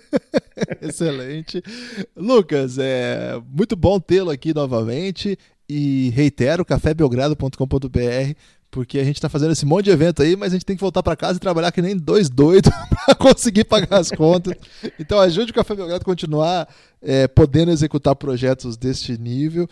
Excelente. 0.79 1.63
Lucas, 2.15 2.77
é 2.77 3.41
muito 3.49 3.75
bom 3.75 3.99
tê-lo 3.99 4.29
aqui 4.29 4.53
novamente 4.53 5.37
e 5.67 6.11
reitero, 6.11 6.63
cafébelgrado.com.br 6.63 8.35
porque 8.71 8.97
a 8.97 9.03
gente 9.03 9.17
está 9.17 9.27
fazendo 9.27 9.51
esse 9.51 9.65
monte 9.65 9.85
de 9.85 9.91
evento 9.91 10.23
aí, 10.23 10.37
mas 10.37 10.53
a 10.53 10.55
gente 10.55 10.65
tem 10.65 10.77
que 10.77 10.81
voltar 10.81 11.03
para 11.03 11.15
casa 11.15 11.35
e 11.35 11.41
trabalhar 11.41 11.73
que 11.73 11.81
nem 11.81 11.95
dois 11.95 12.29
doidos 12.29 12.71
para 13.05 13.13
conseguir 13.15 13.65
pagar 13.65 13.99
as 13.99 14.09
contas. 14.09 14.55
Então 14.97 15.19
ajude 15.19 15.51
o 15.51 15.53
Café 15.53 15.75
Belgrado 15.75 16.01
a 16.01 16.05
continuar 16.05 16.67
é, 17.01 17.27
podendo 17.27 17.69
executar 17.71 18.15
projetos 18.15 18.77
deste 18.77 19.17
nível. 19.17 19.67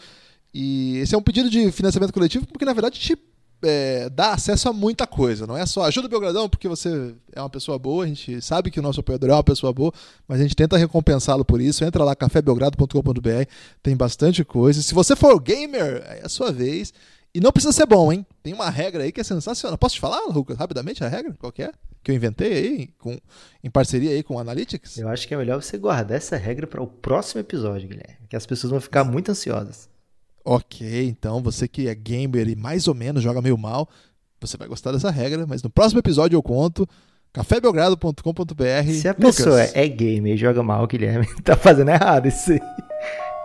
E 0.53 0.97
esse 0.97 1.15
é 1.15 1.17
um 1.17 1.21
pedido 1.21 1.49
de 1.49 1.71
financiamento 1.71 2.11
coletivo, 2.11 2.45
porque 2.45 2.65
na 2.65 2.73
verdade 2.73 2.99
te 2.99 3.17
é, 3.61 4.09
dá 4.09 4.33
acesso 4.33 4.67
a 4.67 4.73
muita 4.73 5.07
coisa. 5.07 5.47
Não 5.47 5.55
é 5.55 5.65
só 5.65 5.83
ajuda 5.83 6.07
o 6.07 6.09
Belgradão 6.09 6.49
porque 6.49 6.67
você 6.67 7.13
é 7.33 7.39
uma 7.41 7.49
pessoa 7.49 7.79
boa, 7.79 8.03
a 8.03 8.07
gente 8.07 8.41
sabe 8.41 8.69
que 8.69 8.79
o 8.79 8.83
nosso 8.83 8.99
apoiador 8.99 9.29
é 9.29 9.33
uma 9.33 9.43
pessoa 9.43 9.71
boa, 9.71 9.93
mas 10.27 10.39
a 10.39 10.43
gente 10.43 10.55
tenta 10.55 10.77
recompensá-lo 10.77 11.45
por 11.45 11.61
isso. 11.61 11.85
Entra 11.85 12.03
lá, 12.03 12.15
cafébelgrado.com.br, 12.15 13.49
tem 13.81 13.95
bastante 13.95 14.43
coisa. 14.43 14.81
Se 14.81 14.93
você 14.93 15.15
for 15.15 15.39
gamer, 15.39 16.03
é 16.05 16.21
a 16.25 16.29
sua 16.29 16.51
vez. 16.51 16.93
E 17.33 17.39
não 17.39 17.51
precisa 17.51 17.71
ser 17.71 17.85
bom, 17.85 18.11
hein? 18.11 18.25
Tem 18.41 18.53
uma 18.53 18.69
regra 18.69 19.03
aí 19.03 19.11
que 19.11 19.21
é 19.21 19.23
sensacional. 19.23 19.77
Posso 19.77 19.95
te 19.95 20.01
falar, 20.01 20.21
Lucas, 20.25 20.57
rapidamente 20.57 21.03
a 21.03 21.07
regra? 21.07 21.35
Qual 21.37 21.53
é? 21.59 21.71
Que 22.03 22.11
eu 22.11 22.15
inventei 22.15 22.53
aí, 22.53 22.87
com, 22.97 23.17
em 23.63 23.69
parceria 23.69 24.11
aí 24.11 24.23
com 24.23 24.35
o 24.35 24.39
Analytics? 24.39 24.97
Eu 24.97 25.09
acho 25.09 25.27
que 25.27 25.33
é 25.33 25.37
melhor 25.37 25.61
você 25.61 25.77
guardar 25.77 26.17
essa 26.17 26.37
regra 26.37 26.65
para 26.65 26.81
o 26.81 26.87
próximo 26.87 27.41
episódio, 27.41 27.87
Guilherme. 27.87 28.17
Que 28.27 28.35
as 28.35 28.45
pessoas 28.45 28.71
vão 28.71 28.81
ficar 28.81 29.03
muito 29.03 29.29
ansiosas. 29.29 29.89
Ok, 30.43 31.07
então 31.07 31.43
você 31.43 31.67
que 31.67 31.87
é 31.87 31.93
gamer 31.93 32.47
e 32.47 32.55
mais 32.55 32.87
ou 32.87 32.95
menos 32.95 33.21
joga 33.21 33.41
meio 33.41 33.57
mal, 33.57 33.87
você 34.41 34.57
vai 34.57 34.67
gostar 34.67 34.91
dessa 34.91 35.11
regra, 35.11 35.45
mas 35.45 35.61
no 35.61 35.69
próximo 35.69 35.99
episódio 35.99 36.35
eu 36.35 36.41
conto 36.41 36.87
cafébelgrado.com.br. 37.31 38.91
Se 38.93 39.07
a 39.07 39.13
pessoa 39.13 39.61
é 39.61 39.87
gamer 39.87 40.33
e 40.33 40.37
joga 40.37 40.63
mal, 40.63 40.87
Guilherme, 40.87 41.27
tá 41.43 41.55
fazendo 41.55 41.89
errado 41.89 42.27
isso 42.27 42.53
aí. 42.53 42.59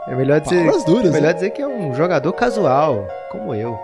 É 0.06 0.14
melhor 0.14 0.40
dizer, 0.40 0.70
duras, 0.84 1.06
é 1.06 1.10
melhor 1.10 1.32
dizer 1.32 1.50
que 1.50 1.62
é 1.62 1.66
um 1.66 1.94
jogador 1.94 2.32
casual, 2.32 3.08
como 3.30 3.54
eu. 3.54 3.78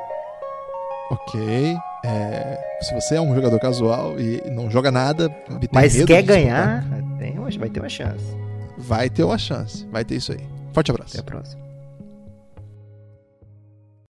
Ok. 1.11 1.77
É, 2.05 2.59
se 2.83 2.95
você 2.95 3.17
é 3.17 3.21
um 3.21 3.35
jogador 3.35 3.59
casual 3.59 4.19
e 4.19 4.43
não 4.51 4.71
joga 4.71 4.91
nada, 4.91 5.35
mas 5.73 6.03
quer 6.05 6.23
ganhar, 6.23 6.85
tem 7.19 7.39
uma, 7.39 7.51
vai 7.51 7.69
ter 7.69 7.81
uma 7.81 7.89
chance. 7.89 8.37
Vai 8.77 9.11
ter 9.11 9.25
uma 9.25 9.39
chance. 9.39 9.87
Vai 9.91 10.05
ter 10.05 10.17
isso 10.17 10.33
aí. 10.33 10.41
Forte 10.73 10.91
abraço. 10.91 11.19
Até 11.19 11.21
a 11.21 11.23
próxima. 11.23 11.70